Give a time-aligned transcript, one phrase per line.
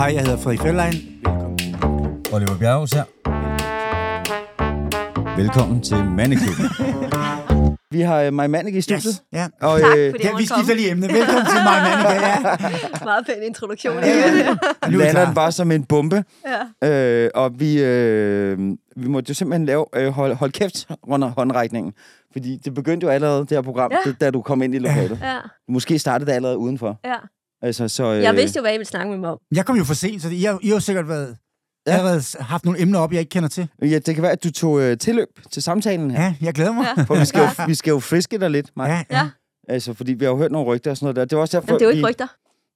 [0.00, 0.94] Hej, jeg hedder Frederik Fjellein.
[2.32, 3.04] Oliver Bjerghus her.
[5.36, 6.66] Velkommen til Mandeklubben.
[7.92, 9.04] Vi har uh, Maja Mannik i studiet.
[9.04, 9.22] Yes.
[9.32, 9.46] Ja.
[9.60, 11.08] Og, Tak, øh, fordi ja, vi skifter lige emne.
[11.08, 12.26] Velkommen til mig, Mannika.
[13.00, 13.04] Ja.
[13.04, 13.94] Meget pæn introduktion.
[13.98, 14.50] Ja, ja.
[14.90, 15.24] Nu er lander klar.
[15.24, 16.24] den bare som en bombe.
[16.82, 16.88] Ja.
[17.24, 18.58] Øh, og vi, øh,
[18.96, 21.92] vi måtte jo simpelthen lave øh, hold, hold kæft under håndrækningen.
[22.32, 23.98] Fordi det begyndte jo allerede, det her program, Ja.
[24.06, 24.12] ja.
[24.20, 25.18] da du kom ind i lokalet.
[25.22, 25.36] Ja,
[25.68, 27.00] Måske startede det allerede udenfor.
[27.04, 27.14] ja.
[27.62, 29.38] Altså, så, øh, Jeg vidste jo, hvad I ville snakke med mig om.
[29.54, 31.36] Jeg kom jo for sent, så I har, I har jo sikkert været,
[31.86, 31.92] Ja.
[31.92, 31.98] ja.
[31.98, 33.68] allerede haft nogle emner op, jeg ikke kender til.
[33.82, 36.22] Ja, det kan være, at du tog øh, tilløb til samtalen her.
[36.22, 36.86] Ja, jeg glæder mig.
[36.96, 37.02] Ja.
[37.02, 38.92] For vi skal, jo, vi skal jo friske dig lidt, Maja.
[39.10, 39.30] Ja, Ja,
[39.68, 41.24] Altså, fordi vi har jo hørt nogle rygter og sådan noget der.
[41.24, 42.26] Det er også derfor, men det er jo ikke vi, rygter.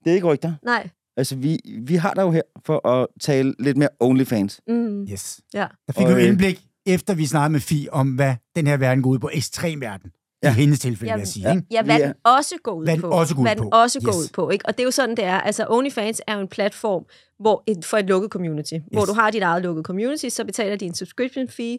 [0.05, 0.53] Det er ikke rygter.
[0.65, 0.89] Nej.
[1.17, 4.61] Altså, vi, vi har dig jo her for at tale lidt mere OnlyFans.
[4.69, 5.03] Mm.
[5.13, 5.41] Yes.
[5.55, 5.67] Ja.
[5.87, 8.67] Der fik Og, vi jo øh, indblik, efter vi snakkede med Fie, om hvad den
[8.67, 9.31] her verden går ud på.
[9.33, 10.11] Ekstrem verden.
[10.45, 10.49] Ja.
[10.49, 10.55] Ja.
[10.57, 11.49] I hendes tilfælde, vil Jamen, jeg sige.
[11.49, 11.55] ja.
[11.55, 11.67] Ikke?
[11.71, 13.09] Ja, hvad Vi den også går ud Hvad den på.
[13.09, 13.69] også går ud hvad den på.
[13.73, 14.17] også går Yes.
[14.17, 14.51] ud på.
[14.51, 14.67] Ikke?
[14.67, 15.41] Og det er jo sådan, det er.
[15.41, 17.05] Altså, OnlyFans er jo en platform
[17.41, 18.73] hvor et, for et lukket community.
[18.75, 18.83] Yes.
[18.93, 21.79] Hvor du har dit eget lukket community, så betaler de en subscription fee,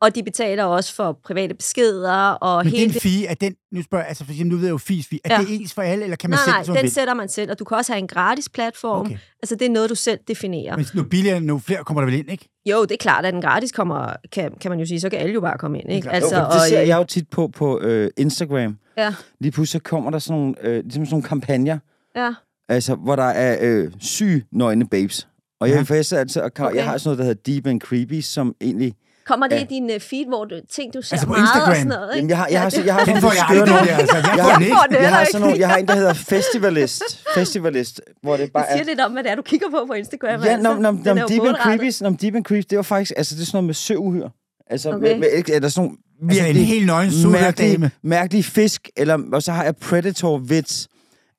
[0.00, 3.82] og de betaler også for private beskeder og Men hele den Fie, er den, nu
[3.82, 5.40] spørger jeg, altså for eksempel, nu ved jeg jo Fies Fie, er Ja.
[5.40, 6.92] det ens for alle, eller kan man Nej, sætte nej, den vil?
[6.92, 9.06] sætter man selv, og du kan også have en gratis platform.
[9.06, 9.18] Okay.
[9.42, 10.76] Altså, det er noget, du selv definerer.
[10.76, 12.48] Men nu billigere, nu flere kommer der vel ind, ikke?
[12.66, 15.18] Jo, det er klart, at den gratis kommer, kan, kan man jo sige, så kan
[15.18, 15.92] alle jo bare komme ind.
[15.92, 16.10] Ikke?
[16.10, 18.78] Altså, jo, det ser øh, jeg jo tit på på øh, Instagram.
[18.96, 21.78] Ja, Lige pludselig så kommer der sådan nogle, øh, ligesom sådan nogle kampagner,
[22.16, 22.34] ja.
[22.68, 25.28] altså, hvor der er øh, syge nøgne babes.
[25.60, 25.94] Og jeg, Ja.
[25.94, 26.74] jeg, altså, og okay.
[26.76, 28.94] jeg har sådan noget, der hedder Deep and Creepy, som egentlig...
[29.26, 29.62] Kommer det Ja.
[29.62, 31.74] i din uh, feed, hvor du ting, du ser Altså på meget og Instagram?
[31.74, 32.08] sådan noget?
[32.08, 32.16] Ikke?
[32.16, 34.16] Jamen, jeg har, jeg har, jeg har, jeg skøre aldrig, nogle- det der, altså.
[34.16, 34.76] Jeg Jeg har- den ikke.
[34.76, 35.32] får det Jeg har ikke.
[35.32, 37.02] sådan nogle, jeg har en, der hedder Festivalist.
[37.34, 38.76] Festivalist, hvor det bare Det er...
[38.76, 40.28] siger lidt om, hvad det er, du kigger på på Instagram.
[40.28, 40.68] Ja, altså.
[41.16, 41.56] er jo Deep and.
[41.64, 44.28] Creepy, når Deep and Creepy, det var faktisk, altså det er sådan noget med søuhyr.
[44.70, 45.00] Altså, Okay.
[45.00, 45.96] med, med, eller sådan nogle
[46.30, 47.90] Altså en virkelig helt nøgen mærkelige, suderdame.
[48.02, 50.86] mærkelige fisk, eller, og så har jeg Predator-vits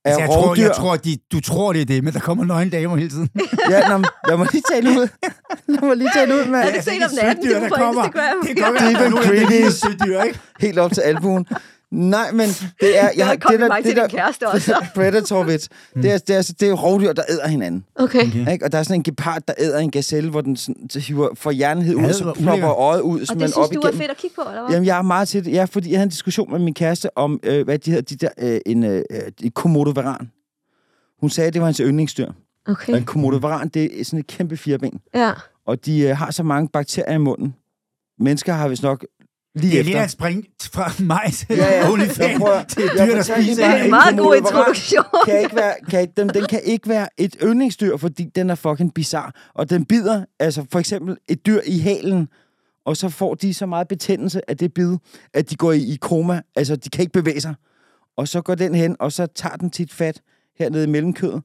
[0.06, 2.72] Altså, jeg, tror, jeg tror, de, du tror, det er det, men der kommer nøgne
[2.72, 3.30] damer hele tiden.
[3.72, 5.08] Ja, nå, lad mig lige tale ud.
[5.68, 6.68] lad mig lige tale ud, mand.
[6.70, 8.36] Er det set om natten, det er på Instagram?
[8.48, 9.52] Det godt Deep være, and at nogle af creepy.
[9.54, 10.40] det er sødyr, ikke?
[10.60, 11.46] Helt op til albuen.
[11.96, 12.48] Nej, men
[12.80, 13.10] det er...
[13.18, 14.76] Jeg har kommet mig til din der, kæreste også.
[14.96, 17.86] Predator-vits, det er, det, er, altså- det er rovdyr, der æder hinanden.
[17.96, 18.28] Okay.
[18.28, 18.52] Okay.
[18.54, 18.66] Ikke?
[18.66, 21.30] Og der er sådan en gepard, der æder en gazelle, hvor den sådan, så hiver
[21.36, 23.84] for hjernehed ud, Ja, så plopper øjet ud, så Og det synes op du er
[23.84, 24.00] igennem.
[24.00, 24.72] fedt at kigge på, eller hvad?
[24.74, 25.52] Jamen, jeg er meget til det.
[25.52, 28.16] Ja, fordi jeg havde en diskussion med min kæreste om, øh, hvad de hedder, de
[28.16, 29.04] der, øh, en, øh,
[29.44, 30.32] en komodovaran.
[31.22, 32.28] Hun sagde, at det var hans yndlingsdyr.
[32.28, 32.34] Og
[32.72, 32.98] Okay.
[32.98, 35.00] en komodovaran, det er sådan et kæmpe fireben.
[35.16, 35.32] Ja.
[35.68, 37.56] Og de øh, har så mange bakterier i munden.
[38.20, 39.06] Mennesker har vist nok
[39.56, 39.92] lige Det er efter.
[39.94, 40.44] lidt at springe
[40.74, 41.92] fra mig til Ja, ja.
[41.92, 42.44] OnlyFans
[42.74, 43.68] til et dyr, der spiser.
[43.68, 45.04] Det er en meget god introduktion.
[45.26, 48.56] kan ikke være, kan ikke, den, den kan ikke være et yndlingsdyr, fordi den er
[48.56, 49.36] fucking bizar.
[49.54, 52.28] Og den bider, altså for eksempel et dyr i halen,
[52.86, 54.96] og så får de så meget betændelse af det bid,
[55.34, 56.42] at de går i, i koma.
[56.56, 57.56] Altså, de kan ikke bevæge sig.
[58.18, 60.22] Og så går den hen, og så tager den tit fat
[60.60, 61.44] hernede i mellemkødet,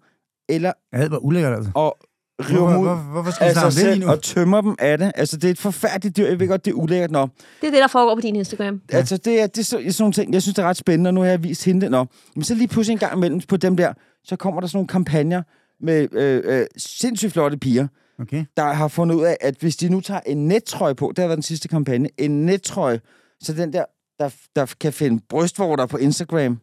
[0.48, 1.70] eller Ja, det var ulækkert, altså.
[1.74, 1.96] og
[2.40, 4.12] river Hvorfor, dem ud hvor, hvorfor skal af snakke sig lige selv nu?
[4.12, 5.12] og tømmer dem af det.
[5.14, 6.26] Altså, det er et forfærdeligt dyr.
[6.26, 7.10] Jeg ved godt, det er ulækkert.
[7.10, 7.20] Nå,
[7.60, 8.80] Det er det, der foregår på din Instagram.
[8.92, 8.96] Ja.
[8.96, 11.08] Altså, det er, det er så, sådan nogle ting, jeg synes, det er ret spændende,
[11.08, 11.90] og nu har jeg vist hende det.
[11.90, 12.06] Nå.
[12.34, 13.92] Men så lige pludselig en gang imellem på dem der,
[14.24, 15.42] så kommer der sådan nogle kampagner
[15.80, 17.86] med øh, øh, sindssygt flotte piger,
[18.20, 18.44] Okay.
[18.56, 21.26] der har fundet ud af, at hvis de nu tager en nettrøje på, det har
[21.28, 23.00] været den sidste kampagne, en nettrøje,
[23.40, 23.84] så den der,
[24.18, 26.58] der, der kan finde brystvorter på Instagram,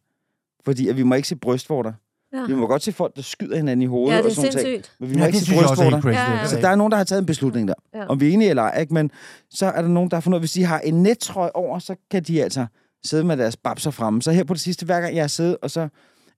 [0.66, 1.94] fordi at vi må ikke se brystvorter.
[2.34, 2.46] Ja.
[2.48, 4.52] Vi må godt se folk, der skyder hinanden i hovedet Ja, det og er sådan
[4.54, 4.96] nogle ting, sindssygt.
[5.00, 6.02] men vi må Ja, ikke det se er brystvorter.
[6.02, 6.16] crazy.
[6.18, 6.48] Ja, ja.
[6.48, 7.74] Så der er nogen, der har taget en beslutning der.
[7.96, 8.06] Ja.
[8.08, 8.94] Om vi er enige eller ej, ikke?
[8.94, 9.12] Men
[9.50, 12.24] så er der nogen, der har fundet hvis de har en nettrøje over, så kan
[12.24, 12.66] de altså
[13.06, 14.22] sidde med deres babser fremme.
[14.22, 15.88] Så her på det sidste, hver gang jeg har siddet, og så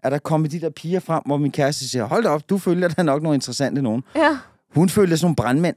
[0.03, 2.57] er der kommet de der piger frem, hvor min kæreste siger, hold da op, du
[2.57, 4.03] følger der nok nogle interessante nogen.
[4.15, 4.37] Ja.
[4.75, 5.75] Hun følger sådan nogle brandmænd.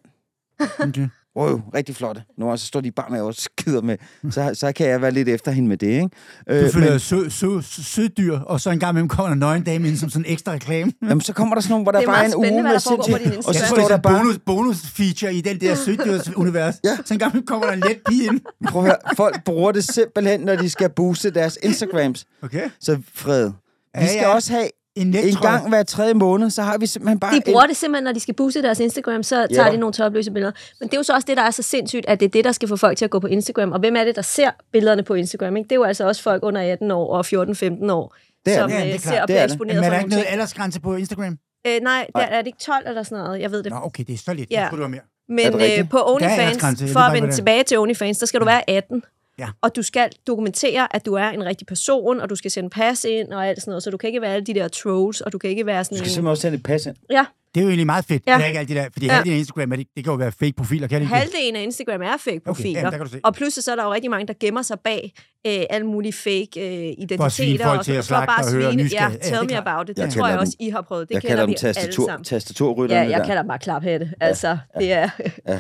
[0.81, 1.09] okay.
[1.37, 2.23] Wow, rigtig flotte.
[2.39, 3.97] Nu og så står de bare med og skider med.
[4.31, 6.09] Så, så kan jeg være lidt efter hende med det, ikke?
[6.49, 9.63] Du Øh, følger sød, sød, søddyr, og så en gang imellem kommer der en nøgen
[9.63, 10.93] dame ind som sådan en ekstra reklame.
[11.03, 13.37] Jamen, så kommer der sådan nogle, hvor der er bare er en uge med sindssygt...
[13.47, 14.19] Og så tror, står er der bare...
[14.19, 16.75] bonus, bonus feature i den der søddyrs-univers.
[16.85, 16.97] Ja.
[17.05, 18.41] Så en gang imellem kommer der en let pige ind.
[18.71, 22.25] Prøv at høre, folk bruger det simpelthen, når de skal booste deres Instagrams.
[22.43, 22.71] Okay.
[22.81, 23.53] Så Fred, vi
[24.01, 24.35] Ja, skal ja.
[24.35, 27.31] også have En net, en gang hver tredje måned, så har vi simpelthen bare...
[27.33, 29.73] De en- bruger det simpelthen, når de skal booste deres Instagram, så tager Ja.
[29.73, 30.53] de nogle topløse billeder.
[30.81, 32.45] Men det er jo så også det, der er så sindssygt, at det er det,
[32.45, 33.73] der skal få folk til at gå på Instagram.
[33.73, 35.57] Og hvem er det, der ser billederne på Instagram?
[35.57, 35.69] Ikke?
[35.69, 38.17] Det er jo altså også folk under 18 år og 14-15 år,
[38.47, 38.77] Det er som det.
[38.77, 39.03] Ja, øh, det er klart.
[39.03, 39.53] ser og Det bliver er det.
[39.55, 40.33] eksponeret Men er for der ikke noget ting.
[40.33, 41.39] aldersgrænse på Instagram?
[41.67, 43.41] Øh, nej, der er det ikke 12 eller sådan noget.
[43.41, 43.73] Jeg ved det.
[43.73, 44.51] Nå, okay, det er så lidt.
[44.51, 44.61] Ja.
[44.61, 44.67] Ja.
[44.67, 45.47] Skulle du have mere.
[45.47, 48.45] Er Men øh, på OnlyFans, jeg for at vende tilbage til OnlyFans, der skal du
[48.45, 49.03] være 18.
[49.39, 49.49] Ja.
[49.63, 53.05] Og du skal dokumentere, at du er en rigtig person, og du skal sende pas
[53.05, 53.83] ind og alt sådan noget.
[53.83, 55.85] Så du kan ikke være alle de der trolls, og du kan ikke være Du
[55.85, 56.11] sådan skal en...
[56.11, 56.97] simpelthen også sende et pas ind.
[57.11, 57.25] Ja,
[57.55, 58.23] Det er jo egentlig meget fedt.
[58.27, 58.33] Ja.
[58.33, 58.37] Ja.
[58.39, 59.13] Det er ikke alt det der, fordi Ja.
[59.13, 59.17] ja.
[59.17, 61.15] halvdelen af Instagram, er det, det kan jo være fake profiler, kan det ikke?
[61.15, 62.81] halvdelen af Instagram er fake profiler.
[62.81, 63.21] jamen, der kan du se.
[63.25, 65.13] og pludselig så er der jo rigtig mange, der gemmer sig bag
[65.47, 67.29] øh, alle mulige fake øh, identiteter.
[67.29, 68.87] svine folk og til at for bare slagte og høre.
[68.93, 69.99] Ja, Ja, tell det me about it.
[69.99, 71.09] Jeg Det tror kalder jeg også, I har prøvet.
[71.09, 72.25] Det jeg kender kalder dem alle tastatur, sammen.
[72.25, 73.03] tastaturrytterne.
[73.03, 73.27] Ja, jeg der.
[73.27, 74.11] kalder dem bare klaphatte.
[74.21, 75.09] Altså, det er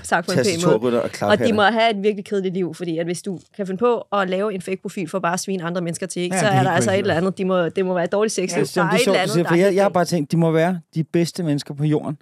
[0.02, 1.02] sagt på en pæn måde.
[1.02, 3.78] Og Og de må have et virkelig kedeligt liv, fordi at hvis du kan finde
[3.78, 6.46] på at lave en fake-profil for bare at svine andre mennesker til, ikke, Ja, så
[6.46, 7.38] er er der altså et eller andet.
[7.38, 8.58] De må, det må være et dårligt sexliv.
[8.58, 11.04] Ja, det er et eller andet, for jeg, har bare tænkt, de må være de
[11.04, 12.16] bedste mennesker på jorden,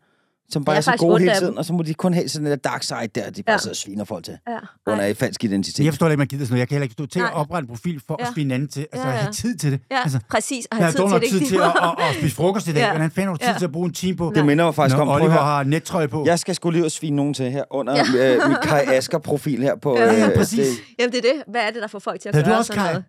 [0.52, 2.28] som bare Jeg er, er så gode hele tiden, og så må de kun have
[2.28, 3.58] sådan en dark side der, de bare Ja.
[3.58, 4.58] sidder og sviner folk til, Ja,
[4.92, 5.84] under et falsk identitet.
[5.84, 6.60] Jeg forstår ikke, man gider sådan noget.
[6.60, 8.32] Jeg kan heller ikke stå til at oprette en profil for at Ja.
[8.34, 8.86] svine anden til.
[8.92, 9.20] Altså, Ja, ja.
[9.20, 9.80] have tid til det.
[9.90, 10.66] Ja, Altså, præcis.
[10.70, 11.28] Og jeg have har tid det.
[11.30, 11.48] tid ikke?
[11.48, 12.80] til at, at, at spise frokost i dag.
[12.80, 12.90] Ja.
[12.90, 13.58] Hvordan fanden har du tid Ja.
[13.58, 14.32] til at bruge en time på?
[14.34, 16.22] Det minder mig faktisk Når om, at Oliver har nettrøje på.
[16.26, 18.34] Jeg skal skulle lige og svine nogen til her under Ja.
[18.36, 19.96] øh, mit Kai Asker-profil her på...
[19.98, 20.58] Ja, ja, øh, præcis.
[20.68, 21.42] det- Jamen, det er det.
[21.48, 22.92] Hvad er det, der får folk til at gøre også sådan Kai?
[22.92, 23.04] noget?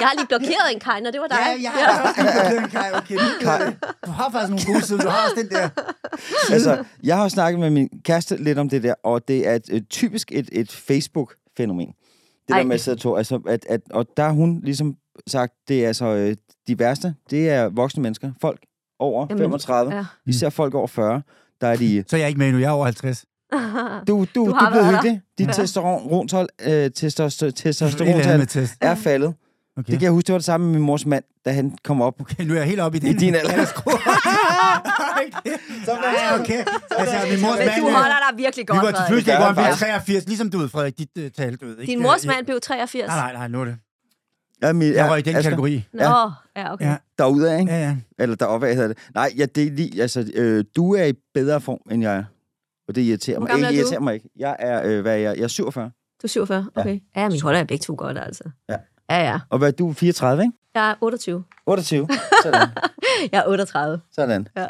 [0.00, 1.36] Jeg har lige blokeret en Kai, når det var dig.
[1.36, 2.20] Ja, jeg har også
[2.50, 2.92] fået en Kai.
[2.94, 3.74] Okay, Kai.
[4.06, 5.02] du har faktisk nogle gode sider.
[5.02, 5.68] Du har også den der.
[6.52, 9.64] altså, jeg har snakket med min kæreste lidt om det der, og det er et,
[9.68, 11.86] et, typisk et, et Facebook-fænomen.
[12.48, 12.58] Det Ej.
[12.58, 14.94] der med at sidde og to, altså, at, at, og der har hun ligesom
[15.26, 16.36] sagt, det er altså øh,
[16.68, 18.60] de værste, det er voksne mennesker, folk
[18.98, 20.04] over Jamen, 35, ja.
[20.26, 21.22] især folk over 40,
[21.60, 22.58] der er de, Så er jeg ikke med nu.
[22.58, 23.24] Jeg er over 50.
[23.52, 23.58] du,
[24.08, 25.20] du, du, Du er blevet hyggelig.
[25.38, 25.52] Dit Ja.
[25.52, 28.74] testosterontal, øh, testoster, testosterontal test.
[28.80, 29.34] er faldet.
[29.76, 29.90] Okay.
[29.90, 32.02] Det kan jeg huske, det var det samme med min mors mand, da han kom
[32.02, 32.20] op.
[32.20, 33.08] Okay, nu er jeg helt oppe i den.
[33.08, 33.64] I din alder.
[35.84, 36.64] Så ja, okay.
[36.90, 37.80] Altså, min mors Men mand...
[37.82, 39.80] du holder dig virkelig Vi godt, var til fødselsdag, hvor han blev faktisk.
[39.84, 41.78] 83, ligesom du ved, Frederik, dit uh, tal, du ved.
[41.78, 41.90] Ikke?
[41.90, 43.06] Din mors mand blev 83.
[43.06, 43.76] Nej, nej, nej, nu er det.
[44.62, 45.84] Ja, min, Jeg røg i den Asger, kategori.
[45.92, 46.84] Nå, ja, okay.
[46.86, 46.96] Ja.
[47.18, 47.72] Derudad, ikke?
[47.72, 47.96] Ja, ja.
[48.18, 48.98] Eller deroppe hedder det.
[49.14, 52.24] Nej, ja, det er lige, altså, øh, du er i bedre form, end jeg er.
[52.88, 53.54] Og det irriterer mig.
[53.54, 54.30] Ikke er irriterer mig ikke.
[54.36, 55.36] Jeg er, øh, hvad er jeg?
[55.36, 55.84] Jeg er 47.
[55.84, 55.90] Du
[56.24, 57.00] er 47, okay.
[57.16, 58.44] Ja, men vi holder jer begge to godt, altså.
[58.68, 58.76] Ja.
[59.10, 59.40] Ja, ja.
[59.50, 59.92] Og hvad er du?
[59.92, 60.52] 34, ikke?
[60.74, 61.44] Jeg er 28.
[61.66, 62.08] 28.
[62.44, 62.68] Sådan.
[63.32, 64.00] Jeg er 38.
[64.12, 64.48] Sådan.
[64.56, 64.66] Ja.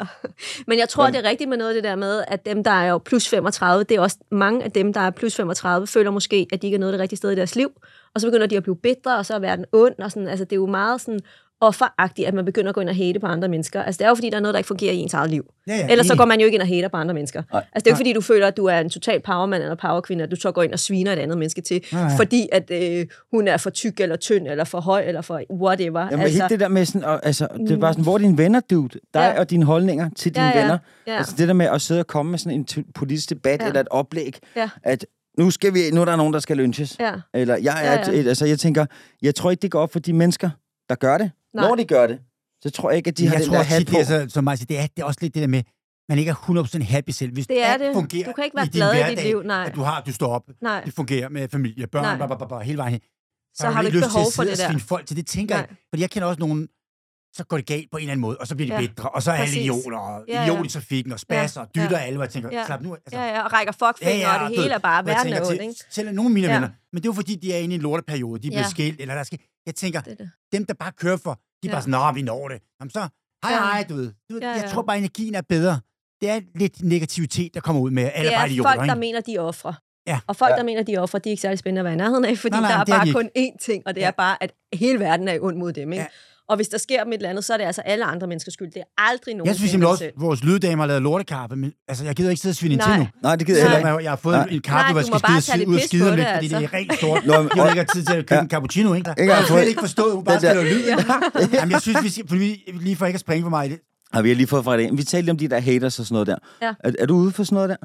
[0.67, 2.71] Men jeg tror, det er rigtigt med noget af det der med, at dem, der
[2.71, 6.11] er jo plus 35, det er også mange af dem, der er plus 35, føler
[6.11, 7.69] måske, at de ikke er nået det rigtige sted i deres liv.
[8.15, 9.99] Og så begynder de at blive bitre, og så er verden ond.
[9.99, 11.19] Og sådan, altså, det er jo meget sådan
[11.61, 13.83] offeragtigt, at man begynder at gå ind og hate på andre mennesker.
[13.83, 15.45] Altså, det er jo fordi, der er noget, der ikke fungerer i ens eget liv.
[15.67, 17.43] Ja, ja, Ellers så går man jo ikke ind og hater på andre mennesker.
[17.53, 17.61] Nej.
[17.73, 19.75] Altså, det er jo ikke fordi, du føler, at du er en total powerman eller
[19.75, 22.17] powerkvinde, at du så går ind og sviner et andet menneske til, Nej, nej.
[22.17, 26.01] fordi at øh, hun er for tyk eller tynd, eller for høj, eller for whatever.
[26.11, 28.17] Jamen, altså, helt det der med sådan, og, altså, det er bare sådan, hvor er
[28.17, 28.89] dine venner, dude?
[28.89, 28.99] Dig
[29.35, 29.39] Ja.
[29.39, 30.61] og dine holdninger til dine Ja, ja.
[30.61, 30.77] venner.
[31.07, 31.17] Ja.
[31.17, 33.67] Altså det der med at sidde og komme med sådan en politisk debat Ja.
[33.67, 34.69] eller et oplæg, Ja.
[34.83, 35.05] at
[35.37, 36.97] nu, skal vi, nu er der nogen, der skal lynches.
[36.99, 37.11] ja.
[37.33, 38.11] Eller jeg ja.
[38.11, 38.19] ja.
[38.19, 38.85] Et, altså jeg tænker,
[39.21, 40.49] jeg tror ikke, det går op for de mennesker,
[40.89, 41.31] der gør det.
[41.55, 41.67] Nej.
[41.67, 42.19] Når de gør det,
[42.63, 43.91] så tror jeg ikke, at de har jeg den tror der hat på.
[43.91, 45.63] det er, så, som Marcia, det er, det er også lidt det der med,
[46.09, 47.33] man ikke er 100% happy selv.
[47.33, 47.93] Hvis Det er det.
[47.93, 49.63] fungerer Du kan ikke være i glad i dit hverdag, liv, nej.
[49.65, 50.81] At du har, du står op, Nej.
[50.85, 52.15] det fungerer med familie, børn, Nej.
[52.15, 53.01] bla, bla, bla, bla, hele vejen hen.
[53.55, 54.77] Så har du ikke behov for det der.
[54.77, 55.65] Folk til det, tænker Nej.
[55.69, 55.75] jeg.
[55.89, 56.67] Fordi jeg kender også nogen,
[57.33, 58.87] så går det galt på en eller anden måde, og så bliver de Ja.
[58.87, 60.43] bitre, og så er alle idioter, og Ja, ja.
[60.51, 62.03] idiot i trafikken, og spasser, og dytter Ja.
[62.05, 62.65] alle, og jeg tænker, Ja.
[62.65, 62.93] slap nu.
[62.93, 65.39] Altså, Ja, ja, og rækker fuckfinger, og og det hele er bare, verden er tænker
[65.49, 65.75] ond, til- ikke?
[65.89, 66.53] Selv nogle af mine Ja.
[66.53, 66.69] venner.
[66.93, 68.41] Men det er jo fordi, de er inde i en lorteperiode.
[68.41, 68.69] De er blevet Ja.
[68.69, 69.39] skilt, eller der skal...
[69.65, 70.31] Jeg tænker, Det det.
[70.51, 71.71] dem, der bare kører for, de er Ja.
[71.71, 72.61] bare sådan, nå, vi når det.
[72.79, 73.59] Jamen så, hej, Ja.
[73.59, 74.11] hej, du ved.
[74.29, 74.69] Du ved Ja, Jeg ja.
[74.69, 75.79] tror bare, energien er bedre.
[76.21, 78.83] Det er lidt negativitet, der kommer ud med alle Det bare er idioter, folk, der
[78.93, 78.99] ikke?
[78.99, 79.73] mener, de er ofre.
[80.07, 80.19] Ja.
[80.27, 80.55] Og folk, Ja.
[80.57, 82.37] der mener, de er ofre, de er ikke særlig spændende at være i nærheden af,
[82.37, 84.07] fordi Nej, nej, der er det er bare kun én ting, og det Ja.
[84.07, 85.91] er bare, at hele verden er ond mod dem.
[85.91, 86.01] Ikke?
[86.01, 86.07] Ja.
[86.49, 88.53] Og hvis der sker dem et eller andet, så er det altså alle andre menneskers
[88.53, 88.67] skyld.
[88.71, 91.73] Det er aldrig nogen Jeg synes simpelthen også, at vores lyddamer har lavet lortekaffe, men
[91.87, 92.97] altså, jeg gider ikke sidde og svinde ind til Nej.
[92.99, 93.05] nu.
[93.23, 94.03] Nej, det gider jeg heller ikke.
[94.03, 94.47] jeg, har fået Nej.
[94.51, 96.69] en kaffe, Nej, hvor jeg skal skide, ud og skide lidt, det, fordi det altså.
[96.75, 97.25] er rent stort.
[97.25, 98.41] Nå, men- Jeg har ikke tid til at købe Ja.
[98.41, 99.13] en cappuccino, ikke?
[99.17, 100.83] Jeg har slet ikke forstået, hun bare spiller lyd.
[101.53, 103.79] Jamen, jeg synes, vi skal, fordi, lige for ikke at springe for mig i det.
[104.13, 104.97] Har vi har lige fået fra det.
[104.97, 106.35] Vi talte om de der haters og sådan noget der.
[106.61, 106.73] Ja.
[106.83, 107.75] Er, er du ude for sådan noget der?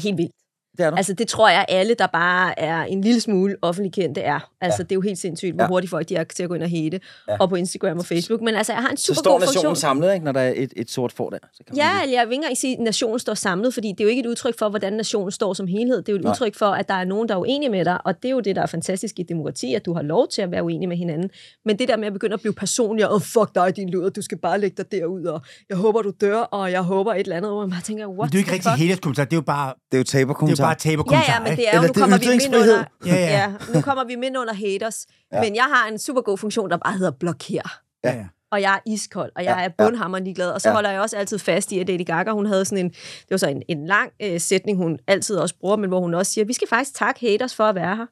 [0.00, 0.32] Helt vildt.
[0.78, 0.96] Det er du.
[0.96, 4.50] Altså, det tror jeg, alle, der bare er en lille smule offentlig kendte, er.
[4.60, 4.82] Altså, ja.
[4.82, 5.68] det er jo helt sindssygt, hvor Ja.
[5.68, 7.00] hurtigt folk de er til at gå ind og hate.
[7.28, 7.36] Ja.
[7.40, 8.40] Og på Instagram og Facebook.
[8.40, 9.76] Men altså, jeg har en så super står god nationen funktion.
[9.76, 11.38] samlet, ikke, når der er et, et sort får der.
[11.52, 13.74] Så kan man Ja, lige- eller jeg vil ikke engang sige, at nationen står samlet,
[13.74, 15.96] fordi det er jo ikke et udtryk for, hvordan nationen står som helhed.
[15.96, 16.30] Det er jo et Nej.
[16.32, 18.40] udtryk for, at der er nogen, der er uenige med dig, og det er jo
[18.40, 20.96] det, der er fantastisk i demokrati, at du har lov til at være uenig med
[20.96, 21.30] hinanden.
[21.64, 24.10] Men det der med at begynde at blive personlig, og oh, fuck dig, din luder,
[24.10, 27.18] du skal bare lægge dig derud, og jeg håber, du dør, og jeg håber et
[27.20, 28.80] eller andet, hvor man tænker, what Men det er jo ikke rigtig fuck?
[28.82, 30.02] haters kommentar, det er jo bare, Det er jo
[30.48, 32.84] det bare taber Ja, ja, men det er jo, nu er kommer vi ind under,
[33.06, 33.38] Ja, ja.
[33.38, 35.40] ja, nu kommer vi ind under haters, Ja.
[35.42, 37.84] men jeg har en super god funktion, der bare hedder blokér.
[38.04, 38.24] Ja, ja.
[38.52, 40.50] og jeg er iskold, og jeg Ja, er bundhammerlig glad.
[40.50, 40.74] Og så Ja.
[40.74, 43.36] holder jeg også altid fast i, at Lady Gaga, hun havde sådan en, det var
[43.36, 46.44] så en, en lang øh, sætning, hun altid også bruger, men hvor hun også siger,
[46.44, 48.06] vi skal faktisk takke haters for at være her.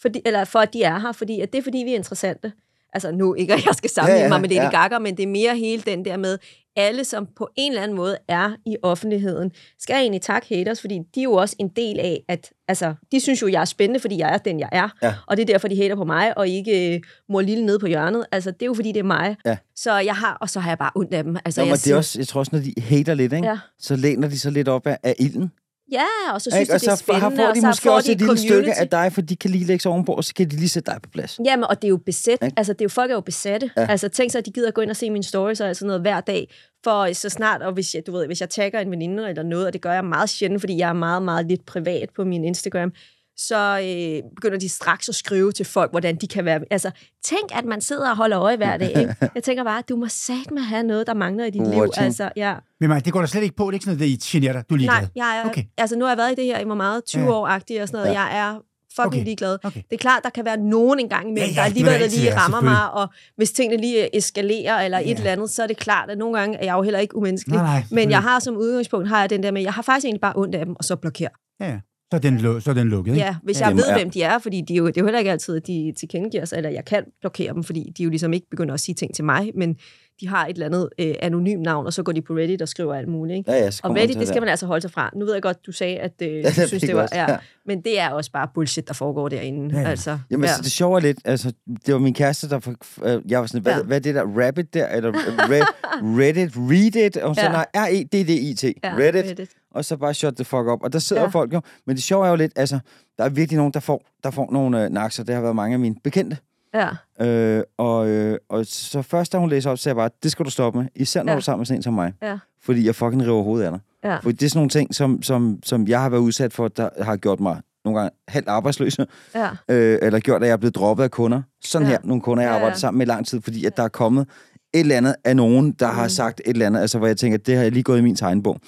[0.00, 2.52] Fordi, eller for at de er her, fordi at det er fordi, vi er interessante.
[2.96, 4.82] Altså nu ikke, at jeg skal sammenligne Ja, ja, mig med Lady ja.
[4.82, 6.38] Gaga, men det er mere hele den der med,
[6.76, 11.00] alle, som på en eller anden måde er i offentligheden, skal egentlig takke haters, fordi
[11.14, 14.00] de er jo også en del af, at altså, de synes jo, jeg er spændende,
[14.00, 14.88] fordi jeg er den, jeg er.
[15.02, 15.14] Ja.
[15.26, 17.86] Og det er derfor, de hater på mig, og ikke øh, mor lille nede på
[17.86, 18.26] hjørnet.
[18.32, 19.36] Altså, det er jo fordi, det er mig.
[19.46, 19.56] Ja.
[19.76, 21.36] Så jeg har, og så har jeg bare ondt af dem.
[21.44, 23.48] Altså, Nå, jeg men det er også, jeg tror også, når de hater lidt, ikke?
[23.48, 23.58] Ja.
[23.78, 25.50] så læner de sig lidt op af, af ilden.
[25.92, 27.66] Ja, og så synes de, Og det er så får- spændende, får og de så
[27.66, 30.12] måske også de et lille stykke af dig, for de kan lige lægge sig ovenpå,
[30.12, 31.40] og så kan de lige sætte dig på plads.
[31.44, 32.00] Jamen, og det er jo.
[32.06, 32.52] Ikke?
[32.56, 33.70] Altså, det er jo, folk er jo besatte.
[33.76, 33.86] Ja.
[33.90, 36.00] Altså, tænk sig, at de gider gå ind og se mine stories og sådan noget
[36.00, 36.48] hver dag.
[36.84, 39.66] For så snart, og hvis jeg, du ved, hvis jeg tagger en veninde eller noget,
[39.66, 42.44] og det gør jeg meget sjældent, fordi jeg er meget, meget lidt privat på min
[42.44, 42.92] Instagram,
[43.36, 46.60] så øh, begynder de straks at skrive til folk, hvordan de kan være...
[46.70, 46.90] Altså,
[47.24, 48.88] tænk, at man sidder og holder øje hver dag.
[48.98, 49.16] Ikke?
[49.34, 51.84] Jeg tænker bare, du må satme have noget, der mangler i dit liv.
[51.96, 52.54] Altså, ja.
[52.80, 53.64] Men man, det går der slet ikke på.
[53.64, 54.64] Det er ikke sådan, at det generer dig.
[54.70, 55.00] Du er ligeglad.
[55.00, 55.64] Nej, jeg er, Okay.
[55.78, 57.26] altså nu har jeg været i det her i hvor meget, 20 Ja.
[57.28, 57.32] ja.
[57.34, 58.14] år-agtigt og sådan noget.
[58.14, 58.22] Ja.
[58.22, 58.54] Jeg er
[58.96, 59.16] fucking Okay.
[59.18, 59.24] okay.
[59.24, 59.58] ligeglad.
[59.64, 59.80] Okay.
[59.90, 62.36] Det er klart, der kan være nogen engang imellem, Ja, ja, der alligevel der lige
[62.36, 65.10] rammer mig, og hvis tingene lige eskalerer eller Ja.
[65.10, 67.16] et eller andet, så er det klart, at nogle gange er jeg jo heller ikke
[67.16, 67.56] umenneskelig.
[67.56, 70.04] Nej, nej, Men jeg har som udgangspunkt, har jeg den der med, jeg har faktisk
[70.04, 71.30] egentlig bare ondt af dem, og så blokerer.
[71.60, 71.78] Ja.
[72.10, 73.24] Så er den, lu- så er den lukket, ikke?
[73.24, 73.96] Ja, hvis Ja, jeg ved, ja.
[73.96, 76.44] hvem de er, fordi de jo, det er jo heller ikke altid, at de tilkendegiver
[76.44, 79.14] sig, eller jeg kan blokere dem, fordi de jo ligesom ikke begynder at sige ting
[79.14, 79.76] til mig, men
[80.20, 82.68] de har et eller andet øh, anonym navn, og så går de på Reddit og
[82.68, 83.36] skriver alt muligt.
[83.38, 83.52] Ikke?
[83.52, 85.10] Ja, ja, Og kommer Reddit, det skal man altså holde sig fra.
[85.16, 87.02] Nu ved jeg godt, du sagde, at øh, det du synes, det var...
[87.02, 87.30] også, Ja.
[87.30, 87.36] ja.
[87.66, 89.68] Men det er også bare bullshit, der foregår derinde.
[89.74, 89.90] Ja, Ja, ja.
[89.90, 90.48] Altså, Jamen, ja.
[90.50, 91.52] altså, det sjove er lidt, altså,
[91.86, 92.58] det var min kæreste, der...
[92.60, 93.82] For, øh, jeg var sådan, hvad, Ja.
[93.82, 94.24] hvad er det der?
[94.46, 94.88] Rabbit der?
[94.88, 95.12] Eller
[95.50, 95.62] Red,
[96.02, 96.52] Reddit?
[96.56, 97.16] Reddit?
[97.16, 97.48] Og så Ja.
[97.48, 98.64] nej, R-E-D-D-I-T.
[98.84, 99.24] ja, Reddit.
[99.24, 99.50] Reddit.
[99.76, 100.82] Og så bare shut the fuck up.
[100.82, 101.28] Og der sidder ja.
[101.28, 101.60] Folk jo.
[101.86, 102.78] Men det sjove er jo lidt, altså,
[103.18, 105.24] der er virkelig nogen, der får, der får nogle øh, nakser.
[105.24, 106.36] Det har været mange af mine bekendte.
[106.74, 106.88] Ja,
[107.20, 110.44] Øh, og, øh, og så først, da hun læser op, så jeg bare, det skal
[110.44, 110.88] du stoppe med.
[110.94, 111.34] Især når Ja.
[111.34, 112.12] du er sammen med sådan en som mig.
[112.22, 113.80] ja, Fordi jeg fucking river hovedet af dig.
[114.04, 114.16] ja.
[114.16, 116.88] Fordi det er sådan nogle ting, som, som, som jeg har været udsat for, der
[117.02, 118.98] har gjort mig nogle gange halvt arbejdsløs,
[119.34, 119.48] ja.
[119.68, 121.42] øh, eller gjort, at jeg er blevet droppet af kunder.
[121.64, 121.90] Sådan ja.
[121.92, 122.64] Her, nogle kunder, jeg har Ja, ja.
[122.64, 124.28] arbejdet sammen med i lang tid, fordi at der er kommet
[124.74, 126.08] et eller andet af nogen, der har Mm.
[126.08, 128.16] sagt et eller andet, altså hvor jeg tænker, det har jeg lige gået i min
[128.16, 128.58] tegnbog.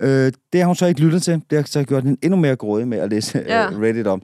[0.00, 1.42] Øh, det har hun så ikke lyttet til.
[1.50, 3.62] Det har så gjort den endnu mere grådig med at læse ja.
[3.62, 3.70] Ja.
[3.70, 4.22] øh, Reddit om.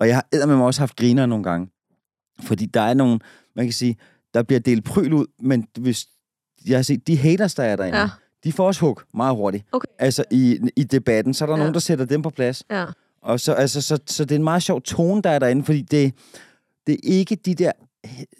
[0.00, 1.68] Og jeg har med mig også haft griner nogle gange.
[2.40, 3.18] Fordi der er nogle,
[3.56, 3.96] man kan sige,
[4.34, 6.06] der bliver delt pryl ud, men hvis
[6.66, 8.08] jeg har set, de haters, der er derinde, ja.
[8.44, 9.64] De får også hug meget hurtigt.
[9.72, 9.86] Okay.
[9.98, 11.54] Altså i, i debatten, så er der.
[11.54, 11.58] Ja.
[11.58, 12.64] nogen, der sætter dem på plads.
[12.70, 12.84] ja.
[13.22, 15.82] Og så, altså, så, så det er en meget sjov tone, der er derinde, fordi
[15.82, 16.14] det,
[16.86, 17.72] det er ikke de der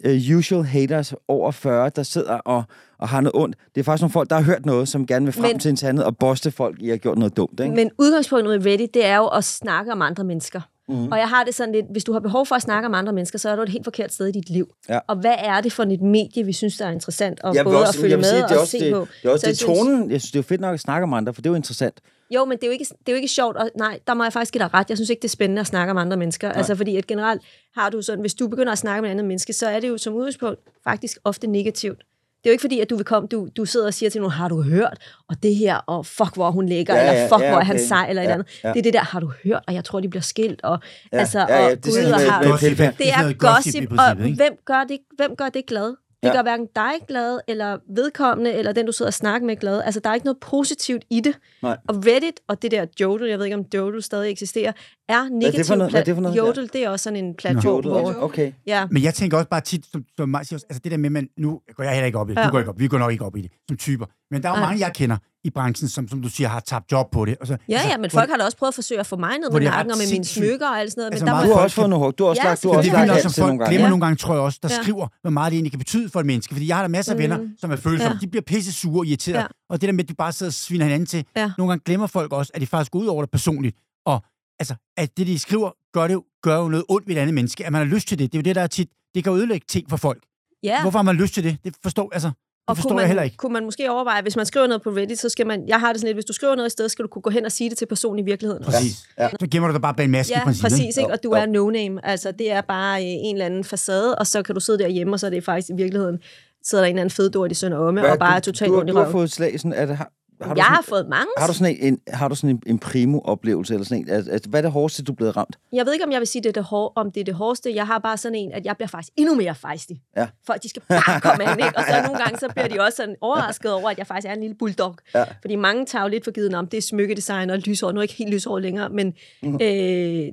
[0.05, 2.63] uh, usual haters over 40, der sidder og,
[2.97, 3.55] og har noget ondt.
[3.75, 5.77] Det er faktisk nogle folk, der har hørt noget, som gerne vil frem Men- til
[5.77, 7.59] sandhed og boste folk i at have gjort noget dumt.
[7.59, 7.75] Ikke?
[7.75, 10.61] Men udgangspunktet i Reddit, det er jo at snakke om andre mennesker.
[10.93, 11.11] Mm.
[11.11, 13.13] Og jeg har det sådan lidt, hvis du har behov for at snakke om andre
[13.13, 14.73] mennesker, så er du et helt forkert sted i dit liv.
[14.89, 14.99] Ja.
[15.07, 17.89] Og hvad er det for et medie, vi synes, der er interessant vil både også-
[17.89, 18.99] at følge med sige, og også se det, på?
[19.21, 20.11] Det er også Så det jeg synes- tonen.
[20.11, 21.99] Jeg synes, det er fedt nok at snakke om andre, for det er jo interessant.
[22.35, 23.57] Jo, men det er jo ikke, det er jo ikke sjovt.
[23.57, 24.89] Og, nej, der må jeg faktisk give dig ret.
[24.89, 26.47] Jeg synes ikke, det er spændende at snakke om andre mennesker.
[26.47, 26.57] Nej.
[26.57, 27.41] Altså fordi, at generelt
[27.77, 29.89] har du sådan, hvis du begynder at snakke med et andet menneske, så er det
[29.89, 32.01] jo som udgangspunkt faktisk ofte negativt.
[32.43, 34.21] Det er jo ikke fordi, at du vil komme, du, du sidder og siger til
[34.21, 34.97] nogen, har du hørt,
[35.29, 37.63] og det her, og fuck, hvor hun ligger, Ja, ja, eller fuck, ja, hvor er
[37.63, 37.85] han okay.
[37.87, 38.47] sej, eller et Ja, andet.
[38.63, 38.69] ja.
[38.69, 40.79] Det er det der, har du hørt, og jeg tror, de bliver skilt, og
[41.13, 43.89] Ja, altså, ja, ja, og det er gud, og har pille- Det sådan er gossip
[43.89, 45.95] gossip, og hvem gør, det, hvem gør det glad?
[46.23, 46.33] Det Ja.
[46.35, 49.81] gør hverken dig glad, eller vedkommende, eller den, du sidder og snakker med glad.
[49.85, 51.35] Altså, der er ikke noget positivt i det.
[51.61, 51.77] Nej.
[51.87, 54.71] Og Reddit og det der Jodel, jeg ved ikke, om Jodel stadig eksisterer,
[55.09, 55.77] er negativt.
[55.77, 55.91] noget?
[55.91, 56.37] Hvad er det for noget?
[56.37, 58.13] Jodel, det er også sådan en platform, Jodel, hvor...
[58.23, 58.51] Okay.
[58.67, 61.09] Ja, Men jeg tænker også bare tit, som, som mig siger, altså det der med,
[61.09, 62.39] man, nu går jeg heller ikke op i det.
[62.39, 62.45] Ja.
[62.45, 64.05] du går ikke op, vi går nok ikke op i det, som typer.
[64.33, 66.91] Men der er jo mange, jeg kender i branchen, som, som du siger, har tabt
[66.91, 67.37] job på det.
[67.41, 69.37] Og så, ja, ja, men folk har da også prøvet at forsøge at få mig
[69.39, 71.11] ned hvor med nakken og med mine smykker og alt sådan noget.
[71.11, 72.17] Altså Men der Du har også fået nogle hug.
[72.17, 73.59] Du har også Ja, lagt, du har Så også det er lagt som folk nogle
[73.59, 73.69] gange.
[73.71, 73.89] glemmer Ja.
[73.89, 74.81] nogle gange, tror jeg også, der Ja.
[74.83, 76.53] skriver, hvor meget det egentlig kan betyde for et menneske.
[76.55, 77.49] Fordi jeg har da masser af venner, Mhm.
[77.59, 78.13] som er følsomme.
[78.13, 78.19] Ja.
[78.21, 79.37] De bliver pisse sure og irriteret.
[79.39, 79.45] Ja.
[79.69, 81.25] Og det der med, at de bare sidder og sviner hinanden til.
[81.35, 81.51] Ja.
[81.57, 83.75] Nogle gange glemmer folk også, at de faktisk går ud over det personligt.
[84.05, 84.23] Og
[84.59, 87.65] altså, at det, de skriver, gør, det, gør jo noget ondt ved et andet menneske.
[87.65, 88.31] At man har lyst til det.
[88.31, 88.89] Det er jo det, der er tit.
[89.15, 90.23] Det kan ødelægge ting for folk.
[90.63, 90.81] ja.
[90.81, 91.57] Hvorfor har man lyst til det?
[91.63, 92.31] Det forstår, altså,
[92.67, 93.37] Og forstår kunne man, jeg heller ikke.
[93.37, 95.87] Kunne man måske overveje, hvis man skriver noget på Reddit, så skal man, jeg har
[95.93, 97.51] det sådan lidt, hvis du skriver noget et sted, skal du kunne gå hen og
[97.51, 98.63] sige det til personen i virkeligheden.
[98.63, 99.03] Præcis.
[99.19, 99.29] Ja.
[99.39, 100.71] Så gemmer du dig bare bag en maske i Ja, princippet.
[100.71, 101.11] præcis, ikke?
[101.11, 101.99] Og du er no-name.
[102.03, 105.13] Altså, det er bare øh, en eller anden facade, og så kan du sidde derhjemme,
[105.13, 106.19] og så er det faktisk i virkeligheden,
[106.63, 108.89] sidder der en eller anden fedord i søn og omme, og bare er totalt ondt
[108.89, 109.11] i du har røven.
[109.11, 110.11] fået slag sådan, at, har,
[110.43, 111.27] har, Jeg sådan, har fået mange.
[111.37, 114.49] har du sådan en, har du sådan en, en primo-oplevelse, eller sådan en, altså, altså,
[114.49, 115.55] hvad er det hårdeste, du er blevet ramt?
[115.73, 117.33] Jeg ved ikke, om jeg vil sige, det er det hår, om det er det
[117.33, 117.75] hårdeste.
[117.75, 120.01] Jeg har bare sådan en, at jeg bliver faktisk endnu mere fejstig.
[120.17, 120.27] Ja.
[120.47, 121.77] Folk, de skal bare komme an, ikke?
[121.77, 124.33] Og så nogle gange, så bliver de også sådan overrasket over, at jeg faktisk er
[124.33, 124.95] en lille bulldog.
[125.15, 125.23] Ja.
[125.41, 127.91] Fordi mange tager jo lidt for givet om, det er smykkedesign og lyshår.
[127.91, 129.53] Nu er jeg ikke helt lyshår længere, men Mhm.
[129.55, 129.59] øh,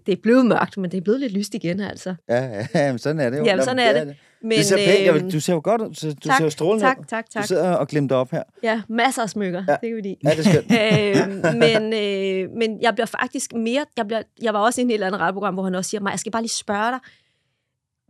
[0.06, 2.14] det er blevet mørkt, men det er blevet lidt lyst igen, altså.
[2.28, 3.44] Ja, ja, men sådan er det jo.
[3.44, 4.16] Jamen, sådan er det.
[4.42, 6.50] Men, det ser pænt, jeg øh, du ser jo godt ud, du tak, ser jo
[6.50, 7.42] strålende tak, tak, tak.
[7.42, 8.42] Du sidder og glemmer op her.
[8.62, 9.64] Ja, masser af smykker.
[9.68, 9.72] Ja.
[9.72, 10.16] Det kan vi lide.
[10.24, 10.72] Ja, det er skønt.
[10.80, 13.84] øh, men, øh, men jeg bliver faktisk mere...
[13.96, 16.10] Jeg, bliver, jeg var også i en helt andet radioprogram, hvor han også siger mig,
[16.10, 16.98] jeg skal bare lige spørge dig,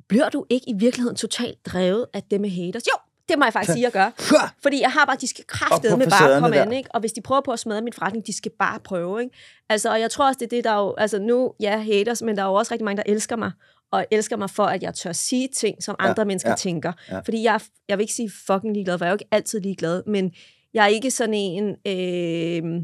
[0.09, 2.87] bliver du ikke i virkeligheden totalt drevet af det med haters?
[2.87, 4.13] Jo, det må jeg faktisk sige, at gøre.
[4.63, 6.63] Fordi jeg har bare, de skal kraftede med bare facaderne komme der.
[6.63, 6.91] an, ikke?
[6.95, 9.37] Og hvis de prøver på at smadre min forretning, de skal bare prøve, ikke?
[9.69, 10.95] Altså, og jeg tror også, det er det, der er jo...
[10.99, 13.53] Altså nu, ja, haters, men der er jo også rigtig mange, der elsker mig.
[13.93, 16.93] Og elsker mig for, at jeg tør sige ting, som Ja, andre mennesker ja, tænker.
[17.11, 17.19] ja.
[17.19, 20.03] Fordi jeg, jeg vil ikke sige fucking ligeglad, for jeg er jo ikke altid ligeglad,
[20.07, 20.33] men
[20.75, 21.77] jeg er ikke sådan en...
[21.87, 22.83] Øh,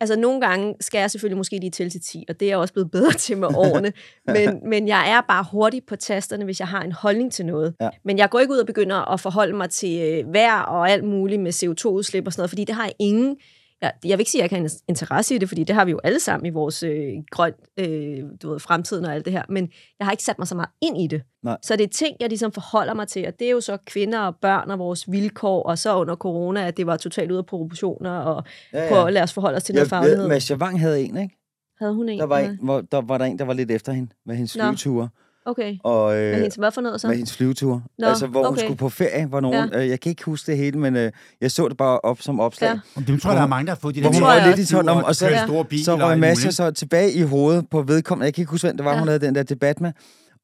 [0.00, 2.58] Altså, nogle gange skal jeg selvfølgelig måske lige til til 10, og det er jeg
[2.58, 3.92] også blevet bedre til med årene.
[4.26, 7.74] men, men jeg er bare hurtig på tasterne, hvis jeg har en holdning til noget.
[7.80, 7.88] Ja.
[8.04, 11.04] Men jeg går ikke ud og begynder at forholde mig til øh, vejr og alt
[11.04, 13.36] muligt med CO2-udslip og sådan noget, fordi det har jeg ingen...
[13.82, 15.74] Jeg, jeg vil ikke sige, at jeg kan have en interesse i det, fordi det
[15.74, 19.24] har vi jo alle sammen i vores øh, grøn, øh, du ved, fremtiden og alt
[19.24, 19.42] det her.
[19.48, 21.22] Men jeg har ikke sat mig så meget ind i det.
[21.42, 21.56] Nej.
[21.62, 24.18] Så det er ting, jeg ligesom forholder mig til, og det er jo så kvinder
[24.20, 27.46] og børn og vores vilkår, og så under corona, at det var totalt ude af
[27.46, 28.88] proportioner, og Ja, ja.
[28.88, 30.20] prøv at lade os forholde os til noget Jeg faglighed.
[30.20, 31.34] ved, Masha Wang havde en, ikke?
[31.80, 32.18] Havde hun en?
[32.18, 32.48] Der var, Ja.
[32.48, 35.08] en, hvor, der var der en, der var lidt efter hende med hendes flyveture.
[35.48, 35.76] Okay.
[35.84, 37.06] Og, Med øh, hendes, hvad for noget så?
[37.06, 37.82] med hendes flyveture.
[37.98, 38.62] Nå, altså, hvor hun okay.
[38.62, 39.68] skulle på ferie, hvor nogen...
[39.72, 39.82] Ja.
[39.82, 42.40] Øh, jeg kan ikke huske det hele, men øh, jeg så det bare op som
[42.40, 42.68] opslag.
[42.68, 42.72] Ja.
[42.72, 42.80] Ja.
[42.96, 44.32] Og dem tror jeg, der er mange, der har fået de Hvor der hun tror
[44.32, 45.46] jeg røg lidt i tånden om, og så, Ja.
[45.84, 48.24] så røg Masha så tilbage i hovedet på vedkommende.
[48.24, 48.98] Jeg kan ikke huske, hvem det var, Ja.
[48.98, 49.92] hun havde den der debat med,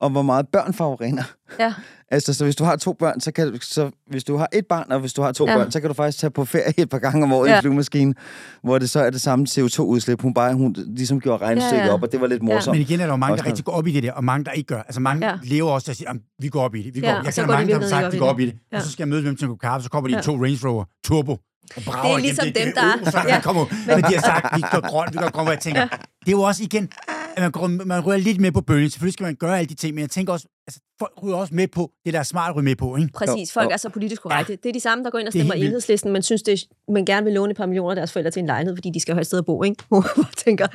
[0.00, 1.22] om hvor meget børn forurener.
[1.60, 1.74] Ja.
[2.10, 4.92] Altså, så hvis du har to børn, så kan så hvis du har et barn,
[4.92, 5.52] og hvis du har to Ja.
[5.52, 5.58] ja.
[5.58, 7.50] børn, så kan du faktisk tage på ferie et par gange om året ja.
[7.50, 7.58] i Ja.
[7.58, 8.14] en flyvemaskine,
[8.62, 10.22] hvor det så er det samme CO2-udslip.
[10.22, 11.92] Hun bare, hun ligesom gjorde regnestykket Ja, ja.
[11.92, 12.74] op, og det var lidt morsomt.
[12.74, 14.24] Men igen er der jo mange, Også der rigtig går op i det der, og
[14.24, 14.82] mange, der ikke gør.
[14.82, 15.32] Altså mange Ja.
[15.32, 15.38] ja.
[15.42, 16.94] lever også og siger, "Jamen, vi går op i det.
[16.94, 17.18] Vi går Ja, op.
[17.20, 18.54] og Jeg kender mange, der har sagt, vi går op i det.
[18.72, 18.76] Ja.
[18.76, 20.20] Og så skal jeg møde dem til en kaffe, så kommer de Ja.
[20.20, 21.38] to Range Rover Turbo.
[21.84, 23.34] Brager Det er ligesom det, dem, der- Så Ja.
[23.34, 23.40] ja.
[23.40, 26.26] kommer, men de har sagt, vi går grønt, vi går grønt, hvor jeg tænker, det
[26.26, 26.88] er jo også igen,
[27.36, 28.90] at man, går, man ryger lidt med på bølgen.
[28.90, 31.54] Selvfølgelig skal man gøre alle de ting, men jeg tænker også, altså, folk ryger også
[31.54, 33.12] med på det, der er smart at ryge med på, ikke?
[33.14, 34.56] Præcis, folk er så politisk korrekte.
[34.62, 36.92] Det er de samme, der går ind og er stemmer enhedslisten, men synes, det er,
[36.92, 39.00] man gerne vil låne et par millioner af deres forældre til en lejlighed, fordi de
[39.00, 39.84] skal have et sted at bo, ikke?
[39.88, 40.04] Hvor
[40.44, 40.66] tænker,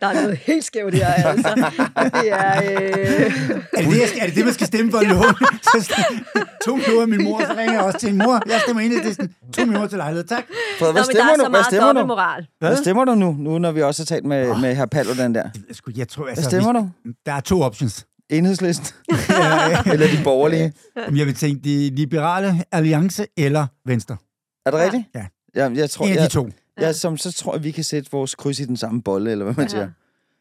[0.00, 1.48] der er noget helt skævt her, altså.
[2.20, 2.62] Det er...
[2.62, 2.72] Øh...
[3.72, 5.34] Er det det, jeg skal, er det, det man skal stemme for at låne?
[6.66, 8.42] To millioner min mor, så ringer jeg også til en mor.
[8.46, 9.34] Jeg stemmer enhedslisten.
[9.52, 10.44] To millioner til lejlighed, tak.
[10.78, 11.48] Hvad Nå, men der stemmer er du?
[11.50, 11.98] Hvad stemmer du?
[11.98, 12.46] dobbeltmoral.
[12.58, 15.44] Hvad stemmer du nu, nu når vi også har talt med, med herr Paludan der?
[15.72, 16.88] Sgu, Jeg tror, Hvad altså, stemmer du?
[17.04, 18.06] vi, der er to options.
[18.32, 18.86] Enhedslisten?
[19.92, 20.72] Eller de borgerlige?
[20.96, 24.16] Jamen, Jeg vil tænke, de liberale alliance eller Venstre.
[24.66, 25.04] Er det rigtigt?
[25.14, 25.26] Ja.
[25.54, 26.48] Jeg, jeg tror, En af de jeg, to.
[26.80, 29.44] jeg, som, så tror jeg, vi kan sætte vores kryds i den samme bolle, eller
[29.44, 29.68] hvad man Ja.
[29.70, 29.88] siger.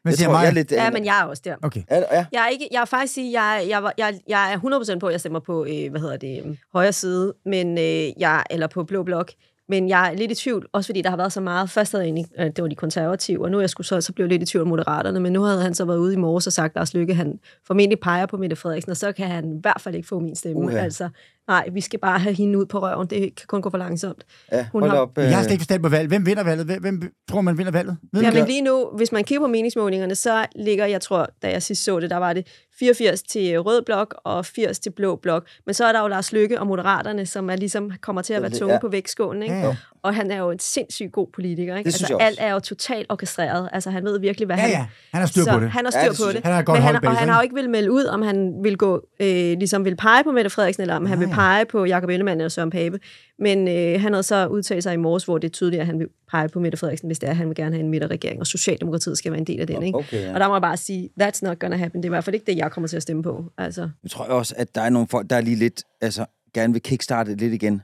[0.04, 0.42] Hvad Jeg siger tror, mig?
[0.42, 0.72] jeg er lidt...
[0.72, 1.56] Ja, men jeg er også der.
[1.62, 1.82] Okay.
[1.88, 2.26] Er, ja.
[2.32, 5.12] Jeg er, ikke, jeg er faktisk sige, jeg, jeg, jeg, jeg er 100% på, at
[5.12, 8.84] jeg stemmer på, øh, hvad hedder det, øh, højre side, men øh, jeg, eller på
[8.84, 9.32] blå blok.
[9.72, 11.70] Men jeg er lidt i tvivl, også fordi der har været så meget.
[11.70, 14.02] Først havde jeg egentlig, øh, det var de konservative, og nu er jeg skulle så,
[14.02, 16.14] så blev jeg lidt i tvivl om moderaterne, men nu havde han så været ude
[16.14, 19.28] i morges og sagt, Lars Lykke, han formentlig peger på Mette Frederiksen, og så kan
[19.28, 20.62] han i hvert fald ikke få min stemme.
[20.62, 20.78] Uha.
[20.78, 21.10] Altså,
[21.48, 23.08] nej, vi skal bare have hende ud på røven.
[23.08, 24.24] Det kan kun gå for langsomt.
[24.52, 25.18] ja Hun hold har- op.
[25.18, 26.08] øh, Jeg har slet ikke forstand på valget.
[26.10, 26.66] Hvem vinder valget?
[26.66, 27.02] Hvem, hvem
[27.32, 27.98] tror man vinder valget?
[28.14, 28.48] Ved Ja, men det?
[28.48, 32.00] lige nu, hvis man kigger på meningsmålingerne, så ligger, jeg tror, da jeg sidst så
[32.00, 32.48] det, der var det
[32.80, 35.48] 84 til rød blok og 80 til blå blok.
[35.66, 38.42] Men så er der jo Lars Lykke og Moderaterne, som er ligesom kommer til at
[38.42, 38.80] være tunge ja.
[38.80, 39.44] på vægtskålen.
[39.44, 39.56] Ikke?
[39.56, 39.76] Ja, ja.
[40.04, 41.76] Og han er jo en sindssygt god politiker.
[41.78, 41.88] Ikke?
[41.88, 42.48] Det synes altså, jeg alt også.
[42.48, 43.70] er jo totalt orkestreret.
[43.74, 44.72] Altså, han ved virkelig, hvad Ja, han...
[44.72, 44.86] ja.
[45.12, 45.72] Han har styr så på det.
[45.72, 46.44] Han har Ja, styr det på det.
[46.46, 48.54] Han har godt Men han, og han har jo ikke vil melde ud, om han
[48.64, 51.31] vil gå, øh, ligesom vil pege på Mette Frederiksen, eller om han Nej.
[51.32, 53.00] Vil pege på Jakob Ellemann eller Søren Pape.
[53.40, 56.00] Men øh, han havde så udtalt sig i morges, hvor det er tydeligt, at han
[56.00, 58.40] vil pege på Mette Frederiksen, hvis det er, at han vil gerne have en midterregering,
[58.40, 59.84] og Socialdemokratiet skal være en del af den.
[59.84, 59.98] Ikke?
[59.98, 60.34] Okay, ja.
[60.34, 62.02] Og der må jeg bare sige, that's not gonna happen.
[62.04, 63.46] Det er i hvert fald ikke det, jeg kommer til at stemme på.
[63.58, 66.74] Altså, Jeg tror også, at der er nogle folk, der er lige lidt, altså, gerne
[66.74, 67.82] vil kickstarte lidt igen.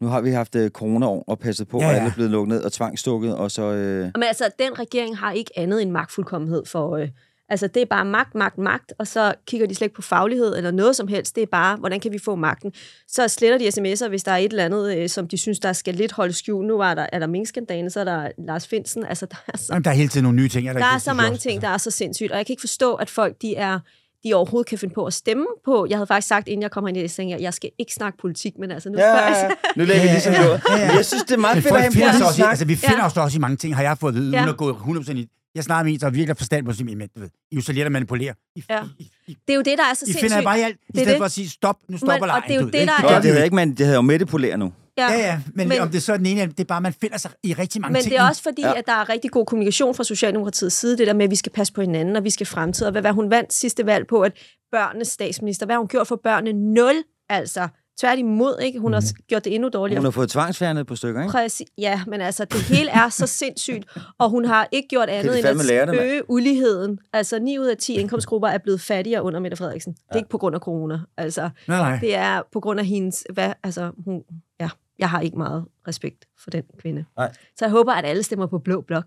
[0.00, 1.94] Nu har vi haft uh, corona-år og passet på, Ja, ja, ja.
[1.94, 2.00] ja.
[2.00, 3.62] alle er blevet lukket ned og tvangstukket, og så...
[3.62, 6.96] Øh, men altså, den regering har ikke andet end magtfuldkommenhed for...
[6.96, 7.08] Øh,
[7.48, 10.56] altså, det er bare magt, magt, magt, og så kigger de slet ikke på faglighed
[10.56, 11.34] eller noget som helst.
[11.36, 12.72] Det er bare, hvordan kan vi få magten?
[13.08, 15.72] Så sletter de sms'er, hvis der er et eller andet, øh, som de synes, der
[15.72, 16.66] skal lidt holde skjul.
[16.66, 19.04] Nu var der, er der minkskandalen, så er der Lars Finsen.
[19.06, 20.66] Altså, der er så Jamen, der er hele tiden nogle nye ting.
[20.68, 23.10] Der er så mange ting, der er så sindssygt, og jeg kan ikke forstå, at
[23.10, 23.78] folk de er
[24.24, 25.86] de overhovedet kan finde på at stemme på.
[25.90, 28.52] Jeg havde faktisk sagt, inden jeg kom herind, at jeg, jeg skal ikke snakke politik,
[28.58, 29.56] men altså nu ja, spørger ja, jeg.
[29.64, 29.70] ja.
[29.76, 30.60] Nu lægger vi ligesom ja, noget.
[30.70, 30.92] ja, ja.
[30.96, 32.50] Jeg synes, det er meget fedt at have folk en politisk i, snak.
[32.50, 33.06] altså, vi finder Ja.
[33.06, 34.38] os også i mange ting, har jeg fået at vide, Ja.
[34.38, 35.28] uden at gå 100% i.
[35.58, 37.62] Jeg snakker med en, der virkelig forstand på sige, men du ved, I er jo
[37.62, 38.34] så let at manipulere.
[38.56, 38.80] I, Ja.
[38.98, 40.20] I, I, Det er jo det, der er så I sindssygt.
[40.32, 41.16] finder bare i alt, i Det stedet det.
[41.18, 42.42] for at sige, stop, nu stopper Men- og lejen.
[42.48, 42.86] det er jo det, ikke?
[42.86, 43.44] der Nå, er- gør det hedder ikke.
[43.44, 44.72] ikke, man, det hedder jo manipulere nu.
[44.98, 46.92] Ja, ja, men, Men- men om det så er den ene, det er bare, man
[47.00, 48.10] finder sig i rigtig mange Men ting.
[48.12, 48.68] det er også fordi, Ja.
[48.68, 48.78] ja.
[48.78, 51.52] at der er rigtig god kommunikation fra Socialdemokratiets side, det der med, at vi skal
[51.52, 52.86] passe på hinanden, og vi skal fremtid.
[52.86, 54.32] Og hvad, hvad hun vandt sidste valg på, at
[54.72, 56.72] børnenes statsminister, hvad har hun gjort for børnene?
[56.74, 56.94] Nul,
[57.28, 57.68] altså.
[58.00, 58.78] Tværtimod, ikke?
[58.78, 59.22] Hun har Mhm.
[59.28, 59.98] gjort det endnu dårligere.
[60.00, 61.30] Hun har fået tvangsfjernet på stykker, ikke?
[61.32, 61.68] Præcis.
[61.78, 63.84] Ja, men altså, det hele er så sindssygt,
[64.18, 66.98] og hun har ikke gjort andet de end at øge uligheden.
[67.12, 69.92] Altså, 9 ud af 10 indkomstgrupper er blevet fattigere under Mette Frederiksen.
[69.92, 71.00] Det er ikke på grund af corona.
[71.16, 71.98] Altså, Nej, nej.
[72.00, 73.26] det er på grund af hendes...
[73.32, 74.22] Hvad, altså, hun,
[74.60, 77.04] ja, jeg har ikke meget respekt for den kvinde.
[77.16, 77.32] Nej.
[77.56, 79.04] Så jeg håber, at alle stemmer på blå blok.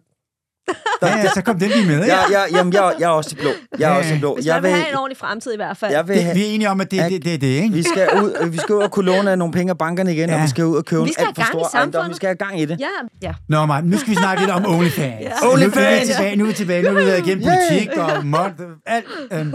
[1.02, 2.06] Ja, ja, så kom den lige med.
[2.06, 2.22] Ja, Ja.
[2.32, 3.50] ja, jamen, jeg, jeg er også i blå.
[3.80, 4.36] Jeg er også i blå.
[4.36, 5.92] Hvis Jeg man vil vil, have en ordentlig fremtid i hvert fald.
[5.92, 7.74] jeg vil Det, have, vi er enige om, at det, det, det er det, ikke?
[7.76, 10.36] vi skal ud, vi skal ud og kunne låne nogle penge af bankerne igen, ja.
[10.36, 12.10] og vi skal ud og købe en alt for stor ejendom.
[12.10, 12.80] Vi skal have gang i det.
[12.80, 12.88] Ja,
[13.22, 13.34] ja.
[13.50, 14.98] Nå, Maja, nu skal vi snakke lidt om OnlyFans.
[15.00, 15.30] Ja.
[15.44, 16.08] Nu er vi OnlyFans!
[16.08, 19.06] tilbage, nu er vi tilbage, nu er vi været igennem politik og mod, alt.
[19.34, 19.54] Øhm,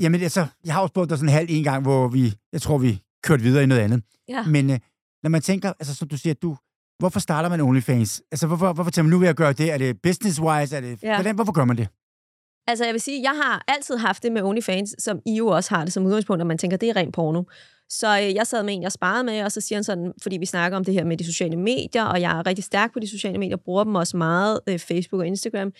[0.00, 2.62] jamen, altså, jeg har også spurgt dig sådan en halv en gang, hvor vi, jeg
[2.62, 4.02] tror, vi kørte videre i noget andet.
[4.28, 4.42] ja.
[4.42, 4.78] Men øh,
[5.22, 6.56] når man tænker, altså som du siger, du,
[6.98, 8.22] hvorfor starter man OnlyFans?
[8.32, 9.72] Altså, hvorfor, hvorfor tænker man, nu vil jeg gøre det?
[9.72, 10.76] Er det business-wise?
[10.76, 11.14] Er det, Ja.
[11.14, 11.88] hvordan, hvorfor gør man det?
[12.68, 15.74] Altså, jeg vil sige, jeg har altid haft det med OnlyFans, som I jo også
[15.74, 17.42] har det som udgangspunkt, at man tænker, det er rent porno.
[17.88, 20.36] Så øh, jeg sad med en, jeg sparede med, og så siger han sådan, fordi
[20.36, 23.00] vi snakker om det her med de sociale medier, og jeg er rigtig stærk på
[23.00, 25.72] de sociale medier, bruger dem også meget, øh, Facebook og Instagram.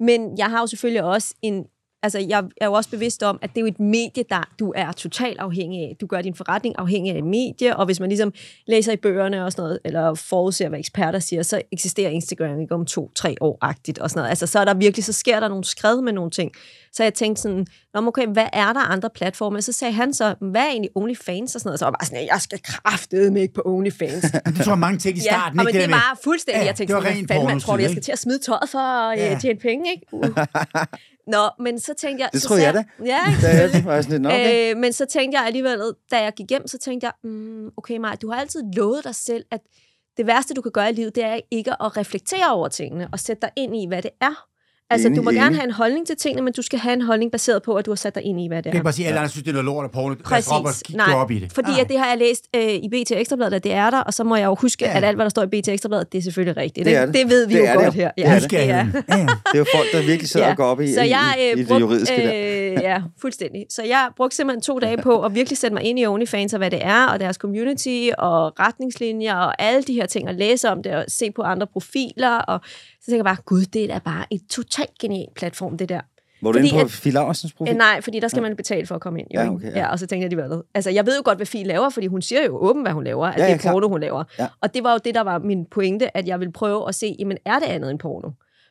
[0.00, 1.64] Men jeg har jo selvfølgelig også en...
[2.02, 4.72] Altså, jeg er jo også bevidst om, at det er jo et medie, der du
[4.76, 5.96] er totalt afhængig af.
[6.00, 8.32] Du gør din forretning afhængig af et medie, og hvis man ligesom
[8.66, 12.74] læser i bøgerne og sådan noget, eller forudser, hvad eksperter siger, så eksisterer Instagram ikke
[12.74, 14.30] om to-tre år-agtigt og sådan noget.
[14.30, 16.52] Altså, så er der virkelig, så sker der nogle skred med nogle ting.
[16.92, 19.62] Så jeg tænkte sådan, Nå, men okay, hvad er der andre platforme?
[19.62, 21.78] Så sagde han så, hvad er egentlig OnlyFans og sådan noget?
[21.78, 24.22] Så var jeg bare sådan, jeg skal kraftedeme ikke på OnlyFans.
[24.46, 25.58] Det tror jeg mange tænkte i ja, starten.
[25.58, 25.78] og men ikke?
[25.82, 27.80] det der med- var fuldstændig, Ja, jeg tænkte det var sådan, fanden, man tror du,
[27.82, 28.04] jeg skal ikke?
[28.04, 29.32] til at smide tøjet for at Ja.
[29.32, 29.38] ja.
[29.38, 30.06] tjene penge, ikke?
[30.12, 30.28] Uh.
[31.34, 32.30] Nå, men så tænkte jeg...
[32.32, 32.84] Det så tror jeg da.
[33.04, 33.18] Ja?
[33.42, 34.70] Da jeg var sådan lidt, "Nå, okay.
[34.74, 37.96] Øh, men så tænkte jeg alligevel, da jeg gik hjem, så tænkte jeg, mm, okay
[37.96, 39.60] Maja, du har altid lovet dig selv, at
[40.16, 43.18] det værste, du kan gøre i livet, det er ikke at reflektere over tingene og
[43.20, 44.46] sætte dig ind i, hvad det er.
[44.90, 45.58] Altså, Enig, du må gerne enig.
[45.58, 47.90] have en holdning til tingene, men du skal have en holdning baseret på, at du
[47.90, 48.82] har sat dig ind i, hvad det Jeg kan er.
[48.82, 50.16] bare sige, at alle andre synes, det er noget lort og
[50.86, 51.52] kigge Nej, op i det.
[51.52, 51.80] Fordi Nej.
[51.80, 54.24] at det har jeg læst øh, i BT Ekstrabladet, at det er der, og så
[54.24, 54.90] må jeg jo huske, Ja.
[54.90, 54.96] ja.
[54.96, 56.86] at alt, hvad der står i BT Ekstrabladet, det er selvfølgelig rigtigt.
[56.86, 57.14] Det er det.
[57.14, 58.00] det ved vi Det jo er det godt jo.
[58.00, 58.10] her.
[58.16, 58.52] Det er det.
[58.52, 58.86] Ja, ja.
[58.92, 61.42] Det er jo folk, der virkelig sidder og går op i, så i, jeg, i,
[61.42, 62.32] øh, i det brugte, juridiske der.
[62.34, 63.66] øh, Ja, fuldstændig.
[63.70, 66.58] Så jeg brugte simpelthen to dage på at virkelig sætte mig ind i OnlyFans og
[66.58, 70.68] hvad det er, og deres community, og retningslinjer, og alle de her ting, og læse
[70.68, 72.60] om det, og se på andre profiler, og
[73.00, 76.00] så tænker jeg bare, gud, det er bare et totalt genialt platform, det der.
[76.42, 77.72] Var du fordi inde på Fie Laursens profil?
[77.72, 79.28] Øh, nej, fordi der skal man betale for at komme ind.
[79.34, 79.78] Jo, Ja, okay, ja.
[79.78, 79.90] ja.
[79.90, 80.62] og så tænkte jeg alligevel.
[80.74, 83.04] Altså, jeg ved jo godt, hvad Fie laver, fordi hun siger jo åben, hvad hun
[83.04, 83.26] laver.
[83.26, 83.72] At Ja, det ja, er klart.
[83.72, 84.24] porno, hun laver.
[84.38, 84.46] Ja.
[84.60, 87.16] Og det var jo det, der var min pointe, at jeg ville prøve at se,
[87.18, 88.30] jamen, er det andet end porno?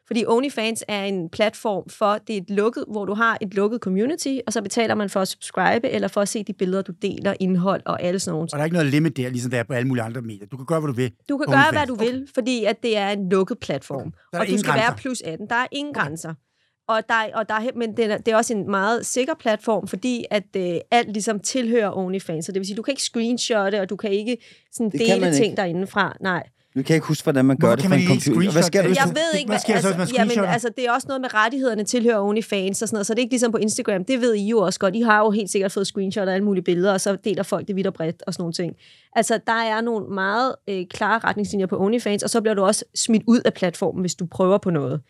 [0.10, 3.80] Fordi OnlyFans er en platform for, det er et lukket, hvor du har et lukket
[3.82, 6.92] community, og så betaler man for at subscribe, eller for at se de billeder, du
[7.02, 9.60] deler, indhold og alle sådan nogle Og der er ikke noget limit der, ligesom der
[9.60, 10.48] er på alle mulige andre medier.
[10.48, 11.12] Du kan gøre, hvad du vil.
[11.30, 11.78] Du kan gøre, OnlyFans.
[11.78, 14.12] hvad du vil, fordi at det er en lukket platform.
[14.32, 14.88] Der er og du ingen skal grænser.
[14.90, 15.48] være plus 18.
[15.50, 16.34] Der er ingen grænser.
[16.88, 19.34] Og der, er- og der, er- men det er, det er også en meget sikker
[19.40, 22.46] platform, fordi at øh, alt ligesom tilhører OnlyFans.
[22.46, 24.38] Så det vil sige, du kan ikke screenshotte, og du kan ikke
[24.74, 25.58] sådan, Det kan dele man ting ikke.
[25.58, 26.18] derindefra.
[26.22, 26.44] Nej.
[26.76, 28.52] Nu kan jeg ikke huske, hvordan man gør Hvorfor det man en ikke computer.
[28.52, 29.14] Hvad screenshot sker der, hvis Jeg du...
[29.14, 31.08] ved ikke, hvad hvad, sker der så, altså, hvis man jamen, altså, det er også
[31.08, 34.06] noget med rettighederne tilhører OnlyFans og sådan noget, så det er ikke ligesom på Instagram.
[34.06, 34.96] Det ved I jo også godt.
[34.96, 37.68] I har jo helt sikkert fået screenshot af alle mulige billeder, og så deler folk
[37.68, 38.76] det vidt og bredt og sådan nogle ting.
[39.16, 42.86] Altså, der er nogle meget øh, klare retningslinjer på OnlyFans, og så bliver du også
[42.96, 45.02] smidt ud af platformen, hvis du prøver på noget.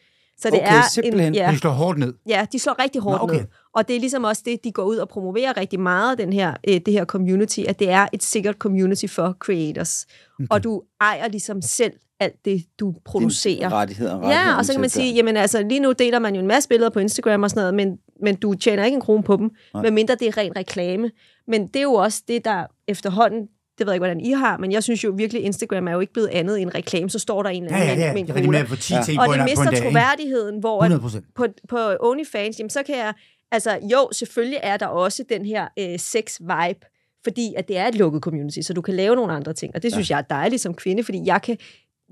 [0.41, 1.27] Så det Okay, er simpelthen.
[1.27, 2.13] En, ja, Det slår hårdt ned.
[2.27, 3.35] Ja, de slår rigtig hårdt Nå, okay.
[3.35, 3.45] ned.
[3.73, 6.53] Og det er ligesom også det, de går ud og promoverer rigtig meget, den her,
[6.67, 10.05] øh, det her community, at det er et sikkert community for creators.
[10.39, 10.47] Okay.
[10.49, 13.73] Og du ejer ligesom selv alt det, du producerer.
[13.73, 16.47] Rettigheder, Ja, og så kan man sige, jamen altså, lige nu deler man jo en
[16.47, 19.35] masse billeder på Instagram og sådan noget, men, men du tjener ikke en krone på
[19.37, 19.83] dem, Nej.
[19.83, 21.11] medmindre det er ren reklame.
[21.47, 23.47] Men det er jo også det, der efterhånden,
[23.79, 25.99] det ved jeg ikke, hvordan I har, men jeg synes jo virkelig, Instagram er jo
[25.99, 28.13] ikke blevet andet end reklame, så står der en eller Ja, anden ja, ja.
[28.13, 28.59] med en rigtig med cola.
[28.59, 28.99] at få 10 Ja.
[28.99, 31.25] Og på en, det på en mister troværdigheden, hvor at 100 procent.
[31.35, 33.13] på, på OnlyFans, jamen så kan jeg,
[33.51, 37.95] altså jo, selvfølgelig er der også den her øh, sex-vibe, fordi at det er et
[37.95, 40.61] lukket community, så du kan lave nogle andre ting, og det synes jeg er dejligt
[40.61, 41.57] som kvinde, fordi jeg kan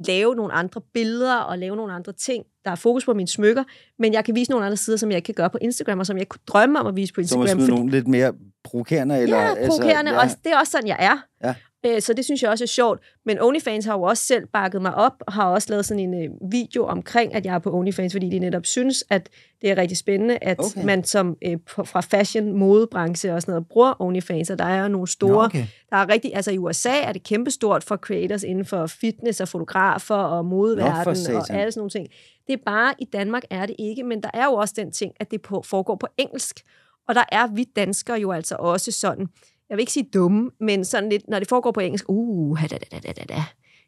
[0.08, 2.44] lave nogle andre billeder og lave nogle andre ting.
[2.66, 3.64] Der er fokus på mine smykker,
[4.00, 6.06] men jeg kan vise nogle andre sider, som jeg ikke kan gøre på Instagram, og
[6.06, 7.66] som jeg kunne drømme om at vise på Så må Instagram.
[7.66, 8.34] smide nogle lidt mere
[8.64, 9.38] provokerende, eller...
[9.42, 10.12] Ja, provokerende.
[10.12, 10.50] Altså, Altså, ja.
[10.50, 11.48] Det er også sådan, jeg er.
[11.48, 11.56] Ja.
[11.88, 13.00] Øh, Så det synes jeg også er sjovt.
[13.26, 16.24] Men OnlyFans har jo også selv bakket mig op, og har også lavet sådan en
[16.24, 19.30] øh, video omkring, at jeg er på OnlyFans, fordi de netop synes, at
[19.62, 20.86] det er rigtig spændende, at Okay.
[20.86, 25.08] man som øh, fra fashion, modebranche og sådan noget, bruger OnlyFans, og der er nogle
[25.08, 25.66] store, okay.
[25.90, 29.48] der er rigtig, altså i USA er det kæmpestort for creators inden for fitness og
[29.48, 32.08] fotografer og modeverden og alle sådan nogle ting.
[32.48, 35.14] Det er bare, i Danmark er det ikke, men der er jo også den ting,
[35.20, 36.60] at det på, foregår på engelsk.
[37.08, 39.28] Og der er vi danskere jo altså også sådan,
[39.70, 42.68] jeg vil ikke sige dumme, men sådan lidt, når det foregår på engelsk, uh, da,
[42.68, 43.44] da, da, da, da, da.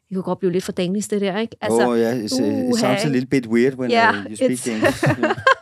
[0.08, 1.56] Det kunne godt blive lidt for danisk, det der, ikke?
[1.60, 4.50] Altså, oh, yeah, it's, it sounds a little bit weird when Yeah, uh, you speak
[4.50, 5.04] it's- English.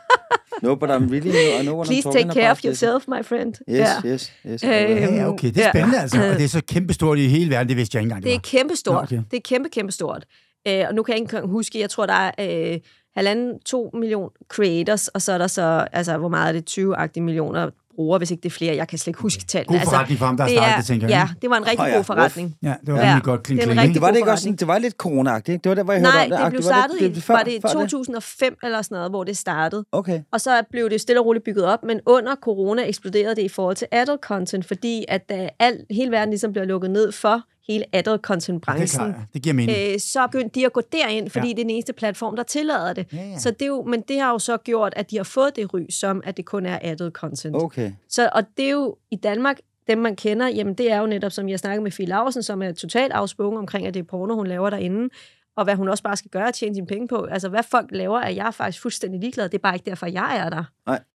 [0.63, 2.57] no, but I'm really, I know what Please I'm take talking care about.
[2.57, 3.53] of yourself, my friend.
[3.69, 4.11] Yes, Ja.
[4.11, 4.63] yes, yes.
[4.63, 5.47] Øh, Ja, ja, okay.
[5.47, 5.69] Det er Ja.
[5.71, 6.17] spændende, altså.
[6.31, 7.69] Og det er så kæmpestort i hele verden.
[7.69, 8.41] Det vidste jeg ikke engang, Det er var.
[8.59, 9.11] kæmpestort.
[9.11, 9.25] Nå, okay.
[9.31, 10.25] Det er kæmpe, kæmpe stort.
[10.67, 12.79] Øh, og nu kan jeg ikke engang huske, jeg tror, der er øh,
[13.15, 17.21] halvanden, to million creators, og så er der så, altså, hvor meget er det, 20-agtige
[17.23, 18.75] millioner brugere, hvis ikke det er flere.
[18.75, 19.77] Jeg kan slet ikke huske tallene.
[19.79, 21.27] God forretning for ham, der har Altså, det startet er, det, tænker jeg.
[21.29, 22.55] Ja, det var en rigtig Åh ja, god forretning.
[22.63, 23.93] Ja, det var Ja, rimelig godt det kling rigtig kling.
[23.93, 25.51] Det var det ikke også sådan, det var lidt corona ikke?
[25.63, 27.33] Det var der, hvor jeg Nej, hørte om det Ah, blev startet det, i, før,
[27.33, 29.85] var det i før 2005 eller sådan noget, hvor det startede.
[29.91, 30.19] Okay.
[30.31, 33.49] Og så blev det stille og roligt bygget op, men under corona eksploderede det i
[33.49, 37.41] forhold til adult content, fordi at da al, hele verden ligesom blev lukket ned for
[37.67, 39.21] hele adult Det er content-branchen, klart, ja.
[39.33, 39.77] det giver mening.
[39.93, 41.53] øh, så begyndte de at gå derind, fordi Ja.
[41.53, 43.05] det er den eneste platform, der tillader det.
[43.13, 43.37] Ja, ja.
[43.37, 45.73] Så det er jo, men det har jo så gjort, at de har fået det
[45.73, 47.55] ry, som at det kun er adult content.
[47.55, 47.91] Okay.
[48.09, 51.31] Så, og det er jo i Danmark, dem, man kender, jamen det er jo netop,
[51.31, 54.35] som jeg snakkede med Fie Laursen, som er totalt afsprungen omkring, at det er porno,
[54.35, 55.09] hun laver derinde,
[55.57, 57.23] og hvad hun også bare skal gøre at tjene sine penge på.
[57.23, 59.49] Altså, hvad folk laver, er jeg faktisk fuldstændig ligeglad.
[59.49, 60.63] Det er bare ikke derfor, jeg er der.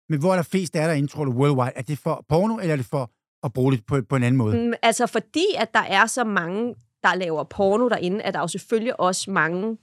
[0.09, 1.71] Men hvor er der flest er derinde, tror du, worldwide?
[1.75, 3.11] Er det for porno, eller er det for
[3.43, 4.57] at bruge det på, på en anden måde?
[4.67, 8.47] Mm, altså, fordi at der er så mange, der laver porno derinde, er der jo
[8.47, 9.77] selvfølgelig også mange,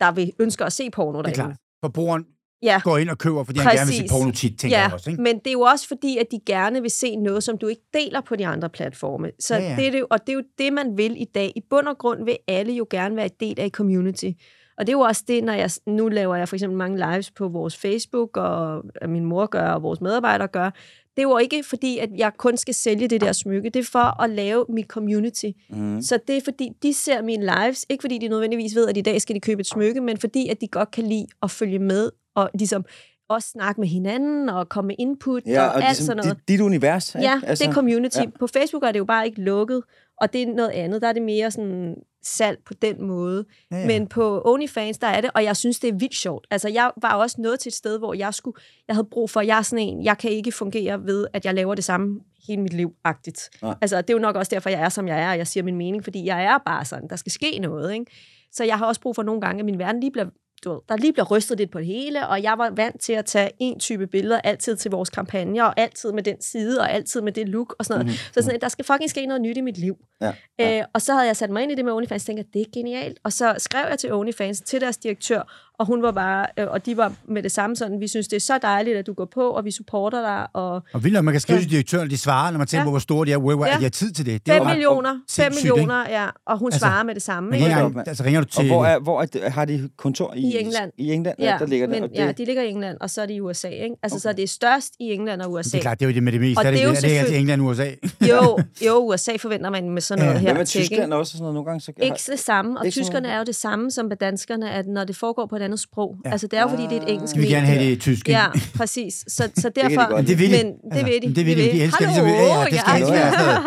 [0.00, 1.38] der vil ønsker at se porno Det er derinde.
[1.44, 1.56] klart.
[1.84, 2.26] Forbrugeren
[2.62, 2.80] Ja.
[2.84, 4.12] går ind og køber, fordi han gerne vil se Præcis.
[4.12, 5.10] porno tit, tænker jeg Ja, også.
[5.10, 5.22] Ikke?
[5.22, 7.82] men det er jo også fordi, at de gerne vil se noget, som du ikke
[7.94, 9.30] deler på de andre platforme.
[9.40, 9.76] Så Ja, ja.
[9.76, 11.52] Det er det, og det er jo det, man vil i dag.
[11.56, 14.30] I bund og grund vil alle jo gerne være et del af et community.
[14.78, 17.30] Og det er jo også det, når jeg, nu laver jeg for eksempel mange lives
[17.30, 20.70] på vores Facebook, og at min mor gør, og vores medarbejdere gør.
[21.16, 23.70] Det er jo ikke fordi, at jeg kun skal sælge det der smykke.
[23.70, 25.46] Det er for at lave mit community.
[25.70, 26.02] Mm.
[26.02, 29.00] Så det er fordi, de ser mine lives, ikke fordi de nødvendigvis ved, at i
[29.00, 31.78] dag skal de købe et smykke, men fordi, at de godt kan lide at følge
[31.78, 32.84] med, og ligesom
[33.28, 36.36] også snakke med hinanden, og komme med input, Ja, og, og alt ligesom sådan noget.
[36.38, 37.14] dit, dit univers.
[37.14, 37.26] ikke?
[37.26, 38.16] Ja, altså, det er community.
[38.16, 38.22] ja.
[38.22, 38.30] Ja.
[38.38, 39.82] På Facebook er det jo bare ikke lukket,
[40.20, 41.02] og det er noget andet.
[41.02, 43.44] Der er det mere sådan salg på den måde.
[43.70, 43.86] Ja, Ja.
[43.86, 46.46] Men på OnlyFans, der er det, og jeg synes, det er vildt sjovt.
[46.50, 48.56] Altså, jeg var også nået til et sted, hvor jeg skulle,
[48.88, 51.54] jeg havde brug for, jeg er sådan en, jeg kan ikke fungere ved, at jeg
[51.54, 53.50] laver det samme hele mit liv-agtigt.
[53.80, 55.64] Altså, det er jo nok også derfor, jeg er, som jeg er, og jeg siger
[55.64, 58.06] min mening, fordi jeg er bare sådan, der skal ske noget, ikke?
[58.52, 60.26] Så jeg har også brug for nogle gange, at min verden lige bliver
[60.64, 63.12] du ved, der lige bliver rystet lidt på det hele, og jeg var vant til
[63.12, 66.92] at tage en type billeder altid til vores kampagner, og altid med den side, og
[66.92, 68.06] altid med det look og sådan noget.
[68.06, 68.10] Mhm.
[68.10, 68.34] Mm-hmm.
[68.34, 69.96] Så sådan, at der skal fucking ske noget nyt i mit liv.
[70.20, 70.78] Ja, Ja.
[70.78, 72.54] Øh, og så havde jeg sat mig ind i det med OnlyFans, og tænkte, at
[72.54, 73.18] det er genialt.
[73.24, 76.86] Og så skrev jeg til OnlyFans, til deres direktør, og hun var bare, øh, og
[76.86, 79.24] de var med det samme sådan, vi synes, det er så dejligt, at du går
[79.34, 81.62] på, og vi supporter dig, og Og vildt man kan skrive Ja.
[81.62, 82.84] til direktøren, de svarer, når man tænker Ja.
[82.86, 83.74] på, hvor store de er, worldwide, Ja.
[83.74, 84.46] at de har tid til det.
[84.46, 87.14] det er 5 jo ret millioner, 5 sindssygt, millioner, ja, og hun Altså, svarer med
[87.14, 87.50] det samme.
[87.50, 87.82] Men ikke?
[87.82, 88.60] op, altså ringer du til...
[88.60, 90.40] Og hvor, er, hvor er, det- har de kontor i?
[90.40, 90.92] I England.
[90.98, 91.94] I England, ja, der ligger det.
[91.94, 93.96] men, og det ja, de ligger i England, og så er det i USA, ikke?
[94.02, 94.20] Altså, okay.
[94.22, 95.70] så er det størst i England og USA.
[95.70, 96.58] Det er klart, det er jo det med det meste.
[96.60, 97.90] Og er det, det er jo det, er det England og USA?
[98.30, 100.40] Jo, jo, USA forventer man med sådan noget Ja.
[100.40, 100.50] her.
[100.50, 100.64] Ikke?
[100.64, 101.20] Tyskland også?
[101.20, 103.90] og Sådan noget, nogle gange, så Ikke det samme, og tyskerne er jo det samme
[103.90, 106.16] som med danskerne, at når det foregår på andet sprog.
[106.24, 106.30] Ja.
[106.30, 107.90] Altså, det er jo fordi, det er et engelsk Skal vi gerne have medie.
[107.90, 108.40] det i tysk, ikke?
[108.40, 109.14] Ja, præcis.
[109.28, 110.16] Så, så de derfor...
[110.16, 110.64] det vil de.
[110.64, 111.26] Men det vil de.
[111.26, 111.62] men det vil de.
[111.62, 113.58] De elsker Hallo, ligesom, ja, det skal helst være sådan noget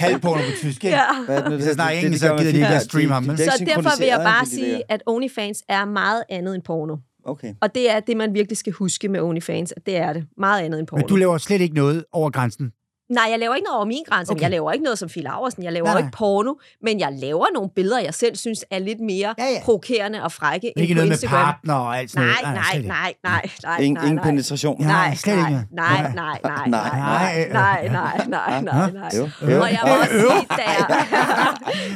[0.00, 0.96] halvporno på tysk, ikke?
[0.96, 1.02] Ja.
[1.28, 3.50] Er Hvis jeg snakker engelsk, så gider de ikke at streame ham, de- de Så
[3.60, 6.96] ikke derfor vil jeg bare er sige, at OnlyFans er meget andet end porno.
[7.24, 7.54] Okay.
[7.60, 10.24] Og det er det, man virkelig skal huske med OnlyFans, at det er det.
[10.38, 11.00] Meget andet end porno.
[11.00, 12.72] Men du laver slet ikke noget over grænsen.
[13.12, 14.32] Nej, jeg laver ikke noget over min grænse.
[14.32, 14.42] Okay.
[14.42, 15.62] Jeg laver ikke noget som Phil Auersen.
[15.62, 16.08] Jeg laver Nej, nej, nej.
[16.08, 19.60] ikke porno, men jeg laver nogle billeder, jeg selv synes er lidt mere Ja, ja,
[19.64, 22.54] provokerende og frække Ikke end på noget med partner og alt sådan Nej, noget.
[22.56, 22.88] nej, ikke.
[22.88, 24.24] nej, nej, nej, Ingen, nej, ingen nej.
[24.24, 24.76] penetration.
[24.82, 24.86] Ja.
[24.86, 25.60] Nej, slet nej, ikke.
[25.72, 26.12] nej, Nej.
[26.14, 26.90] nej, nej, Nej.
[26.90, 29.10] nej, nej, nej, nej, nej, nej.
[29.42, 29.60] Øh.
[29.60, 31.04] Og jeg må også sige, da jeg,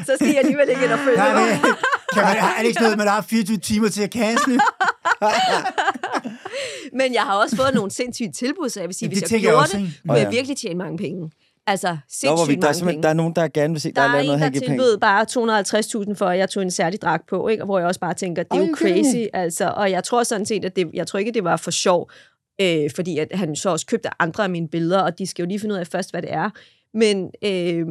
[0.06, 1.60] så skal jeg alligevel ikke ind og følge Nej, mig.
[2.14, 4.50] kan man, er det ikke noget, man har 24 timer til at kaste?
[6.92, 9.28] Men jeg har også fået nogle sindssyge tilbud, så jeg vil sige, hvis det jeg
[9.30, 10.30] tænker jeg gjorde også, det, kunne jeg ja.
[10.30, 11.30] virkelig tjene mange penge.
[11.68, 13.02] Altså, Nå, sindssygt vi, der, er mange penge.
[13.02, 14.68] der er nogen, der gerne vil se, der, Der er er en, noget der penge.
[14.68, 15.26] tilbød bare
[16.10, 17.64] 250.000 for, at jeg tog en særlig dragt på, ikke?
[17.64, 19.26] hvor jeg også bare tænker, det er Ej, jo crazy.
[19.32, 22.10] Altså, og jeg tror sådan set, at det, jeg tror ikke, det var for sjov,
[22.60, 25.48] øh, fordi at han så også købte andre af mine billeder, og de skal jo
[25.48, 26.50] lige finde ud af først, hvad det er.
[26.94, 27.86] Men øh,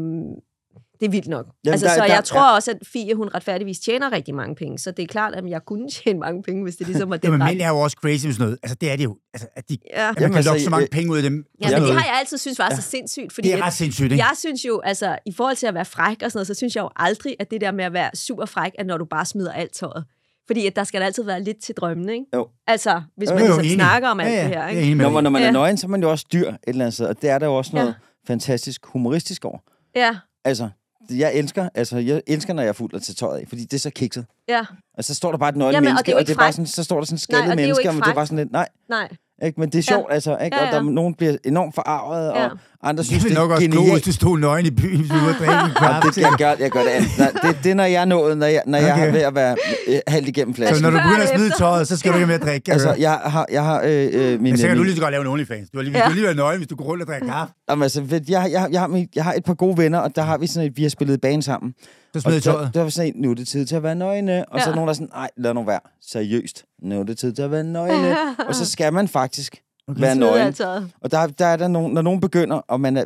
[0.99, 1.45] det er vildt nok.
[1.65, 2.55] Jamen, altså, der- så der- jeg tror ja.
[2.55, 5.61] også, at Fie, hun retfærdigvis tjener rigtig mange penge, så det er klart, at jeg
[5.65, 7.49] kunne tjene mange penge, hvis det ligesom var den men vej.
[7.51, 8.57] mænd er jo også crazy med sådan noget.
[8.63, 9.17] Altså, det er det jo.
[9.33, 10.09] Altså, at, de, Ja.
[10.09, 11.45] at man Jamen, kan altså, lokke så mange øh, penge ud af dem.
[11.61, 13.73] Ja, og men det har jeg altid synes var så sindssygt, fordi Det er ret
[13.73, 14.23] sindssygt, ikke?
[14.23, 16.75] Jeg synes jo, altså, i forhold til at være fræk og sådan noget, så synes
[16.75, 19.25] jeg jo aldrig, at det der med at være super fræk, er når du bare
[19.25, 20.05] smider alt tøjet.
[20.47, 22.25] Fordi at der skal der altid være lidt til drømmen, ikke?
[22.35, 22.47] Jo.
[22.67, 23.73] Altså, hvis man Jo, ligesom enig.
[23.73, 24.95] snakker om alt ja, ja, det her, er ikke?
[24.95, 25.51] Når når man er Ja.
[25.51, 27.45] nøgen, så er man jo også dyr et eller andet sted, og det er der
[27.45, 27.79] jo også Ja.
[27.79, 27.95] noget
[28.27, 29.57] fantastisk humoristisk over.
[29.95, 30.69] Ja, Altså,
[31.09, 33.73] jeg elsker, altså, jeg elsker, når jeg er fuld af til tøjet af, fordi det
[33.73, 34.25] er så kikset.
[34.47, 34.65] ja,
[34.97, 36.37] Og så står der bare et nøgen Jamen, og menneske, det er og det er
[36.37, 38.11] bare sådan, så står der sådan en Nej, skaldet og det jo menneske, og det
[38.11, 39.09] er bare sådan lidt, nej, nej.
[39.43, 39.59] ikke?
[39.59, 40.57] men det er sjovt, altså, ikke?
[40.57, 40.89] Ja, og der, ja.
[40.91, 42.45] nogen bliver enormt forarvet, Ja.
[42.45, 44.05] og andre synes, det nok er også gå, hvis genialt.
[44.05, 46.03] du stod nøgen i byen, hvis du var drikke en kvart.
[46.03, 47.07] det, jeg, gør, jeg gør det alt.
[47.19, 49.07] Nej, det, det er, når jeg er nået, når jeg, når jeg Okay.
[49.07, 49.55] er ved at være
[49.87, 50.81] øh, halvt igennem Så flasken.
[50.83, 52.71] når du Før begynder at smide tøjet, så skal du ikke mere drikke.
[52.71, 54.41] Altså, Altså, jeg har, jeg har øh, øh, min...
[54.41, 55.69] men så kan min, du lige så godt lave en OnlyFans.
[55.69, 56.09] Du har lige, Ja.
[56.13, 57.53] lige været nøgen, hvis du går rundt og drikker kaffe.
[57.69, 60.21] Jamen, altså, ved- jeg, jeg, jeg, har, jeg har et par gode venner, og der
[60.21, 61.73] har vi sådan et, vi har spillet bane sammen.
[62.15, 62.69] Så der, tøjet.
[62.73, 64.45] der var sådan en, nu er det tid til at være nøgne.
[64.49, 64.71] Og så Ja.
[64.71, 65.79] er nogen, der er sådan, nej, lad nu være.
[66.11, 66.63] Seriøst.
[66.83, 68.15] Nu er det tid til at være nøgne.
[68.47, 69.55] og så skal man faktisk
[69.87, 70.01] Okay.
[70.01, 70.55] være nøgen.
[71.01, 73.05] Og der, der er der nogen, når nogen begynder, og man er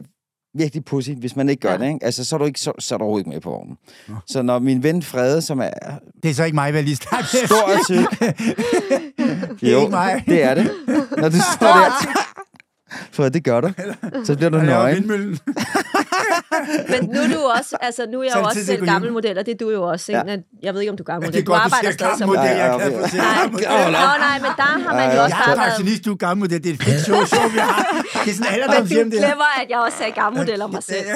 [0.58, 1.78] virkelig pussy, hvis man ikke gør Ja.
[1.78, 2.06] det, ikke?
[2.06, 3.78] Altså, så er du ikke så, så er du ikke med på vognen.
[4.08, 4.16] Nå.
[4.28, 5.70] Så når min ven Frede, som er
[6.24, 8.20] Det er så ikke mig, jeg lige starte stor og tyk...
[9.62, 10.24] Det er ikke mig.
[10.28, 10.72] det er det.
[11.18, 12.20] Når du står der.
[13.16, 13.70] For det gør du.
[14.26, 15.08] Så bliver du nøgen.
[16.90, 19.38] Men nu er du også, altså nu er jeg er jo også selv gammel model,
[19.38, 20.12] og det er du jo også.
[20.12, 20.24] Ikke?
[20.26, 21.42] Men Jeg ved ikke, om du er gammel Det model.
[21.42, 22.42] er Du godt, du arbejder stadig som model.
[22.44, 25.36] Ja, Jeg er ja, at sige Nej, nej, men der har man jo Ja, også
[25.36, 25.70] Jeg bare er været...
[25.70, 26.64] pensionist, du er gammel model.
[26.64, 28.04] Det er et fedt show, show vi har.
[28.24, 29.28] Det er sådan Men alderdomshjem, det her.
[29.28, 31.08] glemmer, at jeg også sagde gammel model om mig selv.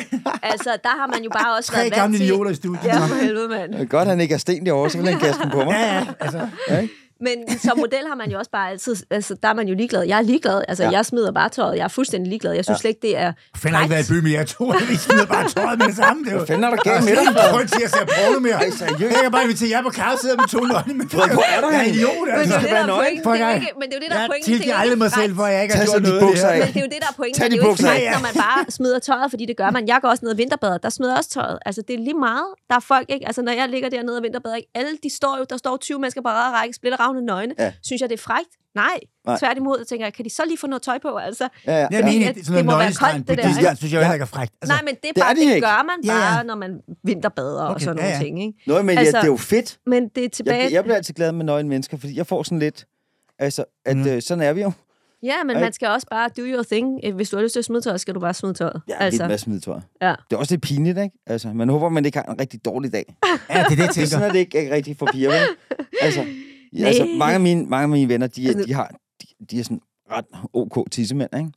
[0.52, 2.26] Altså, der har man jo bare også Tre været gamle vant til...
[2.26, 2.84] idioter i studiet.
[2.86, 3.72] Ja, for helvede, mand.
[3.74, 5.74] Det er Godt, han ikke er sten derovre, så vil han kaste den på mig.
[5.74, 6.04] Ja, ja.
[6.26, 6.40] Altså,
[7.22, 8.96] Men som model har man jo også bare altid...
[9.10, 10.04] Altså, der er man jo ligeglad.
[10.04, 10.62] Jeg er ligeglad.
[10.68, 10.90] Altså, Ja.
[10.92, 11.78] jeg smider bare tøjet.
[11.78, 12.54] Jeg er fuldstændig ligeglad.
[12.54, 14.72] Jeg synes slet ikke, det er jeg finder ikke været i by, men jeg tror,
[14.82, 16.20] at vi smider bare tøjet med det samme.
[16.24, 17.42] Det er jo Hvad fanden er der galt med Jeg dig?
[17.56, 18.58] er ikke til at se porno mere.
[19.14, 20.94] Jeg kan bare invitere jer på kaffe, sidder med to nøgne.
[21.00, 21.98] Men hvor er du Jeg er henne?
[21.98, 22.56] idiot, Men det altså.
[22.56, 23.32] er jo det, der er pointen.
[23.32, 24.52] Er jeg- men det er jo det, der er Jeg pointen.
[24.52, 26.24] Er jo tilgiver aldrig mig selv, for jeg ikke har gjort de noget.
[26.24, 27.38] Men det er jo det, der er pointen.
[27.40, 28.06] Tag Det de er jo ikke bukser af.
[28.16, 29.84] når man bare smider tøjet, fordi det gør man.
[29.92, 30.78] Jeg går også ned og vinterbader.
[30.86, 31.58] Der smider jeg også tøjet.
[31.68, 32.48] Altså, det er lige meget.
[32.70, 33.26] Der er folk, ikke?
[33.30, 34.70] Altså, når jeg ligger dernede og vinterbader, ikke?
[34.80, 37.54] alle de står jo, der står 20 mennesker på række, række, splitter ravne nøgne.
[37.60, 37.74] Ja.
[37.82, 38.50] Synes jeg, det er frækt?
[38.76, 38.86] Nej.
[39.26, 39.38] Nej.
[39.40, 41.16] Tværtimod, jeg tænker jeg, kan de så lige få noget tøj på?
[41.18, 41.78] Altså, Ja, ja.
[41.78, 43.76] Jeg Fordi mener, det er det må være koldt, det der, Disneyland, ikke?
[43.78, 44.54] synes jeg heller ikke er frækt.
[44.62, 45.68] Altså, Nej, men det, er det er bare, de det, ikke.
[45.68, 46.44] gør man Ja, bare, ja.
[46.44, 48.24] når man vinterbader og Okay, sådan ja, nogle ja.
[48.24, 48.44] ting.
[48.44, 48.60] Ikke?
[48.68, 49.78] Nå, men Altså- ja, det er jo fedt.
[49.86, 50.64] Men det er tilbage...
[50.64, 52.86] Jeg, jeg bliver altid glad med nøgne mennesker, fordi jeg får sådan lidt...
[53.40, 54.08] Altså, at Mm.
[54.08, 54.72] øh, sådan er vi jo.
[55.24, 57.00] Ja, men man skal også bare do your thing.
[57.04, 58.82] Øh, Hvis du har lyst til at smide tøjet, skal du bare smide tøjet.
[58.90, 59.82] Ja, altså, lidt med smid, tror jeg.
[60.02, 60.16] Ja.
[60.30, 61.18] Det er også lidt pinligt, ikke?
[61.28, 63.16] Altså, man håber, man ikke har en rigtig dårlig dag.
[63.50, 64.08] Ja, det er det, jeg Det er tænker.
[64.08, 65.40] sådan, at det ikke er rigtigt for piger, vel?
[66.02, 66.26] Altså,
[66.80, 69.60] ja, altså mange, af mine, mange af mine venner, de, Altså- de, har, de, de
[69.60, 69.82] er sådan
[70.12, 71.52] ret ok tissemænd, ikke?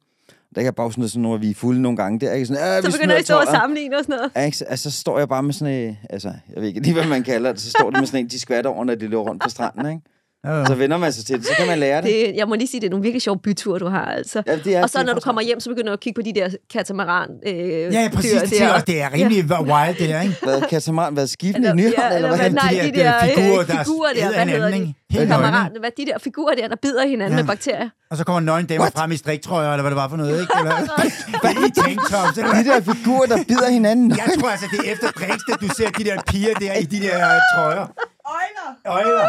[0.55, 2.33] Der kan jeg bare sådan noget, sådan, når vi er fulde nogle gange, det er
[2.33, 4.47] ikke sådan, så vi begynder I stå og tøjet." sammenligne og sådan noget.
[4.47, 4.65] Ikke?
[4.69, 7.23] Altså, så står jeg bare med sådan en, altså, jeg ved ikke lige, hvad man
[7.23, 9.43] kalder det, så står det med sådan en, de skvatter over, når de løber rundt
[9.43, 10.03] på stranden, ikke?
[10.47, 10.65] Ja, ja.
[10.67, 12.11] Så vender man sig til det, så kan man lære det.
[12.11, 14.05] Det, jeg må lige sige, det er nogle virkelig sjove byture, du har.
[14.05, 14.43] Altså.
[14.47, 16.23] Ja, det er, og så er når du kommer hjem, så begynder du at kigge
[16.23, 18.33] på de der katamaran øh, Ja, ja, præcis.
[18.33, 20.37] dyr Det, jeg også, det er rimelig wild, det der, ikke?
[20.43, 22.51] Hvad, katamaran, hvad, skibene i Nyhavn, ja, eller hvad?
[22.51, 24.95] nej, de de der, øh, figurer, øh, der figurer der, hvad hedder de?
[25.27, 27.43] Kammerat, hvad de der figurer der, der bider hinanden Ja.
[27.43, 27.89] med bakterier.
[28.11, 30.53] Og så kommer nøgen damer frem i striktrøjer, eller hvad det var for noget, ikke?
[30.61, 30.75] Eller,
[31.43, 34.11] hvad i tanktops, eller De der figurer, der bider hinanden.
[34.11, 37.01] Jeg tror altså, det er efter Brixte, du ser de der piger der i de
[37.07, 37.17] der
[37.55, 37.87] trøjer.
[38.35, 38.69] Øjler!
[38.97, 39.25] Øjler!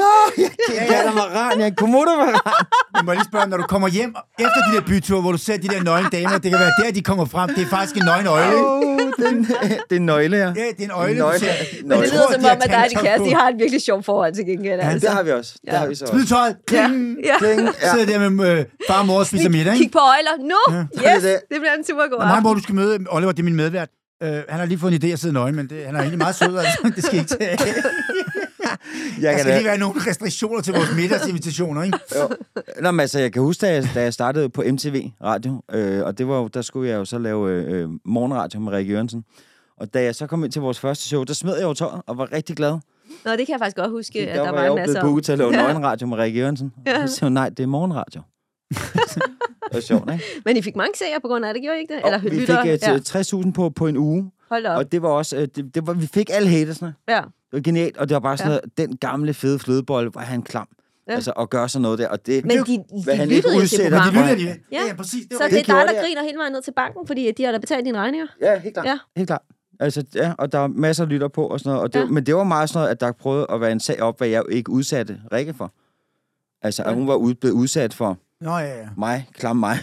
[0.00, 2.34] Nå, jeg kan katamaran, jeg er komodovaran.
[2.96, 5.56] Jeg må lige spørge, når du kommer hjem efter de der byture, hvor du ser
[5.56, 7.48] de der nøgne damer, det kan være der, de kommer frem.
[7.54, 8.56] Det er faktisk en nøgen øjle?
[8.56, 8.82] Oh,
[9.22, 10.42] den, det er en nøgle, ja.
[10.46, 11.38] Ja, det er en øjle, du Nøgle.
[11.38, 11.46] ser.
[11.80, 13.24] Men Men Jeg det lyder som de har om, at dig og din tanktops kæreste,
[13.30, 14.80] de har et virkelig sjovt forhold til gengæld.
[14.80, 15.06] Ja, Altså.
[15.08, 15.52] det har vi også.
[15.66, 15.78] Det Ja.
[15.78, 16.12] har vi så også.
[16.14, 16.56] Smid tøjet.
[16.72, 17.16] Ja, Kling.
[17.24, 17.38] ja.
[17.38, 17.90] Kling, ja.
[17.92, 20.34] Sidder der med øh, far og mor og spiser middag, Kig på øjler.
[20.52, 20.60] Nu!
[20.76, 21.24] det Yes!
[21.24, 21.40] er det.
[21.50, 22.42] Det bliver en super god Der er mange, aften.
[22.42, 23.88] hvor du skal møde Oliver, det er min medvært.
[24.24, 26.18] Uh, han har lige fået en idé at sidde nøgen, men det, han er egentlig
[26.18, 26.92] meget sød, altså.
[26.96, 27.56] Det skal ikke tage.
[29.20, 31.98] Jeg Der skal da, lige være nogle restriktioner til vores middagsinvitationer, ikke?
[32.82, 36.04] Nå, men altså, jeg kan huske, da jeg, da jeg startede på MTV Radio, øh,
[36.04, 38.92] og det var jo, der skulle jeg jo så lave øh, øh, morgenradio med Rikke
[38.92, 39.24] Jørgensen.
[39.80, 42.02] Og da jeg så kom ind til vores første show, der smed jeg jo tøjet
[42.06, 42.70] og var rigtig glad.
[43.24, 44.76] Nå, det kan jeg faktisk godt huske, at der, der var var jeg en jo
[44.76, 45.62] masse blevet booket til at lave Ja.
[45.62, 46.72] nøgenradio med Rikke Jørgensen.
[46.86, 46.98] Ja.
[47.02, 48.22] Og så sagde hun, nej, det er morgenradio.
[49.76, 50.24] det var sjovt, ikke?
[50.44, 52.02] Men I fik mange seere på grund af det, gjorde I ikke det?
[52.04, 52.48] Eller og vi fik
[52.82, 53.40] ja.
[53.40, 54.76] uh, 60.000 på, på en uge, Hold op.
[54.78, 56.94] og det var også, øh, det, det var, vi fik alle hatersne.
[57.08, 57.14] Ja.
[57.16, 58.54] Det var genialt, og det var bare sådan Ja.
[58.54, 58.60] ja.
[58.76, 60.68] noget, den gamle fede flødebolle, hvor han klam.
[60.70, 61.12] Ja.
[61.12, 61.14] Ja.
[61.16, 62.44] Altså, at gøre sådan noget der, og det...
[62.44, 64.38] Men de, hvad de han ikke lyttede til udsætter, de programmet.
[64.38, 64.44] de.
[64.44, 64.54] Ja.
[64.72, 65.22] Ja, ja, præcis.
[65.26, 67.44] Det Så var det er dig, der griner hele vejen ned til banken, fordi de
[67.44, 68.26] har da betalt dine regninger.
[68.40, 68.86] Ja, helt klart.
[68.86, 68.98] Ja.
[69.16, 69.42] Helt klart.
[69.80, 71.82] Altså, ja, og der er masser af lytter på og sådan noget.
[71.82, 72.04] Og det, Ja.
[72.04, 72.10] ja.
[72.10, 74.28] Men det var meget sådan noget, at der prøvede at være en sag op, hvad
[74.28, 75.72] jeg jo ikke udsatte Rikke for.
[76.62, 78.86] Altså, at hun var ud, blevet udsat for Nå, ja, ja.
[78.98, 79.78] mig, klam mig,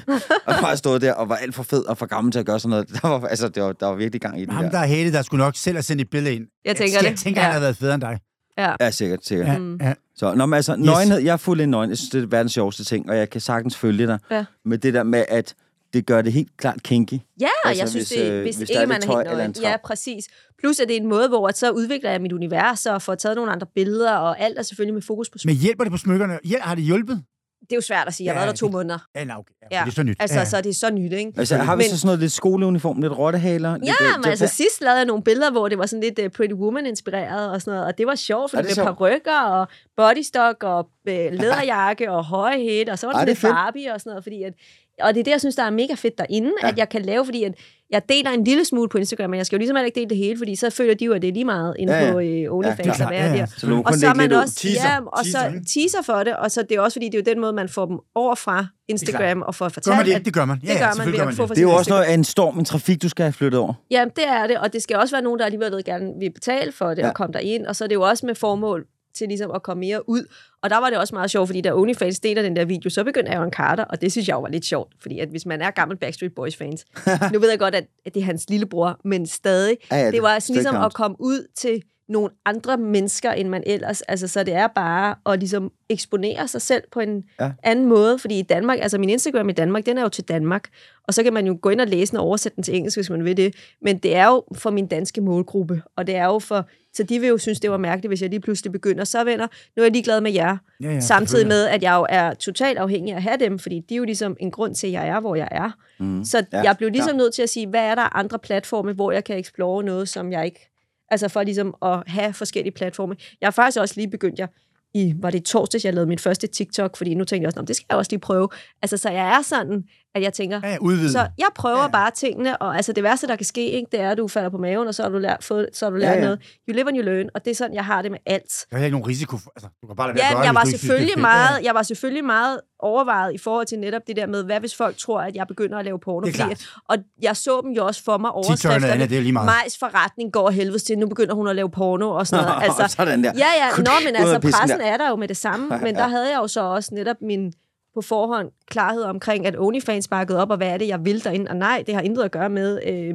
[0.45, 2.59] og bare stod der og var alt for fed og for gammel til at gøre
[2.59, 2.89] sådan noget.
[3.01, 4.71] Der var, altså, det var, der var virkelig gang i den Ham, der.
[4.71, 6.47] der er hated, der skulle nok selv have sendt et billede ind.
[6.65, 7.19] Jeg tænker jeg, det.
[7.19, 7.45] tænker, Ja.
[7.45, 8.19] han har været federe end dig.
[8.57, 8.73] Ja.
[8.79, 9.47] Ja, sikkert, sikkert.
[9.47, 9.59] Ja, Ja.
[9.59, 9.77] Mm.
[9.81, 9.93] ja.
[10.15, 10.85] Så, nå, men altså, yes.
[10.85, 11.89] nøgenhed, jeg er fuld af nøgen.
[11.89, 14.45] Jeg synes, det er verdens sjoveste ting, og jeg kan sagtens følge dig Ja.
[14.65, 15.55] med det der med, at
[15.93, 17.13] det gør det helt klart kinky.
[17.41, 19.37] Ja, Altså, jeg synes, hvis, det, øh, hvis, hvis der ikke er man er helt
[19.37, 19.55] nøgen.
[19.61, 20.25] Ja, præcis.
[20.59, 23.15] Plus, at det er en måde, hvor at så udvikler jeg mit univers og får
[23.15, 25.55] taget nogle andre billeder, og alt er selvfølgelig med fokus på smykker.
[25.55, 26.39] Men hjælper det på smykkerne?
[26.43, 27.23] Hjæl, har det hjulpet?
[27.63, 28.25] Det er jo svært at sige.
[28.25, 28.97] Jeg har Ja, været der to det- måneder.
[29.15, 29.53] Ja, nej, okay.
[29.71, 30.17] Ja, Ja, Det er så nyt.
[30.19, 30.45] Altså, ja.
[30.45, 31.31] så det er så nyt, ikke?
[31.37, 33.73] Altså, har vi Men- så sådan noget lidt skoleuniform, lidt rottehaler?
[33.77, 36.19] lidt, Ja, øh, men altså sidst lavede jeg nogle billeder, hvor det var sådan lidt
[36.19, 38.97] uh, Pretty Woman-inspireret og sådan noget, og det var sjovt, for det det blev sjovt?
[38.97, 43.41] parrykker og bodystock og øh, læderjakke og høje hæt, og så var det er lidt.
[43.41, 44.53] Barbie og sådan noget, fordi at,
[45.01, 46.67] og det er det, jeg synes, der er mega fedt derinde, ja.
[46.67, 46.71] Ja.
[46.71, 47.53] at jeg kan lave, fordi at
[47.89, 50.09] jeg deler en lille smule på Instagram, men jeg skal jo ligesom heller ikke dele
[50.09, 52.11] det hele, fordi så føler de jo, at det er lige meget inde Ja, ja.
[52.11, 53.11] på øh, OnlyFans at klart.
[53.11, 53.37] være Ja, ja.
[53.37, 53.45] der.
[53.57, 54.89] Så du Og så er man også, Teaser.
[54.89, 55.59] ja, og Teaser, så ikke?
[55.73, 57.69] teaser for det, og så det er også fordi, det er jo den måde, man
[57.69, 60.13] får dem over fra Instagram og får Gør fortalt, man det?
[60.13, 60.59] at Det gør man.
[60.63, 61.49] Ja, det ja, gør man ved gør at få det.
[61.49, 63.73] Det er jo også noget af en storm, en trafik, du skal have flyttet over.
[63.91, 66.71] Ja, det er det, og det skal også være nogen, der alligevel gerne vil betale
[66.71, 67.01] for det ja.
[67.03, 67.09] Ja.
[67.09, 69.81] og komme derind, og så er det jo også med formål til ligesom at komme
[69.81, 70.25] mere ud.
[70.63, 73.03] Og der var det også meget sjovt, fordi da OnlyFans deler den der video, så
[73.03, 75.71] begyndte Aaron Carter, og det synes jeg var lidt sjovt, fordi at hvis man er
[75.71, 76.85] gammel Backstreet Boys fans,
[77.33, 80.21] nu ved jeg godt, at, at det er hans lillebror, men stadig, Ja, ja, det
[80.21, 81.83] var sådan ligesom at komme ud til
[82.13, 84.01] nogle andre mennesker, end man ellers.
[84.01, 87.45] Altså, så det er bare at ligesom eksponere sig selv på en Ja.
[87.45, 87.51] ja.
[87.63, 88.19] anden måde.
[88.19, 90.69] Fordi i Danmark, altså min Instagram i Danmark, den er jo til Danmark.
[91.07, 92.97] Og så kan man jo gå ind og læse den og oversætte den til engelsk,
[92.97, 93.55] hvis man vil det.
[93.81, 95.81] Men det er jo for min danske målgruppe.
[95.97, 96.65] Og det er jo for...
[96.95, 99.03] Så de vil jo synes, det var mærkeligt, hvis jeg lige pludselig begynder.
[99.03, 99.47] Så venner,
[99.77, 100.57] nu er jeg lige glad med jer.
[100.83, 103.79] Ja, ja, Samtidig med, at jeg jo er totalt afhængig af at have dem, fordi
[103.89, 105.71] de er jo ligesom en grund til, at jeg er, hvor jeg er.
[105.99, 106.23] Mm.
[106.25, 107.17] Så Ja, ja, jeg blev ligesom klart.
[107.17, 110.31] nødt til at sige, hvad er der andre platforme, hvor jeg kan explore noget, som
[110.31, 110.69] jeg ikke...
[111.09, 113.15] Altså for ligesom at have forskellige platforme.
[113.41, 114.47] Jeg har faktisk også lige begyndt, jeg,
[114.93, 117.61] i, var det torsdag, torsdags, jeg lavede min første TikTok, fordi nu tænkte jeg også,
[117.61, 118.49] det skal jeg også lige prøve.
[118.81, 119.83] Altså, så jeg er sådan,
[120.15, 121.11] at jeg tænker, Ja, udvide.
[121.11, 121.87] så jeg prøver Ja.
[121.87, 124.49] bare tingene, og altså det værste, der kan ske, ikke, det er, at du falder
[124.49, 126.39] på maven, og så har du lært, fået, så har du lært Ja, ja, noget.
[126.69, 128.65] You live and you learn, og det er sådan, jeg har det med alt.
[128.71, 129.51] Der er ikke nogen risiko for...
[129.55, 132.59] Altså, du kan bare lade Ja, gøre jeg var, selvfølgelig meget, jeg var selvfølgelig meget
[132.79, 135.77] overvejet i forhold til netop det der med, hvad hvis folk tror, at jeg begynder
[135.77, 136.27] at lave porno?
[136.27, 136.55] Det er Fordi-
[136.89, 138.87] Og jeg så dem jo også for mig er overskrifterne.
[138.87, 139.45] andet, det er lige meget.
[139.45, 142.63] Majs forretning går helvedes til, nu begynder hun at lave porno og sådan noget.
[142.79, 143.31] Altså, Sådan der.
[143.37, 146.29] Ja, ja, nå, men altså pressen er der jo med det samme, men der havde
[146.31, 147.53] jeg jo så også netop min
[147.93, 151.49] på forhånd klarhed omkring, at OnlyFans bakkede op, og hvad er det, jeg vil derinde,
[151.51, 153.09] og nej, det har intet at gøre med, øh,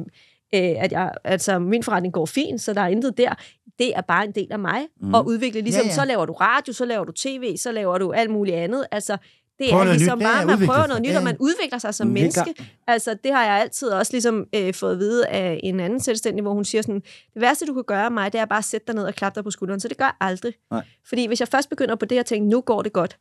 [0.55, 3.33] øh, at jeg, altså min forretning går fint, så der er intet der.
[3.79, 5.15] Det er bare en del af mig, mm.
[5.15, 5.93] at udvikle, ligesom, Ja, ja.
[5.93, 9.17] så laver du radio, så laver du tv, så laver du alt muligt andet, altså
[9.59, 10.23] det Prøv er ligesom nyt.
[10.23, 12.53] Ja, ja, bare, man prøver noget nyt, Ja, og man udvikler sig som Mm, menneske.
[12.87, 16.41] Altså, det har jeg altid også ligesom øh, fået at vide af en anden selvstændig,
[16.41, 17.01] hvor hun siger sådan,
[17.33, 19.13] det værste, du kan gøre af mig, det er bare at sætte dig ned og
[19.13, 19.79] klappe dig på skulderen.
[19.79, 20.53] Så det gør jeg aldrig.
[20.71, 20.83] Nej.
[21.07, 23.17] Fordi hvis jeg først begynder på det og tænker, nu går det godt,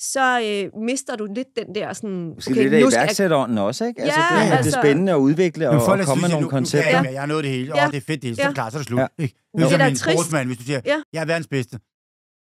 [0.00, 2.32] så øh, mister du lidt den der sådan...
[2.34, 4.02] Måske okay, lidt af iværksætteren også, ikke?
[4.02, 6.44] Altså, Ja, det, det er altså- spændende at udvikle og, og er komme med nogle
[6.44, 6.90] nu, koncepter.
[7.00, 7.76] Nu jeg, jeg har nået det hele.
[7.76, 7.86] Ja.
[7.86, 8.36] Åh, det er fedt det hele.
[8.36, 8.48] Så er Ja.
[8.48, 9.00] det klart, så er det slut.
[9.00, 9.06] Ja.
[9.18, 9.34] Ikke?
[9.54, 9.58] Jo.
[9.58, 10.46] Ligesom Det er min trist.
[10.46, 10.96] hvis du siger, Ja.
[11.12, 11.78] jeg er verdens bedste.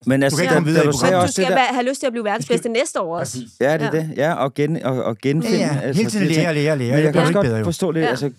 [0.05, 1.09] Men altså, Du kan ikke komme videre du programmet.
[1.11, 1.73] sagde Du skal det der...
[1.75, 3.37] have lyst til at blive verdens bedste næste år også.
[3.61, 3.99] Ja, det er Ja.
[4.01, 4.13] det.
[4.17, 5.57] Ja, og, gen, og, og genfinde.
[5.57, 5.79] Ja, ja.
[5.79, 6.77] altså, Hele tiden lære, lære, lære.
[6.77, 8.09] Men jeg Det kan bliver også godt bedre forstå lidt, Ja.
[8.09, 8.31] altså,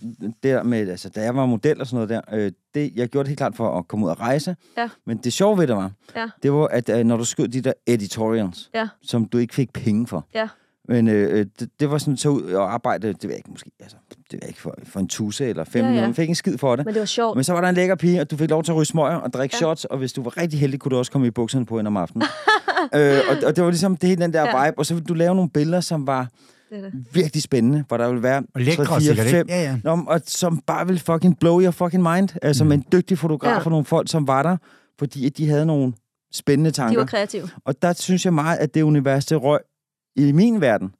[0.43, 3.25] der med, altså, da jeg var model og sådan noget der, øh, det, jeg gjorde
[3.25, 4.57] det helt klart for at komme ud og rejse.
[4.79, 4.89] Ja.
[5.07, 6.27] Men det sjove ved det var, Ja.
[6.43, 8.89] det var, at øh, når du skød de der editorials, Ja.
[9.03, 10.49] som du ikke fik penge for, Ja.
[10.89, 13.51] Men øh, øh, det, det var sådan, så ud og arbejde, det ved jeg ikke,
[13.51, 16.01] måske, altså, det ved jeg ikke, for, for en tusse eller fem Ja, ja.
[16.01, 16.85] man fik en skid for det.
[16.87, 17.37] Men det var sjovt.
[17.37, 19.17] Men så var der en lækker pige, og du fik lov til at ryge smøger
[19.17, 19.59] og drikke Ja.
[19.59, 21.87] shots, og hvis du var rigtig heldig, kunne du også komme i bukserne på en
[21.87, 22.23] om aftenen.
[22.95, 24.65] øh, og, og det var ligesom det hele den der Ja.
[24.67, 26.29] vibe, og så ville du lave nogle billeder, som var
[26.71, 26.93] Det det.
[27.13, 29.53] virkelig spændende, hvor der ville være Og lækre 3, 4, sikkert, 5, ikke?
[29.55, 29.77] Ja, ja.
[29.85, 32.29] Nå, og som bare vil fucking blow your fucking mind.
[32.43, 32.69] Altså Mm.
[32.69, 33.65] med en dygtig fotograf Ja.
[33.65, 34.57] og nogle folk, som var der,
[34.99, 35.93] fordi at de havde nogle
[36.33, 36.99] spændende De tanker.
[36.99, 37.49] var kreative.
[37.65, 39.59] Og der synes jeg meget, at det univers, det røg
[40.17, 40.95] i min verden,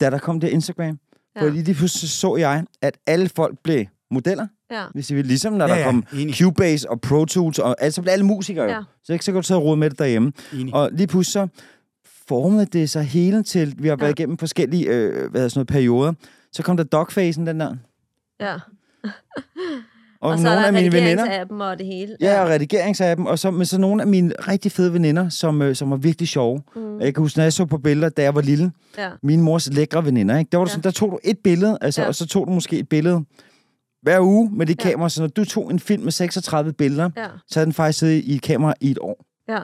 [0.00, 0.98] da der kom det Instagram.
[1.36, 1.42] Ja.
[1.42, 4.84] Fordi lige pludselig så jeg, at alle folk blev modeller, Ja.
[4.94, 5.26] hvis I vil.
[5.26, 6.34] Ligesom når Ja, der ja, kom enig.
[6.38, 8.70] Cubase og Pro Tools, og altså blev alle musikere jo.
[8.70, 8.82] Ja.
[9.04, 10.32] Så ikke så du tage råd med det derhjemme.
[10.52, 10.74] Enig.
[10.74, 11.60] Og lige pludselig så
[12.28, 14.12] formede det sig hele til, vi har været Ja.
[14.12, 16.12] igennem forskellige øh, hvad hedder sådan noget, perioder.
[16.52, 17.76] Så kom der dogfasen, den der.
[18.40, 18.56] ja.
[20.22, 22.16] Og, Og, så nogle er af der mine veninder, redigeringsappen og det hele.
[22.20, 25.74] Ja, og redigeringsappen, og så, men så nogle af mine rigtig fede veninder, som, øh,
[25.76, 26.62] som var virkelig sjove.
[26.76, 27.00] Mm.
[27.00, 29.08] Jeg kan huske, når jeg så på billeder, da jeg var lille, ja.
[29.22, 30.48] mine mors lækre veninder, ikke?
[30.52, 30.68] Der, var Ja.
[30.70, 32.08] sådan, der tog du et billede, altså, Ja.
[32.08, 33.24] og så tog du måske et billede
[34.02, 34.90] hver uge med det Ja.
[34.90, 35.08] kamera.
[35.08, 37.26] Så når du tog en film med 36 billeder, ja.
[37.48, 39.24] så havde den faktisk siddet i et kamera i et år.
[39.48, 39.58] Ja.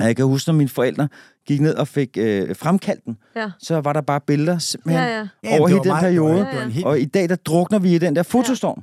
[0.00, 1.08] Og Jeg kan huske, når mine forældre
[1.46, 3.50] gik ned og fik øh, fremkaldt den, Ja.
[3.58, 5.28] så var der bare billeder simpelthen Ja, ja.
[5.44, 6.46] Ja, over det hele den meget- periode.
[6.64, 8.82] en helt- Og i dag, der drukner vi i den der fotostorm.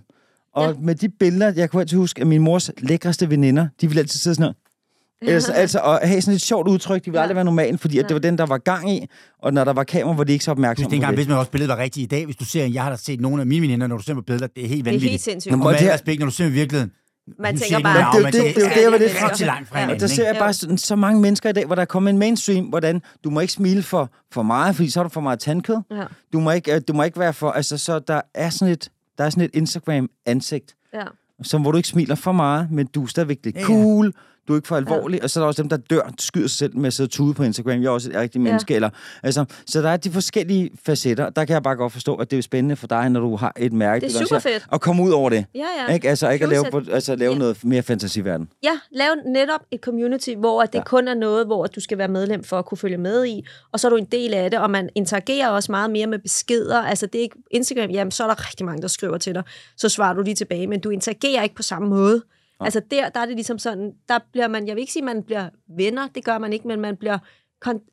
[0.56, 0.74] Og Ja.
[0.82, 4.20] med de billeder, jeg kunne altid huske, at min mors lækreste veninder, de ville altid
[4.20, 4.54] sidde sådan
[5.24, 5.34] her.
[5.34, 7.22] Altså, altså at have sådan et sjovt udtryk, de ville Ja.
[7.24, 9.08] aldrig være normalt, fordi at det var den, der var gang i,
[9.44, 11.30] og når der var kamera, var de ikke så Hvis opmærksomme dengang, på hvis det.
[11.30, 13.42] man også billedet var rigtigt i dag, hvis du ser, jeg har da set nogle
[13.42, 15.12] af mine veninder, når du ser på billeder, det er helt Det er vanvittigt.
[15.12, 15.54] helt sindssygt.
[15.54, 16.92] Og med det er- respekt, når du ser virkeligheden.
[17.40, 19.46] Man tænker bare- Men det er det- det er det, hvor det er er rigtig
[19.48, 19.84] langt fra Ja.
[19.84, 20.02] Og hinanden.
[20.10, 22.18] der ser jeg bare sådan, så mange mennesker i dag, hvor der er kommet en
[22.18, 25.40] mainstream, hvordan du må ikke smile for, for meget, fordi så har du for meget
[25.40, 25.78] tandkød.
[25.92, 26.04] Ja.
[26.34, 28.90] Du må ikke, øh, du må ikke være for, altså så der er sådan et,
[29.18, 31.04] der er sådan et Instagram-ansigt, Ja.
[31.42, 33.68] som hvor du ikke smiler for meget, men du er stadigvæk lidt Ja, ja.
[34.48, 36.58] Du er ikke for alvorlig, og så er der også dem, der dør, skyder sig
[36.58, 37.82] selv med at sidde og tude på Instagram.
[37.82, 38.50] Jeg er også et rigtigt Ja.
[38.50, 38.76] menneske.
[38.76, 38.90] Eller,
[39.24, 41.30] altså, så der er de forskellige facetter.
[41.30, 43.54] Der kan jeg bare godt forstå, at det er spændende for dig, når du har
[43.58, 44.08] et mærke.
[44.08, 44.66] Det er super fedt.
[44.74, 45.46] At komme ud over det.
[45.56, 45.94] Ja, ja.
[45.94, 46.10] Ikke?
[46.10, 47.38] Altså ikke at lave, altså, lave Ja.
[47.38, 48.50] noget mere fantasiverden.
[48.64, 50.80] Ja, lav netop et community, hvor det Ja.
[50.80, 50.84] ja.
[50.84, 53.80] kun er noget, hvor du skal være medlem for at kunne følge med i, og
[53.80, 56.82] så er du en del af det, og man interagerer også meget mere med beskeder.
[56.82, 59.44] Altså det er ikke Instagram, jamen så er der rigtig mange, der skriver til dig,
[59.78, 62.22] så svarer du lige tilbage, men du interagerer ikke på samme måde.
[62.60, 65.24] Altså der, der er det ligesom sådan, der bliver man, jeg vil ikke sige, man
[65.24, 67.18] bliver venner, det gør man ikke, men man bliver,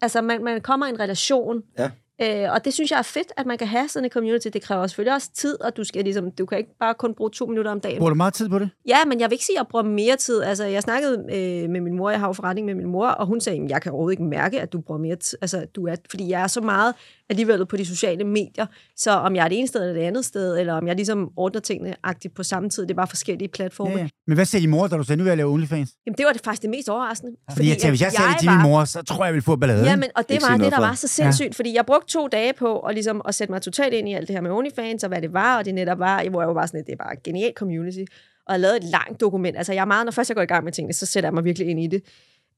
[0.00, 1.90] altså man, man kommer i en relation, Ja.
[2.22, 4.48] Øh, og det synes jeg er fedt, at man kan have sådan en community.
[4.52, 7.30] Det kræver selvfølgelig også tid, og du, skal ligesom, du kan ikke bare kun bruge
[7.30, 7.98] to minutter om dagen.
[7.98, 8.70] Bruger du meget tid på det?
[8.88, 10.42] Ja, men jeg vil ikke sige, at jeg bruger mere tid.
[10.42, 13.26] Altså, jeg snakkede øh, med min mor, jeg har jo forretning med min mor, og
[13.26, 15.38] hun sagde, at jeg kan overhovedet ikke mærke, at du bruger mere tid.
[15.40, 16.94] Altså, du er, fordi jeg er så meget
[17.30, 18.66] alligevel på de sociale medier,
[18.96, 21.30] så om jeg er det ene sted eller det andet sted, eller om jeg ligesom
[21.36, 23.90] ordner tingene agtigt på samme tid, det er bare forskellige platforme.
[23.90, 24.08] Ja, ja.
[24.26, 25.90] Men hvad sagde din mor, da du sagde, nu vil jeg lave OnlyFans?
[26.06, 27.32] Jamen, det var det faktisk det mest overraskende.
[27.56, 29.44] Fordi jeg tænkte, hvis jeg sagde det til min mor, så tror jeg, jeg ville
[29.44, 29.84] få ballade.
[29.84, 30.86] Ja, men, og det Ikke var det, der for.
[30.86, 31.52] var så sindssygt, ja.
[31.56, 34.28] fordi jeg brugte to dage på at, ligesom, at sætte mig totalt ind i alt
[34.28, 36.54] det her med OnlyFans, og hvad det var, og det netop var, hvor jeg var
[36.54, 38.04] bare sådan, at det er bare genialt community,
[38.46, 39.56] og jeg lavede et langt dokument.
[39.56, 41.34] Altså, jeg er meget, når først jeg går i gang med tingene, så sætter jeg
[41.34, 42.02] mig virkelig ind i det.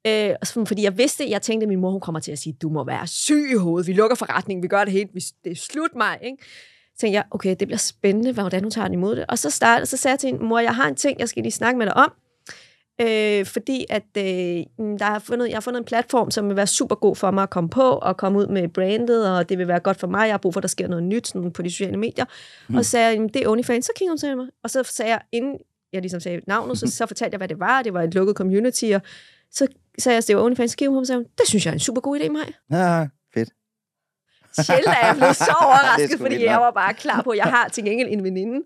[0.07, 2.69] Øh, fordi jeg vidste, jeg tænkte, at min mor hun kommer til at sige, du
[2.69, 5.57] må være syg i hovedet, vi lukker forretningen, vi gør det helt, vi, det er
[5.57, 6.37] slut mig, ikke?
[6.95, 9.25] Så tænkte jeg, okay, det bliver spændende, hvordan hun tager den imod det.
[9.29, 11.43] Og så, startede, så sagde jeg til hende, mor, jeg har en ting, jeg skal
[11.43, 12.13] lige snakke med dig om.
[13.01, 14.25] Øh, fordi at øh,
[14.99, 17.43] der har fundet, jeg har fundet en platform, som vil være super god for mig
[17.43, 20.27] at komme på og komme ud med brandet, og det vil være godt for mig.
[20.27, 22.25] Jeg har brug for, at der sker noget nyt sådan på de sociale medier.
[22.69, 22.75] Mm.
[22.75, 23.85] Og så sagde jeg, "Jamen, det er OnlyFans.
[23.85, 24.47] Så kiggede hun til mig.
[24.63, 25.59] Og så sagde jeg, inden
[25.93, 27.83] jeg ligesom sagde navnet, så, så fortalte jeg, hvad det var.
[27.83, 29.01] Det var et lukket community, og
[29.51, 29.67] så
[29.99, 30.71] sagde jeg, at det var OnlyFans.
[30.71, 32.53] Så kiggede hun og sagde, det synes jeg er en super god idé, mig.
[32.71, 33.49] Ja, fedt.
[34.67, 37.45] Sjældent er jeg blevet så Det er overrasket, fordi jeg var bare klar på, jeg
[37.45, 38.61] har til gengæld en veninde,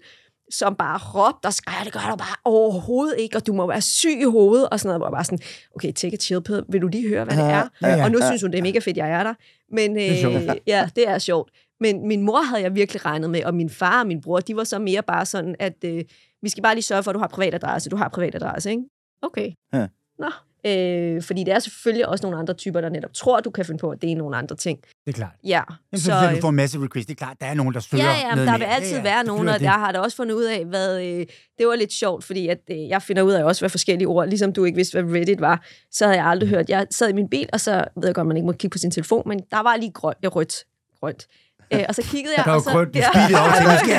[0.50, 3.80] som bare råbte og skreg, det gør du bare overhovedet ikke, og du må være
[3.80, 5.38] syg i hovedet, og sådan noget, hvor jeg bare sådan,
[5.76, 7.68] okay, take a chill pill, vil du lige høre, hvad det er?
[7.82, 8.04] Ja, ja.
[8.04, 9.34] Og nu synes hun, det er mega fedt, jeg er der.
[9.72, 10.34] Men er sjovt.
[10.34, 11.50] øh, ja, det er sjovt.
[11.80, 14.56] Men min mor havde jeg virkelig regnet med, og min far og min bror, de
[14.56, 16.04] var så mere bare sådan, at øh,
[16.42, 17.90] vi skal bare lige sørge for, at du har privatadresse.
[17.90, 18.82] Du har privatadresse, ikke?
[19.22, 19.50] Okay.
[19.72, 19.86] Ja.
[20.18, 20.30] Nå.
[20.68, 23.78] Øh, fordi der er selvfølgelig også nogle andre typer, der netop tror, du kan finde
[23.78, 24.78] på, at det er nogle andre ting.
[24.80, 25.32] Det er klart.
[25.44, 25.62] Ja.
[25.92, 27.06] Jamen, så, så, du får en masse requests.
[27.06, 28.96] Det er klart, der er nogen, der søger Ja, ja, men der vil altid ja,
[28.96, 31.02] ja, være nogen, og jeg har da også fundet ud af, hvad...
[31.02, 31.26] Øh,
[31.58, 34.28] det var lidt sjovt, fordi at, øh, jeg finder ud af også, hvad forskellige ord...
[34.28, 36.68] Ligesom du ikke vidste, hvad Reddit var, så havde jeg aldrig hørt...
[36.68, 38.78] Jeg sad i min bil, og så ved jeg godt, man ikke må kigge på
[38.78, 40.64] sin telefon, men der var lige grønt, rødt.
[41.00, 41.26] grønt.
[41.72, 42.44] Øh, og så kiggede jeg...
[42.48, 43.94] Der var grønt, du speedede op til.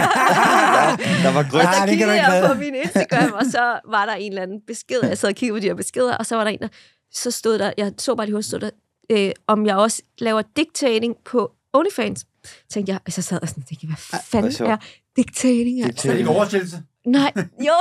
[1.23, 1.67] Der var grønt.
[1.67, 4.99] og så kiggede jeg på min Instagram, og så var der en eller anden besked.
[5.03, 6.67] Jeg sad og kiggede på de her beskeder, og så var der en, der...
[7.13, 7.71] Så stod der...
[7.77, 8.69] Jeg så bare lige hos, stod der...
[9.11, 12.25] Øh, om jeg også laver dictating på OnlyFans.
[12.69, 14.77] Tænkte jeg, og så sad jeg sådan og tænkte, hvad fanden er
[15.15, 15.83] dictating?
[15.83, 16.07] Altså?
[16.07, 16.29] Dictating.
[16.29, 16.83] oversættelse.
[17.07, 17.31] Nej,
[17.67, 17.73] jo.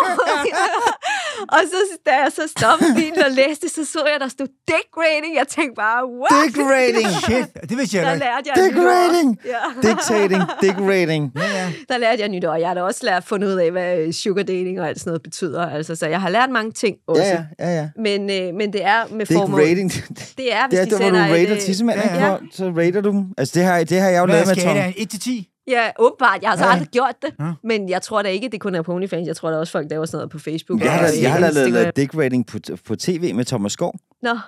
[1.57, 4.89] og så, da jeg så stoppede bilen og læste, så så jeg, der stod dick
[4.97, 5.37] rating.
[5.37, 6.45] Jeg tænkte bare, what?
[6.45, 7.09] Dick rating.
[7.25, 8.27] Shit, det vidste jeg Der da ikke.
[8.27, 9.37] lærte jeg.
[9.45, 9.89] Ja.
[9.89, 10.43] Dictating.
[10.63, 11.33] Dick rating.
[11.37, 11.73] Ja, ja.
[11.89, 12.59] Der lærte jeg nyt ord.
[12.59, 15.23] Jeg har da også lært fundet ud af, hvad sugar dating og alt sådan noget
[15.23, 15.71] betyder.
[15.71, 17.23] Altså, så jeg har lært mange ting også.
[17.23, 17.89] Ja, ja, ja, ja.
[17.97, 19.61] Men, øh, men det er med Dick formål.
[19.61, 19.93] rating.
[19.93, 21.51] Det er, hvis Det er de der, hvor du rater et...
[21.51, 22.37] øh, tissemænd, ja, ja.
[22.53, 23.25] Så rater du dem.
[23.39, 24.63] Altså, det har, det har jeg jo Hvad lavet med Tom.
[24.63, 24.95] skalaen?
[24.97, 25.49] 1 til 10?
[25.69, 26.43] Ja, åbenbart.
[26.43, 26.73] Jeg har så Ja.
[26.73, 27.31] aldrig gjort det.
[27.41, 27.53] Ja.
[27.65, 29.27] Men jeg tror da ikke, det kun er på OnlyFans.
[29.27, 30.81] Jeg tror, der er også folk, der laver sådan noget på Facebook.
[30.81, 33.95] Jeg har, da- jeg har da lavet dick rating på, på tv med Thomas Skov.
[34.23, 34.39] Nå,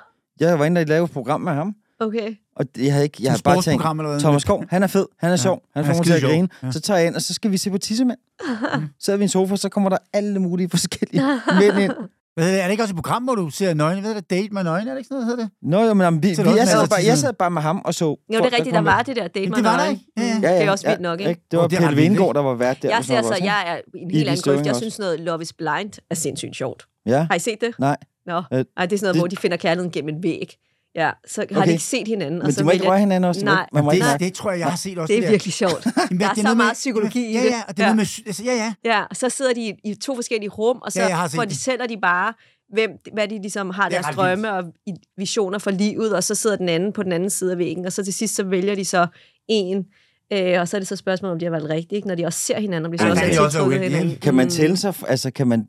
[0.40, 1.74] Jeg var inde og lave et program med ham.
[2.00, 2.34] okay.
[2.56, 4.18] Og jeg havde ikke, jeg havde bare tænkt, eller?
[4.18, 6.22] Thomas Skov, han er fed, han er sjov, han han er får mig til at
[6.30, 6.48] grine.
[6.62, 6.70] Ja.
[6.70, 8.18] Så tager jeg ind, og så skal vi se på tissemænd.
[9.00, 11.22] Så er vi i en sofa, så kommer der alle mulige forskellige
[11.60, 11.92] mænd ind.
[12.40, 12.62] Hvad hedder det?
[12.62, 14.00] Er det ikke også et program, hvor du ser nøgne?
[14.00, 14.30] Hvad er det?
[14.30, 14.90] Date med nøgne?
[14.90, 15.52] Er det ikke sådan noget, hedder det?
[15.62, 17.62] Nå, jo, men jamen, vi, er vi, jeg, sad af bare, jeg sad bare med
[17.62, 18.04] ham og så...
[18.04, 20.02] Jo, det er rigtigt, der var det der date med det var der ikke.
[20.16, 20.28] Ja, ja.
[20.42, 21.40] Ja, ja, Det er også ja, vildt nok, ikke?
[21.50, 22.88] Det var er Pelle Vingård, der var vært der.
[22.88, 24.66] Jeg ser så, jeg er i en helt anden grøft.
[24.66, 26.86] Jeg synes noget Love is Blind er sindssygt sjovt.
[27.06, 27.74] Ja, Har I set det?
[27.78, 27.96] nej.
[28.26, 30.56] Nå, Øh, Ej, det er sådan noget, det- hvor de finder kærligheden gennem en væg.
[30.94, 31.66] Ja, så har Okay.
[31.68, 32.40] de ikke set hinanden.
[32.42, 33.44] og Men så du må ikke røre hinanden også.
[33.44, 34.24] Nej, ikke- Man må ikke Det, snakke.
[34.24, 35.12] det tror jeg, jeg har set også.
[35.12, 35.30] det er der.
[35.30, 35.86] virkelig sjovt.
[36.10, 37.46] Jamen, Der er det så noget meget med- psykologi i ja, det.
[37.50, 38.26] Ja, og det er noget med...
[38.26, 38.72] Altså, ja, ja.
[38.84, 41.50] Ja, og så sidder de i, to forskellige rum, og så Ja, det.
[41.50, 42.34] de, de bare,
[42.72, 44.64] hvem, hvad de ligesom har Det er deres drømme og
[45.16, 47.92] visioner for livet, og så sidder den anden på den anden side af væggen, og
[47.92, 49.06] så til sidst så vælger de så
[49.48, 49.76] en,
[50.32, 52.08] øh, og så er det så et spørgsmål, om de har valgt rigtigt, ikke?
[52.08, 54.16] når de også ser hinanden og bliver Ja, så det også er også hinanden.
[54.16, 54.50] Kan man Mm.
[54.50, 55.66] tælle sig, altså kan man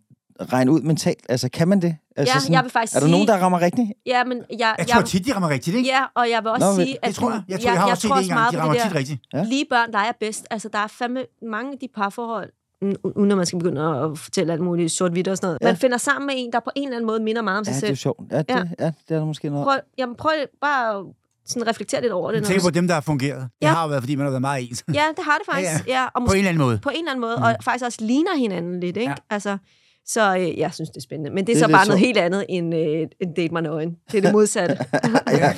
[0.53, 1.25] regne ud mentalt?
[1.29, 1.95] Altså kan man det?
[2.15, 3.89] Altså, Ja, jeg vil faktisk er der sige- nogen, der rammer rigtigt?
[4.05, 5.89] Ja, men jeg, Jeg tror tit, de rammer rigtigt, ikke?
[5.89, 7.41] Ja, og jeg vil også Nå, sige, det at Det tror jeg.
[7.49, 8.51] Jeg tror, jeg har også set det en gang.
[8.51, 9.21] De på rammer det tit rigtigt.
[9.33, 9.43] Ja.
[9.43, 10.45] lige børn, der er bedst.
[10.51, 12.49] Altså, der er fandme mange af de parforhold,
[12.81, 15.57] mm, uden at man skal begynde at fortælle alt muligt sort-hvidt og sådan noget.
[15.61, 15.67] Ja.
[15.67, 17.71] Man finder sammen med en, der på en eller anden måde minder meget om sig
[17.71, 17.95] Ja, det er selv.
[17.97, 18.19] sjovt.
[18.31, 18.55] Ja, det, Ja.
[18.55, 18.63] ja.
[18.79, 19.65] ja, det er der måske noget.
[19.65, 20.31] Prøv, jamen, prøv
[20.61, 21.05] bare
[21.45, 22.49] sådan reflektere lidt over det.
[22.49, 23.41] Jeg du- på dem, der har fungeret.
[23.41, 23.67] Det Ja.
[23.67, 24.83] har jo været, fordi man har været meget ens.
[24.87, 25.87] Ja, det har det faktisk.
[25.87, 26.77] Ja, og På måske, en eller anden måde.
[26.83, 29.09] på en eller anden måde, og faktisk også ligner hinanden lidt, ikke?
[29.09, 29.15] Ja.
[29.29, 29.57] Altså,
[30.05, 31.29] så øh, jeg synes, det er spændende.
[31.31, 31.99] Men det er, Det så bare noget sjovt.
[31.99, 33.97] helt andet end, øh, end date mig nøgen.
[34.11, 34.77] Det er det modsatte.
[35.27, 35.53] ja.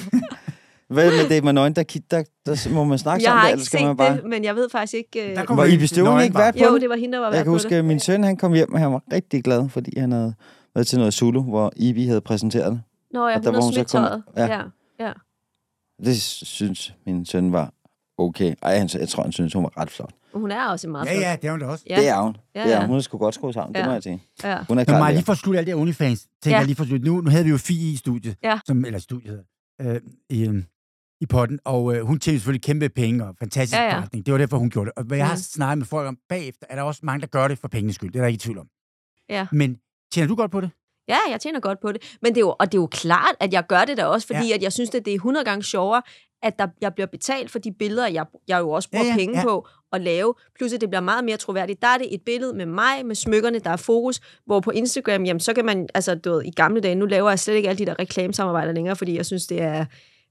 [0.88, 3.48] Hvad med det med nøgen, der, der, der, der må man snakke jeg sammen, har
[3.48, 4.16] der, ikke eller skal set man bare...
[4.16, 5.30] det, men jeg ved faktisk ikke...
[5.30, 5.36] Øh...
[5.36, 6.44] Der kom Var I bestøvende nøgen ikke bare.
[6.46, 6.82] vært på Jo, det?
[6.82, 7.76] det var hende, der var Jeg vært kan på huske, det.
[7.76, 10.34] at min søn han kom hjem, og han var rigtig glad, fordi han havde
[10.76, 12.82] været til noget solo, hvor Ibi havde præsenteret det.
[13.12, 14.24] Nå ja, og der hun var har hun så smidt tøjet.
[14.38, 14.46] ja.
[14.48, 14.62] Ja.
[15.08, 15.12] ja.
[16.06, 17.72] Det synes min søn var
[18.18, 18.54] okay.
[18.64, 20.12] Ej, han, jeg tror, han synes, hun var ret flot.
[20.36, 21.22] Hun er også meget Ja, flot.
[21.24, 21.84] ja, det er hun da også.
[21.90, 21.96] Ja.
[21.96, 22.36] Det er hun.
[22.56, 22.90] Ja, Ja, det er hun.
[22.90, 23.80] Hun sgu godt skruet sammen, ja.
[23.82, 24.24] det må jeg sige.
[24.44, 24.64] ja.
[24.68, 25.14] Hun er klar mig der.
[25.16, 26.58] lige for at slutte alt det her OnlyFans, tænker Ja.
[26.58, 27.06] jeg lige for at slutte.
[27.06, 28.60] Nu, nu havde vi jo Fie i studiet, Ja.
[28.66, 29.44] som, eller studiet,
[29.82, 30.64] øh, i, øh,
[31.22, 34.26] i potten, og øh, hun tjener selvfølgelig kæmpe penge og fantastisk Ja, ja, forretning.
[34.26, 34.94] Det var derfor, hun gjorde det.
[34.98, 35.42] Og hvad jeg har Mhm.
[35.42, 38.12] snakket med folk om bagefter, er der også mange, der gør det for pengenes skyld.
[38.12, 38.68] Det er der ikke i tvivl om.
[39.30, 39.48] Ja.
[39.52, 39.78] Men
[40.14, 40.70] tjener du godt på det?
[41.08, 42.18] Ja, jeg tjener godt på det.
[42.22, 44.28] Men det er jo, og det er jo klart, at jeg gør det da også,
[44.28, 44.56] fordi ja.
[44.56, 46.02] at jeg synes, at det er 100 gange sjovere,
[46.44, 49.18] at der, jeg bliver betalt for de billeder, jeg, jeg jo også bruger Ja, ja,
[49.18, 49.40] penge ja.
[49.40, 49.46] ja.
[49.46, 50.34] på at lave.
[50.56, 51.82] Plus, at det bliver meget mere troværdigt.
[51.82, 55.26] Der er det et billede med mig, med smykkerne, der er fokus, hvor på Instagram,
[55.26, 57.70] jamen, så kan man, altså du ved, i gamle dage, nu laver jeg slet ikke
[57.70, 59.86] alle de der reklamesamarbejder længere, fordi jeg synes, det er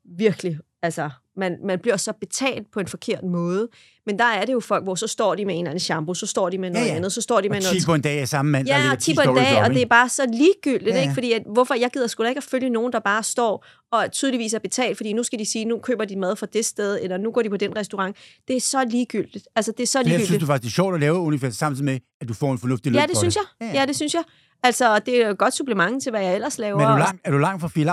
[0.04, 3.68] virkelig, altså, man, man bliver så betalt på en forkert måde.
[4.06, 6.14] Men der er det jo folk, hvor så står de med en eller anden shampoo,
[6.14, 6.96] så står de med noget Ja, ja.
[6.96, 8.92] andet, så står de med Og noget 10 på en dag er samme mand, Ja,
[8.92, 11.14] og 10 10 på en dag, og det er bare så ligegyldigt, Ja, ja, ikke?
[11.14, 14.12] Fordi at, hvorfor, jeg gider sgu da ikke at følge nogen, der bare står og
[14.12, 16.98] tydeligvis er betalt, fordi nu skal de sige, nu køber de mad fra det sted,
[17.02, 18.16] eller nu går de på den restaurant.
[18.48, 19.48] Det er så ligegyldigt.
[19.56, 20.26] Altså, det er så Men jeg ligegyldigt.
[20.28, 22.58] synes du faktisk, det er sjovt at lave OnlyFans samtidig med, at du får en
[22.58, 23.44] fornuftig løn ja, det synes jeg.
[23.60, 23.86] Ja, Ja, ja.
[23.86, 24.22] det synes jeg.
[24.62, 26.78] Altså, det er et godt supplement til, hvad jeg ellers laver.
[26.78, 27.84] Men er du langt, er du langt fra Fie?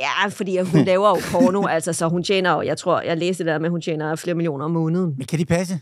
[0.00, 3.44] Ja, fordi hun laver jo porno, altså, så hun tjener jo, jeg tror, jeg læste
[3.44, 5.14] det der med, at hun tjener flere millioner om måneden.
[5.18, 5.80] Men kan de passe?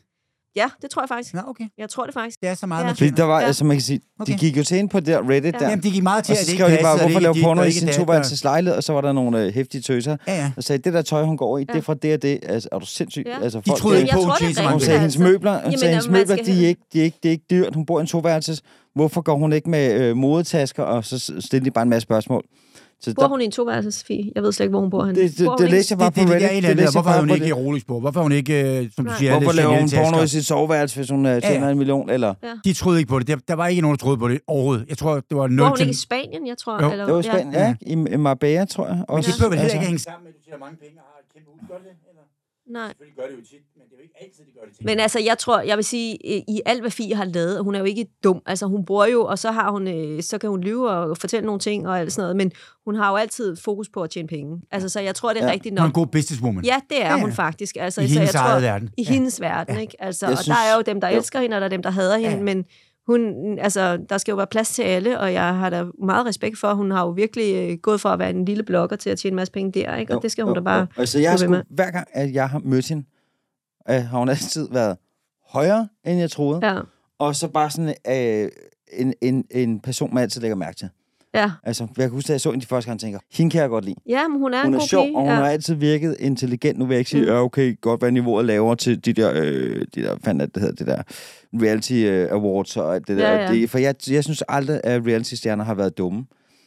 [0.56, 1.34] Ja, det tror jeg faktisk.
[1.34, 1.64] Nå, okay.
[1.78, 2.40] Jeg tror det faktisk.
[2.40, 2.90] Det er så meget, Ja.
[2.90, 3.46] Fordi der var, Ja.
[3.46, 4.38] altså man kan sige, de Okay.
[4.38, 5.58] gik jo til ind på det der Reddit Ja.
[5.58, 7.02] der, Jamen, de gik meget til, og at så det ikke skrev de bare, det
[7.02, 10.16] hvorfor lave porno i sin toværelses lejlighed, og så var der nogle øh, hæftige tøser,
[10.26, 10.52] Ja, ja.
[10.56, 11.78] og sagde, det der tøj, hun går i, det Ja.
[11.78, 12.38] er fra det og det.
[12.42, 13.22] Altså, er du sindssyg?
[13.26, 13.42] Ja.
[13.42, 14.90] Altså, De folk, troede der- ikke på, Jeg hun det sagde, penge.
[14.98, 15.22] hendes altså.
[15.22, 17.58] møbler, hun sagde, hendes møbler, de er, ikke, de, er ikke, det er ikke, det
[17.58, 17.74] er dyrt.
[17.74, 18.62] Hun bor i en toværelses.
[18.94, 20.82] Hvorfor går hun ikke med øh, modetasker?
[20.82, 22.44] Og så stillede de bare en masse spørgsmål.
[23.00, 24.32] Så Bor der, hun i en toværelsesfie?
[24.34, 25.20] Jeg ved slet ikke, hvor hun bor henne.
[25.22, 26.44] det, det, Bor hun det læste jeg bare Det, på det, det, Reddit.
[26.44, 27.56] er Det eller læste anden, hvorfor er bare hun på ikke i det.
[27.56, 28.00] Rolex-spor?
[28.00, 31.26] Hvorfor hun ikke, som du siger, Hvorfor laver hun porno i sit soveværelse, hvis hun
[31.26, 31.72] øh, tjener Ja.
[31.72, 32.10] en million?
[32.10, 32.34] Eller?
[32.64, 33.26] De troede ikke på det.
[33.28, 34.84] Der, der var ikke nogen, der troede på det overhovedet.
[34.88, 36.82] Jeg tror, det var 0 Bor hun ikke i Spanien, jeg tror?
[36.84, 36.90] Jo.
[36.92, 37.74] eller, Det var spændende, ja.
[37.80, 38.96] I, I Marbella, tror jeg.
[38.96, 39.30] Men Også.
[39.30, 40.96] det behøver vel heller Altså, ikke at hænge sammen med, at du tjener mange penge
[41.02, 42.07] og har et kæmpe hus.
[42.68, 42.86] Nej.
[42.86, 44.84] Selvfølgelig gør det jo tit, men det er jo ikke altid, det gør det tit.
[44.84, 46.16] Men altså, jeg tror, jeg vil sige,
[46.48, 48.42] i alt, hvad Fie har lavet, hun er jo ikke dum.
[48.46, 51.46] Altså, hun bruger jo, og så har hun, øh, så kan hun lyve og fortælle
[51.46, 52.52] nogle ting og alt sådan noget, men
[52.84, 54.60] hun har jo altid fokus på at tjene penge.
[54.70, 55.52] Altså, så jeg tror, det er Ja.
[55.52, 55.88] rigtigt Hun er nok.
[55.88, 56.64] en god businesswoman.
[56.64, 57.76] Ja, det er Ja, ja, hun faktisk.
[57.80, 58.90] Altså, I så hendes jeg tror, verden.
[58.96, 59.12] I Ja.
[59.12, 59.80] hendes verden, Ja.
[59.80, 59.96] ikke?
[60.02, 61.16] Altså, Jeg og synes- der er jo dem, der jo.
[61.16, 62.42] elsker hende, og der er dem, der hader hende, Ja.
[62.42, 62.64] men
[63.08, 66.58] hun, altså, der skal jo være plads til alle, og jeg har da meget respekt
[66.58, 69.18] for, hun har jo virkelig øh, gået for at være en lille blogger til at
[69.18, 70.12] tjene en masse penge der, ikke?
[70.12, 70.80] Og Jo, det skal hun jo, da bare...
[70.80, 70.86] jo.
[70.96, 73.04] Altså, jeg har sgu, hver gang, at jeg har mødt hende,
[73.90, 74.96] øh, har hun altid været
[75.48, 76.66] højere, end jeg troede.
[76.66, 76.80] Ja,
[77.18, 78.50] Og så bare sådan øh,
[78.92, 80.88] en, en, en person, man altid lægger mærke til.
[81.40, 81.50] Ja.
[81.64, 83.60] Altså, jeg kan huske, at jeg så hende de første gang, og tænker, hende kan
[83.60, 83.96] jeg godt lide.
[84.08, 85.16] ja men hun er Hun en er god sjov, pige.
[85.16, 85.36] og hun ja.
[85.36, 86.78] har altid virket intelligent.
[86.78, 87.28] Nu vil jeg ikke sige, Mm.
[87.28, 90.74] ja, okay, godt være niveauet lavere til de der, øh, de der, fandt det hedder,
[90.74, 91.02] det der
[91.62, 93.30] reality øh, awards og alt det der.
[93.32, 93.52] Ja, ja.
[93.52, 96.24] Det, for jeg, jeg synes aldrig, at reality-stjerner har været dumme.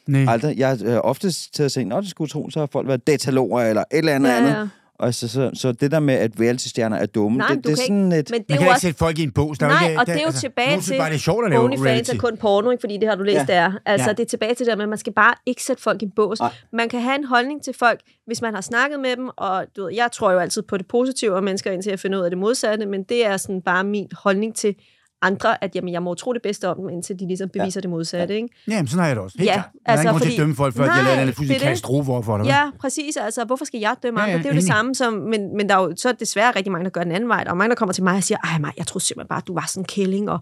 [0.08, 0.26] Nej.
[0.34, 0.58] Aldrig.
[0.58, 3.08] Jeg har øh, oftest til at se, når det skulle tro, så har folk været
[3.08, 4.70] dataloger eller et eller andet Ja, andet.
[5.02, 7.76] Og så, så, så det der med, at reality-stjerner er dumme, Nej, det, det er
[7.76, 8.12] sådan et...
[8.12, 9.58] Men Man det er kan jo ikke også sætte folk i en bås.
[9.58, 11.46] Der er Nej, ikke, og det er jo altså, tilbage til bare, det er sjovt
[11.46, 12.12] at lave OnlyFans reality.
[12.12, 12.82] er kun porno, ikke?
[12.82, 13.40] fordi det har du læst, Ja.
[13.40, 13.46] ja.
[13.46, 13.72] det er.
[13.86, 14.14] Altså, Ja.
[14.14, 16.06] det er tilbage til det der med, at man skal bare ikke sætte folk i
[16.06, 16.40] en bås.
[16.74, 19.84] Man kan have en holdning til folk, hvis man har snakket med dem, og du
[19.84, 22.30] ved, jeg tror jo altid på det positive af mennesker, indtil jeg finder ud af
[22.32, 24.76] det modsatte, men det er sådan bare min holdning til
[25.22, 27.82] andre, at jamen, jeg må tro det bedste om dem, indtil de ligesom beviser ja.
[27.82, 28.36] det modsatte.
[28.36, 28.48] Ikke?
[28.68, 29.38] Jamen, sådan har jeg det også.
[29.40, 29.66] Helt Ja, klart.
[29.86, 31.28] Er altså, ikke grund til at fordi- dømme folk, før de har Nej, lavet en
[31.28, 31.68] det er fuldstændig det.
[31.68, 32.46] katastrofe over for dig.
[32.46, 33.18] Ja, præcis.
[33.18, 34.32] Altså, hvorfor skal jeg dømme Ja, andre?
[34.32, 34.74] ja, det er jo det enig.
[34.74, 37.30] samme som, men, men der er jo så desværre rigtig mange, der gør den anden
[37.30, 37.44] vej.
[37.44, 39.38] Der er mange, der kommer til mig og siger, ej Maj, jeg troede simpelthen bare,
[39.42, 40.40] at du var sådan en kælling, og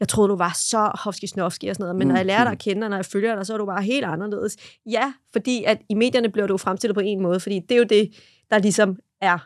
[0.00, 1.96] jeg troede, du var så hofski snofski og sådan noget.
[1.96, 3.66] Men når jeg lærer dig at kende, og når jeg følger dig, så er du
[3.66, 4.56] bare helt anderledes.
[4.90, 7.84] Ja, fordi at i medierne bliver du fremstillet på en måde, fordi det er jo
[7.84, 8.10] det,
[8.50, 9.38] der ligesom er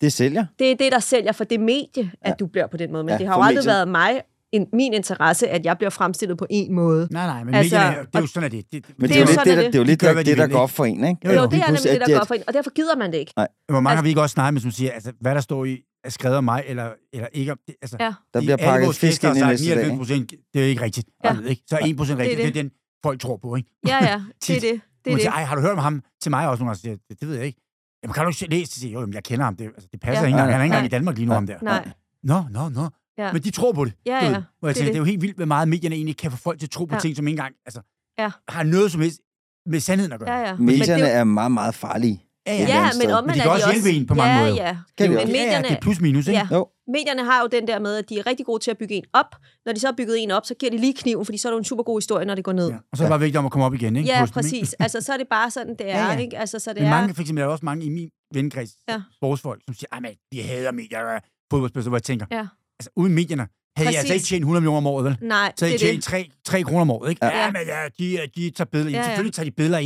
[0.00, 0.46] Det sælger.
[0.58, 2.34] det er det, der sælger for det medie, at Ja.
[2.40, 3.04] du bliver på den måde.
[3.04, 3.66] Men Ja, det har jo aldrig mediet.
[3.66, 4.20] været mig,
[4.52, 7.08] en, min interesse, at jeg bliver fremstillet på en måde.
[7.10, 9.16] Nej, nej, men Altså, medierne, det er jo sådan, at det, det, Men det, Det
[9.16, 10.42] er jo lidt sådan, det, det, er jo lidt de gør, det, hvad det, de
[10.42, 10.58] der går ikke?
[10.58, 11.20] op for en, ikke?
[11.24, 12.96] Jo, Jo, jo, det er nemlig det, der de- går for en, og derfor gider
[12.96, 13.32] man det ikke.
[13.36, 15.64] Hvor mange Altså- har vi ikke også snakket med, som siger, altså, hvad der står
[15.64, 17.52] i, er skrevet af mig, eller, eller ikke.
[17.52, 18.12] om- Det, altså, Ja.
[18.34, 19.76] Der bliver pakket fisk ind i næste dag.
[19.76, 21.06] 99 procent, det er ikke rigtigt.
[21.24, 21.36] Ja.
[21.48, 21.62] Ikke?
[21.68, 22.38] Så er 1 procent rigtigt.
[22.38, 22.62] Det er, det.
[22.64, 22.70] den,
[23.04, 23.56] folk tror på.
[23.56, 23.68] Ikke?
[23.88, 24.62] Ja, ja, det er det.
[24.62, 25.22] Det Det er det.
[25.22, 26.02] siger, Ej, har du hørt om ham?
[26.22, 27.60] Til mig også nogle gange siger, det, det ved jeg ikke.
[28.06, 28.80] Jamen, kan du ikke læse det?
[28.80, 29.56] Siger, jo, jamen, jeg kender ham.
[29.56, 30.26] Det, altså, det passer Ja.
[30.26, 30.52] ikke engang.
[30.52, 31.58] Han er ikke engang i Danmark lige nu, ham der.
[31.62, 31.88] Nej.
[32.22, 32.88] Nå, nå, nå.
[33.18, 33.32] Ja.
[33.32, 33.92] Men de tror på det.
[34.06, 34.32] Ja, ved.
[34.34, 34.42] ja.
[34.58, 34.94] Hvor jeg Det er tænker, det, det.
[34.94, 36.94] er jo helt vildt, hvor meget medierne egentlig kan få folk til at tro på
[36.94, 37.00] Ja.
[37.00, 37.80] ting, som ikke engang altså,
[38.18, 38.30] Ja.
[38.48, 39.20] har noget som helst
[39.66, 40.30] med sandheden at gøre.
[40.34, 40.56] Ja, ja.
[40.56, 42.22] Medierne er jo- er meget, meget farlige.
[42.46, 42.82] Ja, ja.
[42.82, 43.12] men sted.
[43.12, 44.54] omvendt Men de er kan også hjælpe en på mange ja, måder.
[44.54, 45.32] Ja, Kan Men også?
[45.32, 46.38] Ja, ja, medierne, det er plus minus, ikke?
[46.50, 46.56] Ja.
[46.56, 46.68] Jo.
[46.88, 49.04] medierne har jo den der med, at de er rigtig gode til at bygge en
[49.12, 49.26] op.
[49.66, 51.52] Når de så har bygget en op, så giver de lige kniven, fordi så er
[51.52, 52.68] det jo en super god historie, når det går ned.
[52.70, 52.76] Ja.
[52.92, 54.08] Og så er det bare vigtigt om at komme op igen, ikke?
[54.08, 54.50] Ja, Hos dem, ikke?
[54.60, 54.74] præcis.
[54.84, 56.18] Altså, så er det bare sådan, det er, Ja, ja.
[56.18, 56.38] ikke?
[56.38, 56.90] Altså, så det Men er...
[56.90, 59.00] mange, for eksempel, er der også mange i min vennekreds, Ja.
[59.16, 61.20] sportsfolk, som siger, at de hader medier og
[61.50, 62.46] fodboldspillere, hvor jeg tænker, Ja.
[62.80, 64.22] altså uden medierne, havde jeg altså Præcis.
[64.22, 65.16] ikke tjent 100 millioner om året, vel?
[65.20, 67.26] Nej, Så det havde er jeg tjent 3, 3 kroner om året, ikke?
[67.26, 67.38] Ja.
[67.44, 68.90] Ja, men ja, de, de tager billeder.
[68.90, 69.08] Ja, Ja, ja.
[69.08, 69.82] Selvfølgelig tager de billeder af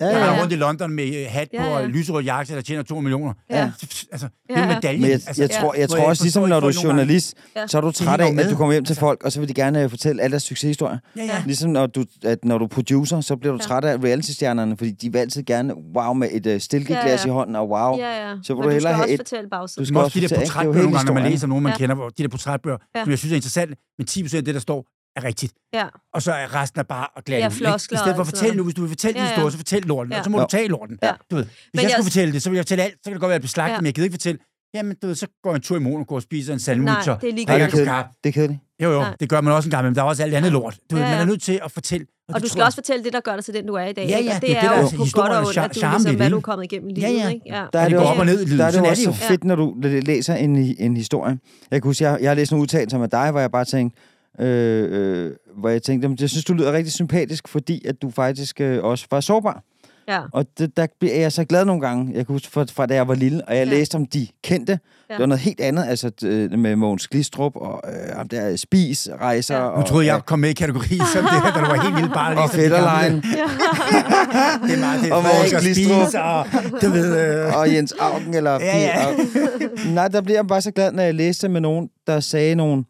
[0.00, 0.40] Ja, der ja, er ja.
[0.40, 1.76] rundt i London med øh, hat på Ja, ja.
[1.82, 3.32] og lyserød jakke, der tjener 2 millioner.
[3.50, 3.70] Ja.
[4.12, 4.74] Altså, det er ja.
[4.74, 5.00] medaljen.
[5.00, 7.66] Men jeg, altså, jeg, tror, jeg tror også, forstår ligesom når du er journalist, Ja.
[7.66, 9.48] så er du træt af, at du kommer hjem til Altså- folk, og så vil
[9.48, 10.98] de gerne øh, fortælle alle deres succeshistorier.
[11.16, 11.42] Ja, ja.
[11.46, 13.66] Ligesom når du, at når du er producer, så bliver du Ja.
[13.66, 17.26] træt af reality-stjernerne, fordi de vil altid gerne wow med et uh, stilkeglas Ja, ja.
[17.26, 17.98] i hånden, og wow.
[17.98, 18.34] Ja, ja.
[18.42, 19.80] Så vil Men du hellere skal have også et- fortælle bagsiden.
[19.82, 21.62] Du skal også også de der er portrætbøger, hele nogle gange, når man læser nogen,
[21.64, 24.54] man kender, hvor de der portrætbøger, som jeg synes er interessant, men 10% af det,
[24.54, 24.86] der står,
[25.16, 25.52] er rigtigt.
[25.74, 25.84] Ja.
[26.14, 28.26] Og så er resten af bare at glade Ja, floskler I stedet for og at
[28.26, 29.30] fortælle nu, hvis du vil fortælle din Ja, ja.
[29.34, 30.18] historie, så fortæl lorten, Ja.
[30.18, 30.42] og så må Jo.
[30.44, 30.98] du tage lorten.
[31.02, 31.12] Ja.
[31.30, 33.00] Du ved, hvis Men jeg jeg- skulle fortælle det, så ville jeg fortælle alt, så
[33.04, 33.80] kan det godt være, at jeg bliver slagtet, Ja.
[33.80, 34.38] men jeg gider ikke fortælle,
[34.74, 37.14] jamen du ved, så går jeg en tur i Monaco og spiser en sandwich, Nej,
[37.14, 37.90] og det er ligegyldigt.
[38.24, 38.60] Det er kedeligt.
[38.82, 39.16] Jo, jo, Nej.
[39.20, 40.76] det gør man også en gang, men der er også alt andet lort.
[40.90, 41.24] Du ved, Ja, man er ja.
[41.26, 42.06] nødt til at fortælle.
[42.28, 43.74] Og det du tror skal jeg- også fortælle det, der gør dig til den, du
[43.74, 44.08] er i dag.
[44.08, 45.46] Ja, ja, Og det det er er det, der jo er på godt og og
[45.46, 47.20] ondt, at du ligesom, det hvad du er kommet igennem i Ja, livet.
[47.20, 47.28] ja.
[47.28, 47.40] Ikke?
[47.46, 47.64] Ja.
[47.72, 48.58] Der er det op og ned i livet.
[48.58, 51.38] Der er det er også så fedt, når du læ- læser en, en historie.
[51.70, 54.00] Jeg kan huske, jeg, jeg har læst nogle udtalelser med dig, hvor jeg bare tænkte,
[54.40, 58.10] øh, øh, hvor jeg tænkte, "Jamen, jeg synes, du lyder rigtig sympatisk, fordi at du
[58.10, 59.62] faktisk øh, også var sårbar.
[60.08, 60.20] Ja.
[60.32, 62.06] Og det, der bliver jeg så glad nogle gange.
[62.14, 63.72] Jeg kan huske fra, fra da jeg var lille, og jeg Ja.
[63.74, 64.72] læste om de kendte.
[65.10, 65.14] Ja.
[65.14, 69.08] Det var noget helt andet, altså øh, med Mogens Glistrup og øh, ham der Spis,
[69.20, 69.56] Rejser.
[69.56, 69.62] Ja.
[69.62, 71.94] Og, Nu troede jeg kom med i kategori som det her, da du var helt
[71.96, 72.38] lille barn.
[72.38, 72.62] Og ligesom de.
[72.62, 73.22] Fætterlein.
[74.68, 75.12] Det er meget det.
[75.12, 76.14] Og Og Mogens Glistrup.
[76.24, 76.46] Og
[76.82, 77.44] du ved...
[77.46, 78.50] Øh, og Jens Augen, eller...
[78.52, 79.06] Ja, ja.
[79.06, 79.14] Og,
[79.94, 82.84] nej, der bliver jeg bare så glad, når jeg læste med nogen, der sagde nogle,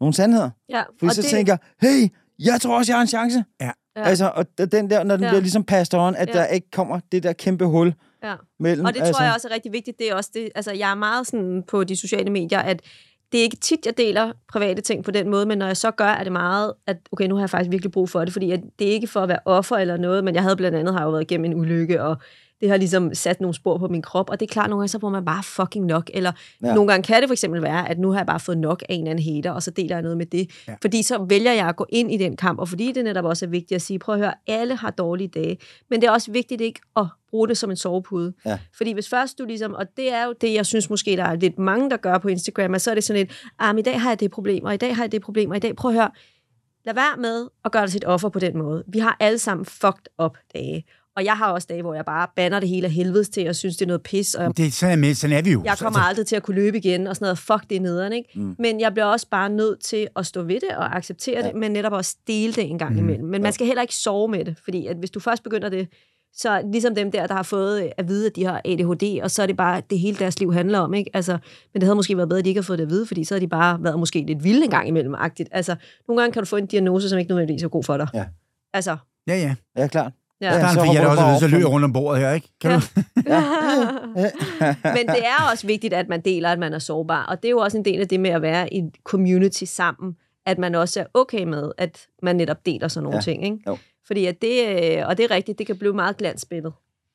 [0.00, 0.50] nogle sandheder.
[0.68, 0.82] ja.
[0.98, 3.44] Fordi Og så det, tænker jeg, hey, jeg tror også, jeg har en chance.
[3.60, 3.70] Ja.
[3.96, 4.02] Ja.
[4.02, 5.30] Altså, og den der, når den Ja.
[5.30, 6.32] bliver ligesom passed on, at Ja.
[6.32, 7.94] der ikke kommer det der kæmpe hul
[8.24, 8.34] ja.
[8.60, 8.86] mellem.
[8.86, 9.98] Og det altså, tror jeg også er rigtig vigtigt.
[9.98, 12.82] Det er også det, altså, jeg er meget sådan på de sociale medier, at
[13.32, 15.90] det er ikke tit, jeg deler private ting på den måde, men når jeg så
[15.90, 18.50] gør, er det meget, at okay, nu har jeg faktisk virkelig brug for det, fordi
[18.50, 20.94] at det er ikke for at være offer eller noget, men jeg havde blandt andet
[20.94, 22.16] har jo været igennem en ulykke, og
[22.60, 24.88] det har ligesom sat nogle spor på min krop, og det er klart, nogle gange
[24.88, 26.32] så får man bare fucking nok, eller
[26.64, 26.74] ja.
[26.74, 28.94] Nogle gange kan det for eksempel være, at nu har jeg bare fået nok af
[28.94, 30.74] en eller anden hater, og så deler jeg noget med det, Ja.
[30.82, 33.46] fordi så vælger jeg at gå ind i den kamp, og fordi det netop også
[33.46, 35.58] er vigtigt at sige, prøv at høre, alle har dårlige dage,
[35.90, 38.32] men det er også vigtigt ikke at bruge det som en sovepude.
[38.46, 38.58] Ja.
[38.76, 41.34] Fordi hvis først du ligesom, og det er jo det, jeg synes måske, der er
[41.34, 44.00] lidt mange, der gør på Instagram, at så er det sådan et, ah, i dag
[44.00, 45.90] har jeg det problem, og i dag har jeg det problem, og i dag, prøv
[45.90, 46.10] at høre,
[46.84, 48.84] lad være med at gøre dig et offer på den måde.
[48.88, 50.84] Vi har alle sammen fucked up dage.
[51.20, 53.56] Og jeg har også dage, hvor jeg bare banner det hele af helvedes til, og
[53.56, 55.62] synes, det er noget pis, og det er sådan, med, sådan er vi jo.
[55.64, 58.12] jeg kommer aldrig til at kunne løbe igen, og sådan noget, fuck det er nederen,
[58.12, 58.28] ikke?
[58.34, 58.56] Mm.
[58.58, 61.48] Men jeg bliver også bare nødt til at stå ved det og acceptere ja.
[61.48, 62.98] det, men netop også dele det en gang mm.
[62.98, 63.28] imellem.
[63.28, 65.88] Men man skal heller ikke sove med det, fordi at hvis du først begynder det,
[66.34, 69.42] så ligesom dem der, der har fået at vide, at de har ADHD, og så
[69.42, 71.10] er det bare det hele deres liv handler om, ikke?
[71.14, 71.32] Altså,
[71.72, 73.24] men det havde måske været bedre, at de ikke har fået det at vide, fordi
[73.24, 75.48] så havde de bare været måske lidt vilde en gang imellem, agtigt.
[75.52, 75.76] Altså,
[76.08, 78.08] nogle gange kan du få en diagnose, som ikke nødvendigvis er god for dig.
[78.14, 78.24] Ja.
[78.74, 78.96] Altså,
[79.26, 79.54] Ja, ja.
[79.76, 80.12] Ja, klart.
[80.40, 80.46] Ja.
[80.52, 81.92] Ja, Starten så fik jeg da hopper også så op løb jeg på- rundt om
[81.92, 82.48] bordet her, ikke?
[82.60, 82.76] Kan Ja.
[82.76, 82.82] du?
[84.96, 87.24] Men det er også vigtigt, at man deler, at man er sårbar.
[87.26, 89.64] Og det er jo også en del af det med at være i et community
[89.64, 90.16] sammen,
[90.46, 93.30] at man også er okay med, at man netop deler sådan nogle Ja.
[93.30, 93.32] ja.
[93.32, 93.44] ting.
[93.44, 93.58] Ikke?
[93.66, 93.76] Jo.
[94.06, 94.66] Fordi at det,
[94.98, 96.72] øh, og det er rigtigt, det kan blive meget glansbillede,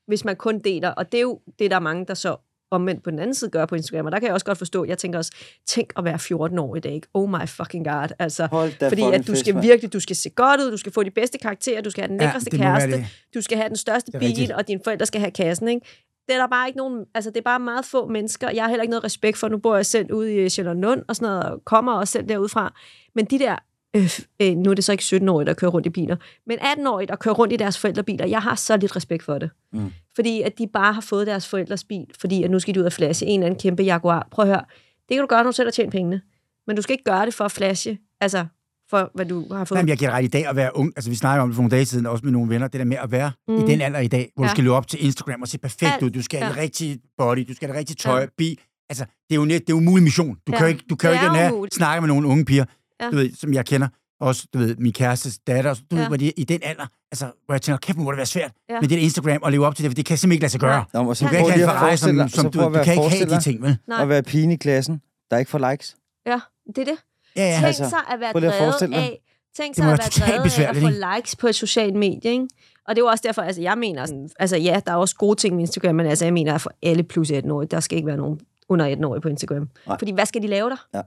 [0.08, 0.90] hvis man kun deler.
[0.90, 2.36] Og det er jo det, der er mange, der så
[2.76, 4.06] omvendt på den anden side gør på Instagram.
[4.06, 5.32] Og der kan jeg også godt forstå, jeg tænker også,
[5.68, 6.94] tænk at være 14 år i dag.
[6.94, 7.08] Ikke?
[7.14, 8.08] Oh my fucking god.
[8.20, 10.78] Altså, Hold da fordi at du fest, skal virkelig, du skal se godt ud, du
[10.78, 13.58] skal få de bedste karakterer, du skal have den Ja, lækreste være kæreste, du skal
[13.58, 14.52] have den største bil, rigtigt.
[14.52, 15.86] og dine forældre skal have kassen, ikke?
[16.28, 18.50] Det er der bare ikke nogen, altså det er bare meget få mennesker.
[18.50, 21.16] Jeg har heller ikke noget respekt for, nu bor jeg selv ude i Sjælland og
[21.16, 22.74] sådan noget, og kommer også selv derudfra.
[23.16, 23.56] Men de der,
[23.96, 24.10] øh,
[24.42, 26.16] øh, nu er det så ikke 17-årige, der kører rundt i biler,
[26.48, 29.50] men 18-årige, der kører rundt i deres forældrebiler, jeg har så lidt respekt for det.
[29.74, 29.92] Mm.
[30.16, 32.86] Fordi at de bare har fået deres forældres bil, fordi at nu skal de ud
[32.86, 34.28] og flashe en eller anden kæmpe Jaguar.
[34.32, 34.62] Prøv at høre,
[35.10, 36.22] det kan du gøre, når du selv har tjent pengene.
[36.68, 38.46] Men du skal ikke gøre det for at flashe, altså
[38.90, 39.78] for hvad du har fået.
[39.78, 40.94] Jamen, jeg giver ret i dag at være ung.
[40.96, 42.68] Altså, vi snakker om det for nogle dage siden, også med nogle venner.
[42.68, 43.56] Det der med at være mm.
[43.56, 44.48] i den alder i dag, hvor ja.
[44.48, 46.04] Du skal løbe op til Instagram og se perfekt Alt.
[46.04, 46.10] ud.
[46.10, 46.54] Du skal have Ja.
[46.54, 48.26] det rigtige body, du skal have det rigtige tøj, Ja.
[48.38, 48.58] bil.
[48.90, 50.36] Altså, det er jo net, det er jo en mulig mission.
[50.48, 50.58] Du Ja.
[50.58, 51.16] kan jo ikke, du kan jo
[51.64, 52.66] ikke snakke med nogle unge piger,
[53.02, 53.10] Ja.
[53.10, 53.88] du ved, som jeg kender.
[54.20, 55.96] Også, du ved, min kærestes datter, du ja.
[55.96, 56.08] ved, Ja.
[56.08, 58.74] hvor de i den alder, altså, hvor jeg tænker, kæft, må det være svært Ja.
[58.82, 60.52] med det der Instagram og leve op til det, for det kan simpelthen ikke lade
[60.52, 60.86] sig gøre.
[60.94, 61.04] Nej.
[61.04, 62.94] Nå, så Du kan ikke have at en Ferrari, som, som så du, du kan
[62.94, 63.78] ikke have de ting, vel?
[63.88, 64.02] Nej.
[64.02, 65.96] at være pigen i klassen, der ikke får likes.
[66.26, 66.98] Ja, det er det.
[67.36, 67.54] Ja, ja.
[67.56, 69.20] Tænk Altså, sig at være drevet af,
[69.58, 72.48] tænk sig må at være drevet af at få likes på et socialt medie, ikke?
[72.88, 75.16] Og det er jo også derfor, altså jeg mener, sådan, altså ja, der er også
[75.16, 77.96] gode ting med Instagram, men altså jeg mener, at for alle plus 18-årige, der skal
[77.96, 78.40] ikke være nogen
[78.70, 79.70] under 18-årige på Instagram.
[79.88, 79.98] Nej.
[80.00, 80.88] Fordi hvad skal de lave der?
[80.94, 81.02] Ja.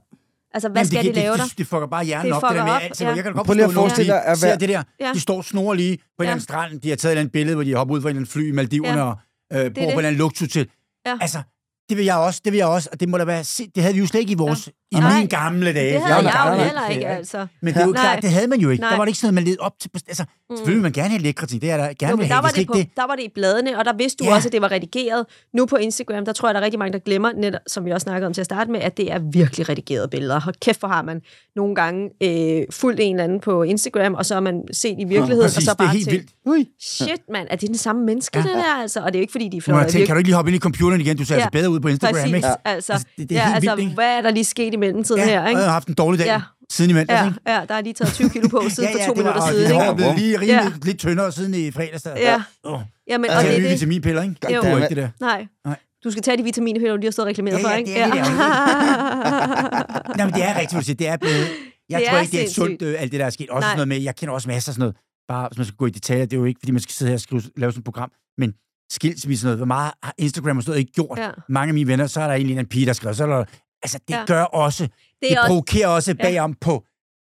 [0.53, 1.45] Altså, hvad Jamen, skal det, de lave det, der?
[1.47, 3.01] det, det fucker bare hjernen Det op, det der med op, alt.
[3.01, 3.09] Ja.
[3.09, 3.15] ja.
[3.15, 4.83] Jeg kan godt forstå, at at forestille dig nogen, at de ser være- det der.
[4.99, 5.11] Ja.
[5.13, 6.81] De står snor lige på en eller anden strand.
[6.81, 8.31] De har taget et eller andet billede, hvor de hopper ud fra en eller anden
[8.31, 9.03] fly i Maldiverne Ja.
[9.05, 9.15] og
[9.53, 9.83] øh, bor på det.
[9.83, 10.67] en eller anden luksushotel.
[11.07, 11.17] Ja.
[11.21, 11.41] Altså,
[11.89, 13.83] det vil jeg også, det vil jeg også, og det må da være, se- det
[13.83, 15.15] havde vi jo slet ikke i vores, i Nej.
[15.15, 15.85] mine gamle dage.
[15.87, 17.47] Det Jeg havde var jeg jo heller ikke, altså.
[17.61, 18.01] Men det er jo Nej.
[18.03, 18.81] klart, det havde man jo ikke.
[18.81, 19.89] Der var det ikke sådan noget, man levede op til.
[20.07, 20.25] Altså,
[20.57, 21.61] Selvfølgelig vil man gerne have lækre ting.
[21.61, 22.43] Det er der gerne Jo, vil men der have.
[22.43, 22.87] var, Det på, det.
[22.95, 24.35] der var det i bladene, og der vidste du Ja.
[24.35, 25.25] også, at det var redigeret.
[25.53, 27.91] Nu på Instagram, der tror jeg, der er rigtig mange, der glemmer, netop, som vi
[27.91, 30.39] også snakkede om til at starte med, at det er virkelig redigerede billeder.
[30.39, 31.21] Hold kæft, hvor har man
[31.55, 35.03] nogle gange øh, fulgt en eller anden på Instagram, og så har man set i
[35.03, 36.31] virkeligheden, Præcis, og så det er bare helt tænkt, vildt.
[36.45, 36.67] Ui.
[36.81, 38.43] shit mand, er det den samme menneske, Ja.
[38.43, 38.99] det der altså?
[38.99, 40.51] Og det er jo ikke, fordi de er jeg tænke, kan du ikke lige hoppe
[40.51, 41.17] ind i computeren igen?
[41.17, 41.41] Du ser Ja.
[41.41, 42.47] altså bedre ud på Instagram, Præcis, ikke?
[42.47, 42.53] ja.
[42.65, 43.93] altså, Altså, det- det er ja, helt altså vildt, ikke?
[43.93, 45.57] hvad er der lige sket i mellemtiden Ja, her, og ikke?
[45.59, 46.41] jeg har haft en dårlig dag Ja.
[46.71, 47.39] Siden i mandags, Ja, ikke?
[47.47, 49.63] ja, der er lige taget 20 kilo på siden for to det var- minutter siden,
[49.63, 49.83] det ikke?
[49.83, 50.71] har blevet lige rimelig Ja.
[50.83, 52.03] lidt tyndere siden i fredags.
[52.03, 52.17] Der.
[52.17, 52.41] Ja.
[52.63, 53.71] Åh, Ja, men, og og det det er er det.
[53.71, 54.35] vitaminpiller, ikke?
[54.55, 54.61] Jo.
[54.61, 55.09] Det er ikke det der.
[55.19, 55.47] Nej.
[55.65, 55.75] Nej.
[56.03, 57.89] Du skal tage de vitaminpiller, du lige har stået og reklameret Ja, for, ja, ikke?
[57.91, 58.25] det er lidt
[60.17, 60.95] Nej, men det er rigtigt, du siger.
[60.95, 61.35] Det er blevet...
[61.89, 62.65] Jeg Det tror er ikke, det er sindssygt.
[62.65, 63.49] sundt, øh, alt det, der er sket.
[63.49, 63.69] Også Nej.
[63.69, 64.95] sådan noget med, jeg kender også masser af sådan noget.
[65.27, 67.09] Bare, hvis man skal gå i detaljer, det er jo ikke, fordi man skal sidde
[67.09, 68.11] her og skrive, lave sådan et program.
[68.37, 68.53] Men
[68.91, 71.19] skilsmisse og noget, hvor meget har Instagram og sådan noget ikke gjort?
[71.19, 71.29] Ja.
[71.49, 73.43] Mange af mine venner, så er der egentlig en pige, der skriver, så er der,
[73.83, 74.25] altså det Ja.
[74.27, 75.47] gør også, det, Det også...
[75.47, 76.23] provokerer også Ja.
[76.23, 76.83] bagom på,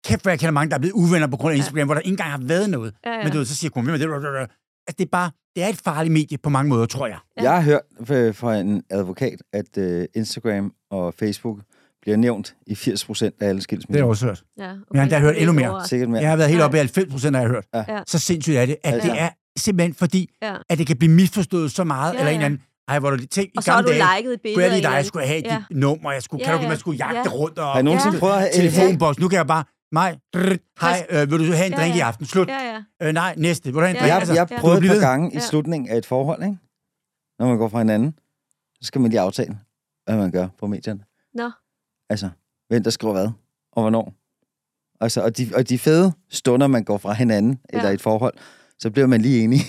[0.05, 2.01] kæft, hvor jeg kender mange, der er blevet uvenner på grund af Instagram, hvor der
[2.01, 2.93] ikke engang har været noget.
[3.05, 3.23] Ja, ja.
[3.23, 4.51] Men du ved, så siger er det?
[4.87, 7.17] Altså, det er bare, det er et farligt medie på mange måder, tror jeg.
[7.37, 7.43] Ja.
[7.43, 11.59] Jeg har hørt fra en advokat, at øh, Instagram og Facebook
[12.01, 14.05] bliver nævnt i 80 procent af alle Det har jeg skilsmisser.
[14.05, 14.43] også hørt.
[14.59, 15.09] Ja, okay.
[15.09, 15.87] Jeg har hørt endnu mere.
[15.87, 16.21] Sikkert mere.
[16.21, 16.65] Jeg har været helt Nej.
[16.65, 17.65] oppe i 90 procent, har jeg hørt.
[17.73, 17.83] Ja.
[17.87, 18.01] Ja.
[18.07, 18.99] Så sindssygt er det, at Ja.
[18.99, 19.29] det er
[19.59, 20.55] simpelthen fordi, Ja.
[20.69, 22.45] at det kan blive misforstået så meget, Ja, eller en ja.
[22.45, 22.61] eller anden,
[22.91, 24.55] ej, hvor du lige tænkte, Og i så har gamle du dage, liket et billede
[24.55, 25.63] kunne jeg lige dig, jeg skulle have Ja.
[25.69, 26.69] dit nummer, jeg skulle, Ja, kan du ikke, ja.
[26.69, 27.35] man skulle jagte Ja.
[27.35, 28.19] rundt, og Har I nogensinde Ja.
[28.19, 30.19] prøvet at telefonboks, nu kan jeg bare, mig,
[30.81, 32.07] hej, øh, vil du have en Ja, drink i ja.
[32.07, 33.07] aften, slut, Ja, ja.
[33.07, 34.91] øh, nej, næste, vil du have en Ja, drink, Jeg, altså, jeg du prøvede et
[34.91, 35.39] par gange i Ja.
[35.39, 36.57] slutningen af et forhold, ikke?
[37.39, 38.13] Når man går fra hinanden,
[38.81, 39.57] så skal man lige aftale,
[40.05, 41.03] hvad man gør på medierne.
[41.33, 41.51] Nå.
[42.09, 42.29] Altså,
[42.69, 43.29] hvem der skriver hvad,
[43.71, 44.13] og hvornår.
[45.03, 47.77] Altså, og, de, og de fede stunder, man går fra hinanden, ja.
[47.77, 47.93] eller Ja.
[47.93, 48.33] et forhold,
[48.79, 49.63] så bliver man lige enige.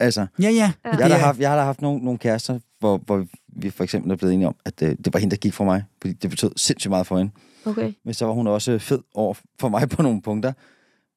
[0.00, 0.50] Altså, Ja, ja.
[0.50, 3.70] Jeg har, Det da haft, jeg har da haft nogle, nogle kærester, hvor, hvor vi
[3.70, 5.84] for eksempel er blevet enige om, at øh, det var hende, der gik for mig,
[6.00, 7.32] fordi det betød sindssygt meget for hende.
[7.66, 7.92] Okay.
[8.04, 10.52] Men så var hun også fed over for mig på nogle punkter.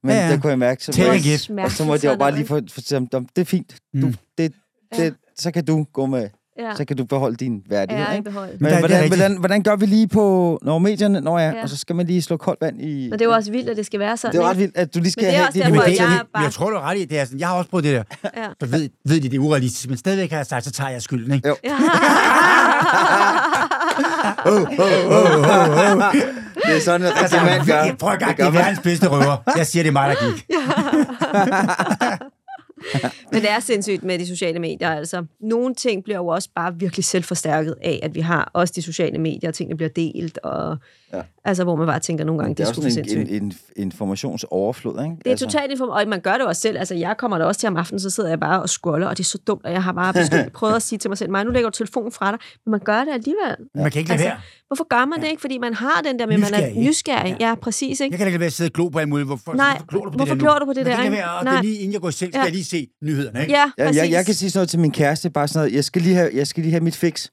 [0.04, 1.12] Men Ja, ja, der kunne jeg mærke, så, Take
[1.56, 3.76] jeg, og så måtte jeg jo bare lige få, få sige, "Dom, det er fint.
[4.02, 4.14] Du, Mm.
[4.38, 4.54] det,
[4.98, 5.04] Ja.
[5.06, 8.06] det, så kan du gå med, Ja, så kan du beholde din værdighed.
[8.06, 8.32] ja ikke?
[8.32, 11.58] Men Men det hvordan, hvordan, hvordan gør vi lige på når medierne, når jeg, Ja.
[11.58, 11.64] ja.
[11.64, 13.10] og så skal man lige slå koldt vand i...
[13.14, 14.78] Og det er jo også vildt, at det skal være sådan, det er ret vildt,
[14.78, 16.24] at du lige skal Men det er have også dit derfor, at det, jeg er
[16.34, 17.06] bare- jeg tror, du er ret i.
[17.06, 18.04] Det er sådan, jeg har også prøvet det der.
[18.38, 18.48] Ja.
[18.60, 21.02] Så ved, ved de, det er urealistisk, men stadigvæk har jeg sagt, så tager jeg
[21.02, 21.48] skylden, ikke?
[21.48, 21.56] Jo.
[21.64, 21.70] Ja.
[26.66, 27.96] Det er sådan, en rigtig mand gør.
[28.00, 29.38] Prøver at Det gang, gør det er verdens bedste røver.
[29.58, 30.46] Jeg siger, det er mig, der gik.
[33.32, 34.90] Men det er sindssygt med de sociale medier.
[34.90, 38.82] Altså, nogle ting bliver jo også bare virkelig selvforstærket af, at vi har også de
[38.82, 40.78] sociale medier, og tingene bliver delt, og
[41.14, 41.22] Ja.
[41.46, 43.54] altså, hvor man bare tænker nogle gange, Det det, er også sådan en, en, en
[43.76, 45.16] informationsoverflod, ikke?
[45.26, 46.78] Det er totalt inform- og man gør det jo også selv.
[46.78, 49.18] Altså, jeg kommer der også til om aftenen, så sidder jeg bare og scroller, og
[49.18, 51.32] det er så dumt, og jeg har bare besluttet, prøvet at sige til mig selv,
[51.32, 53.56] mig, nu lægger du telefonen fra dig, men man gør det alligevel.
[53.76, 54.38] Man kan ikke lade Altså, være.
[54.68, 55.42] Hvorfor gør man det ikke?
[55.42, 57.36] Fordi man har den der med, man er Nysgerrig, nysgerrig.
[57.40, 58.14] Ja, præcis, ikke?
[58.14, 59.28] Jeg kan ikke lade være at sidde og glo på alt muligt.
[59.28, 60.60] Hvorfor, Nej, hvorfor glor du på hvorfor det der glor nu?
[60.60, 61.26] du på det Man der, kan ikke ikke?
[61.26, 61.52] lade være, og Nej.
[61.54, 62.44] det er lige inden jeg går seng, skal Ja.
[62.44, 63.52] jeg lige se nyhederne, ikke?
[63.54, 64.02] Ja, Ja, præcis.
[64.02, 66.16] jeg, jeg kan sige sådan noget til min kæreste, bare sådan noget, jeg skal lige
[66.16, 67.30] have, jeg skal lige have mit fix.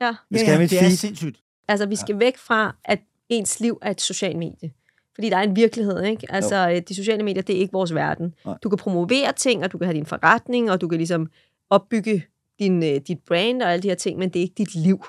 [0.00, 0.06] Ja.
[0.30, 0.96] Jeg skal have mit det er feed.
[0.96, 1.40] sindssygt.
[1.68, 2.98] Altså, vi skal væk fra, at
[3.28, 4.72] ens liv er et socialt medie.
[5.14, 6.26] Fordi der er en virkelighed, ikke?
[6.32, 8.34] Altså, øh, de sociale medier, det er ikke vores verden.
[8.44, 8.54] Nej.
[8.62, 11.30] Du kan promovere ting, og du kan have din forretning, og du kan ligesom
[11.70, 12.24] opbygge
[12.58, 15.04] din, øh, dit brand og alle de her ting, men det er ikke dit liv.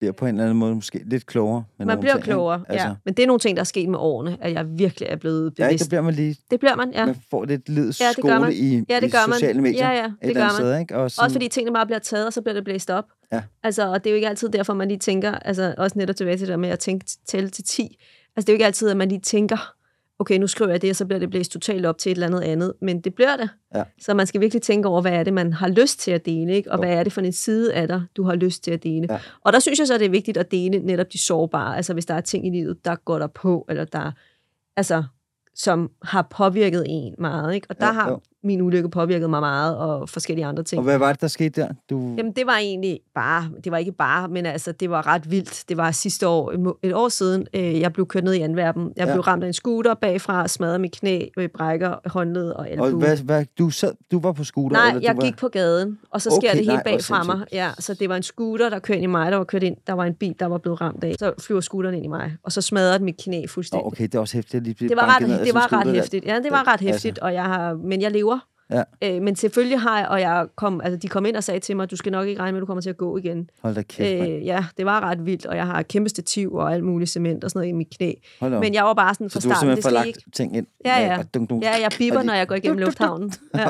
[0.00, 1.64] Det er på en eller anden måde måske lidt klogere.
[1.78, 2.26] Med Man bliver ting, ikke?
[2.32, 2.94] klogere, Altså, ja.
[3.04, 5.52] Men det er nogle ting, der er sket med årene, at jeg virkelig er blevet
[5.58, 5.84] Ja, bevidst.
[5.84, 6.36] det bliver man lige.
[6.50, 7.06] det bliver man, ja.
[7.06, 8.52] Man får lidt livets Ja, det gør man.
[8.52, 9.34] skole i, Ja, det i gør man.
[9.34, 9.90] sociale medier.
[9.92, 10.50] Ja, ja, et det gør man.
[10.50, 10.96] Sted, ikke?
[10.96, 13.04] Og sådan, Også fordi tingene bare bliver taget, og så bliver det blæst op.
[13.32, 13.42] Ja.
[13.62, 16.38] Altså, og det er jo ikke altid derfor, man lige tænker, altså også netop tilbage
[16.38, 17.82] til det med at tænke, tælle til 10.
[18.36, 19.72] Altså, det er jo ikke altid, at man lige tænker,
[20.18, 22.26] okay, nu skriver jeg det, og så bliver det blæst totalt op til et eller
[22.26, 22.72] andet andet.
[22.82, 23.48] Men det bliver det.
[23.74, 23.82] Ja.
[24.00, 26.54] Så man skal virkelig tænke over, hvad er det, man har lyst til at dele,
[26.54, 26.70] ikke?
[26.72, 26.82] og Jo.
[26.82, 29.06] hvad er det for en side af dig, du har lyst til at dele.
[29.10, 29.18] Ja.
[29.44, 31.76] Og der synes jeg så, det er vigtigt at dele netop de sårbare.
[31.76, 34.12] Altså, hvis der er ting i livet, der går der på, eller der,
[34.76, 35.04] altså,
[35.54, 37.54] som har påvirket en meget.
[37.54, 37.66] Ikke?
[37.70, 38.20] Og der Jo, har jo.
[38.44, 40.78] Min ulykke påvirket mig meget, og forskellige andre ting.
[40.78, 41.68] Og hvad var det, der skete der?
[41.90, 42.14] Du...
[42.18, 45.64] Jamen, det var egentlig bare, det var ikke bare, men altså, det var ret vildt.
[45.68, 48.92] Det var sidste år, et år siden, øh, jeg blev kørt ned i Antwerpen.
[48.96, 49.12] Jeg Ja.
[49.12, 53.00] blev ramt af en scooter bagfra, smadrede mit knæ, øh, brækker håndled og og albue.
[53.00, 54.76] hvad, hvad, du, sad, du var på scooter?
[54.76, 55.26] Nej, eller jeg du var...
[55.26, 57.40] gik på gaden, og så sker Okay, det helt nej, bagfra mig.
[57.52, 59.76] Ja, så det var en scooter, der kørte ind i mig, der var kørt ind.
[59.86, 61.14] Der var en bil, der var blevet ramt af.
[61.18, 63.86] Så flyver scooteren ind i mig, og så smadrede mit knæ fuldstændig.
[63.86, 64.54] Okay, det er også hæftigt.
[64.54, 66.24] Jeg lige Det var ret, ned det var ret hæftigt.
[66.24, 66.84] Ja, det var ret Altså.
[66.86, 68.35] hæftigt, og jeg har, men jeg lever.
[68.70, 68.82] Ja.
[69.04, 71.76] Øh, men selvfølgelig har jeg, og jeg kom, altså de kom ind og sagde til
[71.76, 73.50] mig, du skal nok ikke regne med, at du kommer til at gå igen.
[73.62, 74.28] Hold da kæft.
[74.30, 77.44] Øh, ja, det var ret vildt, og jeg har kæmpe stativ og alt muligt cement
[77.44, 78.12] og sådan noget i mit knæ.
[78.40, 79.94] Men jeg var bare sådan Så fra du har starten, det simpelthen skal fået I
[79.94, 80.30] lagt ikke...
[80.30, 80.66] ting ind?
[80.84, 81.22] Ja, ja.
[81.34, 81.62] Dunk, dunk.
[81.62, 83.32] Ja, jeg de- når jeg går igennem lufthavnen.
[83.54, 83.68] Ja.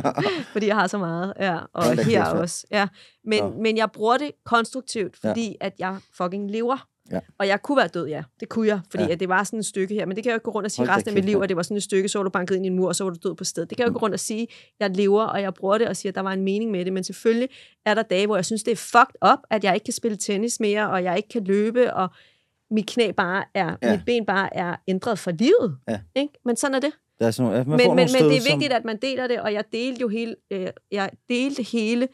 [0.52, 1.32] Fordi jeg har så meget.
[1.40, 1.58] Ja.
[1.72, 2.66] Og Hold her kæft, også.
[2.70, 2.88] Ja.
[3.24, 3.52] Men, Nå.
[3.62, 5.28] men jeg bruger det konstruktivt, Ja.
[5.30, 6.86] fordi at jeg fucking lever.
[7.12, 7.20] Ja.
[7.38, 8.22] Og jeg kunne være død, ja.
[8.40, 9.10] Det kunne jeg, fordi Ja.
[9.10, 10.06] at det var sådan et stykke her.
[10.06, 11.40] Men det kan jeg jo ikke gå rundt og sige Hold resten af mit liv,
[11.42, 12.96] at det var sådan et stykke, så var du banket ind i en mur, og
[12.96, 13.70] så var du død på stedet.
[13.70, 14.46] Det kan jeg jo ikke gå rundt og sige,
[14.80, 16.92] jeg lever, og jeg bruger det, og siger, at der var en mening med det.
[16.92, 17.48] Men selvfølgelig
[17.86, 20.16] er der dage, hvor jeg synes, det er fucked up, at jeg ikke kan spille
[20.16, 22.08] tennis mere, og jeg ikke kan løbe, og
[22.70, 23.90] mit knæ bare er, Ja.
[23.92, 25.76] mit ben bare er ændret for livet.
[25.88, 26.00] Ja.
[26.16, 26.32] Ikke?
[26.44, 28.72] Men sådan er det Der er sådan nogle, man men, men, men det er vigtigt,
[28.72, 32.08] at man deler det, og jeg delte jo hele, øh, jeg delte hele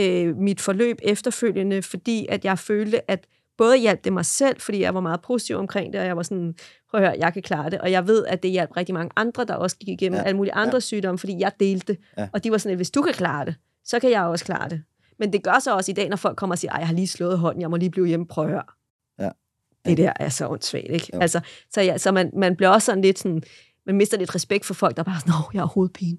[0.00, 3.26] øh, mit forløb efterfølgende, fordi at jeg følte, at
[3.58, 6.22] både hjalp det mig selv, fordi jeg var meget positiv omkring det, og jeg var
[6.22, 6.54] sådan,
[6.90, 7.80] prøv at høre, jeg kan klare det.
[7.80, 10.36] Og jeg ved, at det hjalp rigtig mange andre, der også gik igennem Ja, alle
[10.36, 10.80] mulige andre ja.
[10.80, 12.00] sygdomme, fordi jeg delte det.
[12.18, 12.28] Ja.
[12.32, 13.54] Og de var sådan, at hvis du kan klare det,
[13.84, 14.82] så kan jeg også klare det.
[15.18, 16.94] Men det gør så også i dag, når folk kommer og siger, ej, jeg har
[16.94, 18.62] lige slået hånden, jeg må lige blive hjemme, prøv at høre.
[19.18, 19.30] Ja.
[19.86, 21.10] Det der er så åndssvagt, ikke?
[21.14, 21.18] Jo.
[21.20, 21.40] Altså,
[21.72, 23.42] så ja, så man, man bliver også sådan lidt sådan,
[23.86, 26.18] man mister lidt respekt for folk, der bare er sådan, jeg har hovedpine.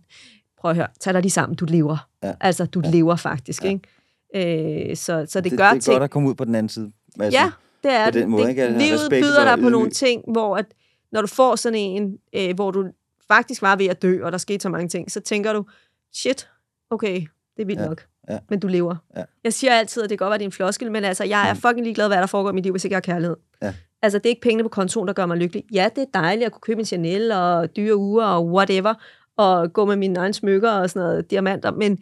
[0.58, 2.08] Prøv at høre, tag dig lige sammen, du lever.
[2.24, 2.34] Ja.
[2.42, 2.90] Altså, du Ja.
[2.92, 3.70] lever faktisk, Ja.
[3.70, 4.90] ikke?
[4.90, 5.94] Øh, så, så det, det, gør det er ting.
[5.96, 6.92] godt at komme ud på den anden side.
[7.22, 7.52] Altså, Ja,
[7.84, 8.68] det er på den måde, det ikke?
[8.78, 10.66] Livet byder dig på nogle ting, hvor at,
[11.12, 12.86] når du får sådan en, øh, hvor du
[13.28, 15.66] faktisk var ved at dø, og der skete så mange ting, så tænker du,
[16.14, 16.50] shit,
[16.90, 17.22] okay,
[17.58, 18.06] det er vildt Ja, nok.
[18.30, 18.38] ja.
[18.50, 18.96] Men du lever.
[19.18, 19.24] Ja.
[19.44, 21.50] Jeg siger altid, at det kan godt være, det er en floskel, men altså, jeg
[21.50, 21.60] er Mm.
[21.60, 23.36] fucking ligeglad, hvad der foregår i mit liv, hvis ikke jeg har kærlighed.
[23.62, 23.74] Ja.
[24.02, 25.64] Altså, det er ikke pengene på kontoen, der gør mig lykkelig.
[25.74, 28.94] Ja, det er dejligt at kunne købe en Chanel og dyre uger og whatever,
[29.38, 31.96] og gå med mine egne smykker og sådan noget, diamanter, men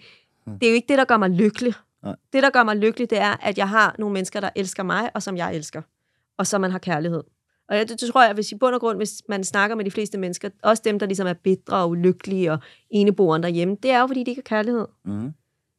[0.45, 1.73] det er jo ikke det, der gør mig lykkelig.
[2.05, 2.15] Nej.
[2.33, 5.09] Det, der gør mig lykkelig, det er, at jeg har nogle mennesker, der elsker mig,
[5.13, 5.81] og som jeg elsker.
[6.37, 7.23] Og som man har kærlighed.
[7.69, 9.85] Og jeg, det, det tror jeg, hvis i bund og grund, hvis man snakker med
[9.85, 13.91] de fleste mennesker, også dem, der ligesom er bitre og ulykkelige og eneboeren derhjemme, det
[13.91, 14.85] er jo, fordi de ikke har kærlighed.
[15.05, 15.33] mm,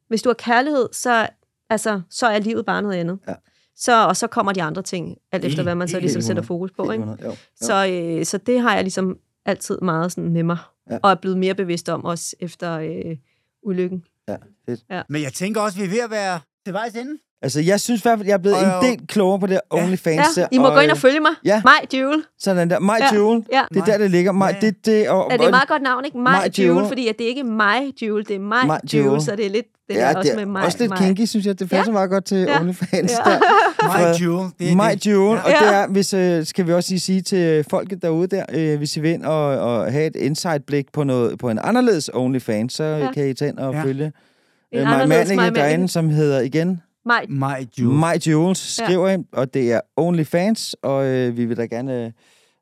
[0.07, 1.27] Hvis du har kærlighed, så,
[1.69, 3.19] altså, så er livet bare noget andet.
[3.27, 3.33] Ja.
[3.75, 6.71] Så, og så kommer de andre ting, alt efter hvad man så ligesom sætter fokus
[6.71, 6.91] på.
[6.91, 7.03] Ikke?
[7.03, 7.35] jo, jo.
[7.55, 10.57] Så, øh, så det har jeg ligesom altid meget sådan med mig,
[10.89, 10.97] ja.
[11.03, 13.17] og er blevet mere bevidst om også efter øh,
[13.63, 14.03] ulykken.
[14.27, 15.09] Ja, fedt.
[15.09, 17.17] Men jeg tænker også, at vi er ved at være til vejs ende.
[17.41, 19.47] Altså, jeg synes i hvert fald, jeg er blevet Og en jo- del klogere på
[19.47, 20.37] det OnlyFans.
[20.37, 21.31] Ja, der, I må gå ind og øh, følge mig.
[21.45, 21.61] ja.
[21.65, 22.23] Maj Jewel.
[22.39, 22.79] Sådan der.
[22.79, 23.13] My Ja.
[23.13, 23.43] Jewel.
[23.51, 23.61] Ja.
[23.73, 24.31] Det er der, det ligger.
[24.31, 24.55] My, Ja, ja.
[24.61, 26.17] det, det, og, Ja, det er et meget godt navn, ikke?
[26.17, 26.87] Maj Maj Jewel, Jewel.
[26.87, 29.21] fordi at det er ikke mig Jewel, det er Maj Maj Jewel, Jewel.
[29.21, 30.63] så det er lidt det ja, det også er med mig.
[30.65, 30.97] også lidt mig.
[30.97, 31.59] kinky, synes jeg.
[31.59, 32.59] Det passer meget godt til Ja.
[32.59, 33.11] OnlyFans.
[33.25, 33.31] Ja.
[33.31, 33.39] Der.
[34.19, 34.49] My Jewel.
[34.59, 35.05] Det er My det.
[35.07, 35.65] Jewel, og Ja.
[35.65, 38.97] det er, hvis, øh, skal vi også lige sige til folket derude der, øh, hvis
[38.97, 42.83] I vil ind og, og have et insight-blik på, noget, på en anderledes OnlyFans, så
[42.83, 42.97] ja.
[42.97, 43.11] Ja.
[43.11, 43.79] kan I tage ind og Ja.
[43.79, 43.85] ja.
[43.85, 44.11] følge
[44.71, 44.85] En øh,
[45.35, 46.81] Maj derinde, som hedder igen
[47.29, 47.97] Maj Jewel.
[47.97, 48.85] My Jewels, Ja.
[48.85, 52.13] skriver I, og det er OnlyFans, og øh, vi vil da gerne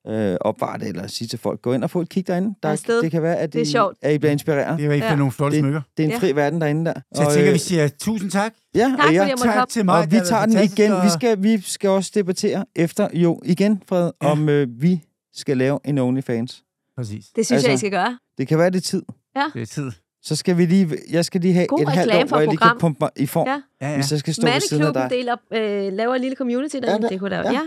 [0.08, 2.56] øh, opvare det, eller sige til folk, gå ind og få et kig derinde.
[2.64, 3.02] Der, Afsted.
[3.02, 3.98] det kan være, at Det er I, sjovt.
[4.02, 4.78] at I bliver inspireret.
[4.80, 5.16] Det er i hvert fald Ja.
[5.16, 5.82] nogle flotte Det- smykker.
[5.98, 6.18] Det er en Ja.
[6.20, 6.94] fri verden derinde der.
[6.94, 8.54] Så jeg Og, tænker, øh, vi siger tusind tak.
[8.76, 9.66] Ja, Tak, og fordi ja, Tak komme.
[9.70, 10.00] til mig.
[10.00, 10.92] og vi tager den igen.
[10.92, 14.28] og- Vi skal, vi skal også debattere efter, jo, igen, Fred, Ja.
[14.28, 14.32] ja.
[14.32, 15.02] om øh, vi
[15.34, 16.64] skal lave en OnlyFans.
[16.98, 17.26] Præcis.
[17.36, 18.18] Det synes Altså- jeg, I skal gøre.
[18.38, 19.02] Det kan være, det er tid.
[19.54, 19.92] Det er tid.
[20.26, 22.58] Så skal vi lige, jeg skal lige have God et halvt år, hvor jeg lige
[22.58, 22.78] kan program.
[22.80, 23.54] pumpe mig i form, Ja.
[23.54, 23.60] ja.
[23.82, 23.96] Ja, ja.
[23.96, 25.08] hvis jeg skal stå ved siden af dig.
[25.10, 26.92] deler, øh, laver en lille community derinde.
[26.92, 27.52] Ja, det- det kunne der ja.
[27.52, 27.60] ja.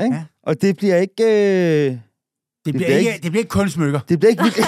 [0.00, 0.04] ja.
[0.04, 0.16] Ikke?
[0.16, 0.22] Ja.
[0.42, 1.22] Og det bliver ikke...
[1.24, 1.98] Øh, Det
[2.64, 4.00] bliver, bliver ikke, ikke- det bliver ikke kun smykker.
[4.08, 4.66] det bliver ikke vildt.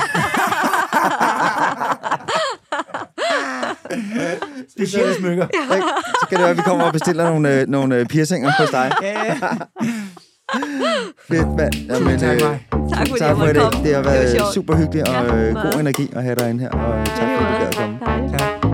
[4.70, 5.44] Specielle smykker.
[5.74, 5.86] Ikke?
[6.20, 8.70] Så kan det være, at vi kommer og bestiller nogle, øh, nogle øh, piercinger hos
[8.70, 8.92] dig.
[9.02, 9.38] Ja, ja.
[11.28, 11.74] Fedt, mand.
[11.88, 12.40] Jamen, Tak, øh.
[12.40, 13.84] Tak fordi tak for komme.
[13.84, 14.54] Det har været sjovt.
[14.54, 16.70] super hyggeligt og Ja, øh, god energi at have dig inde her.
[16.70, 18.38] Og tak Ja, for, at du gad at komme.
[18.38, 18.67] Tak.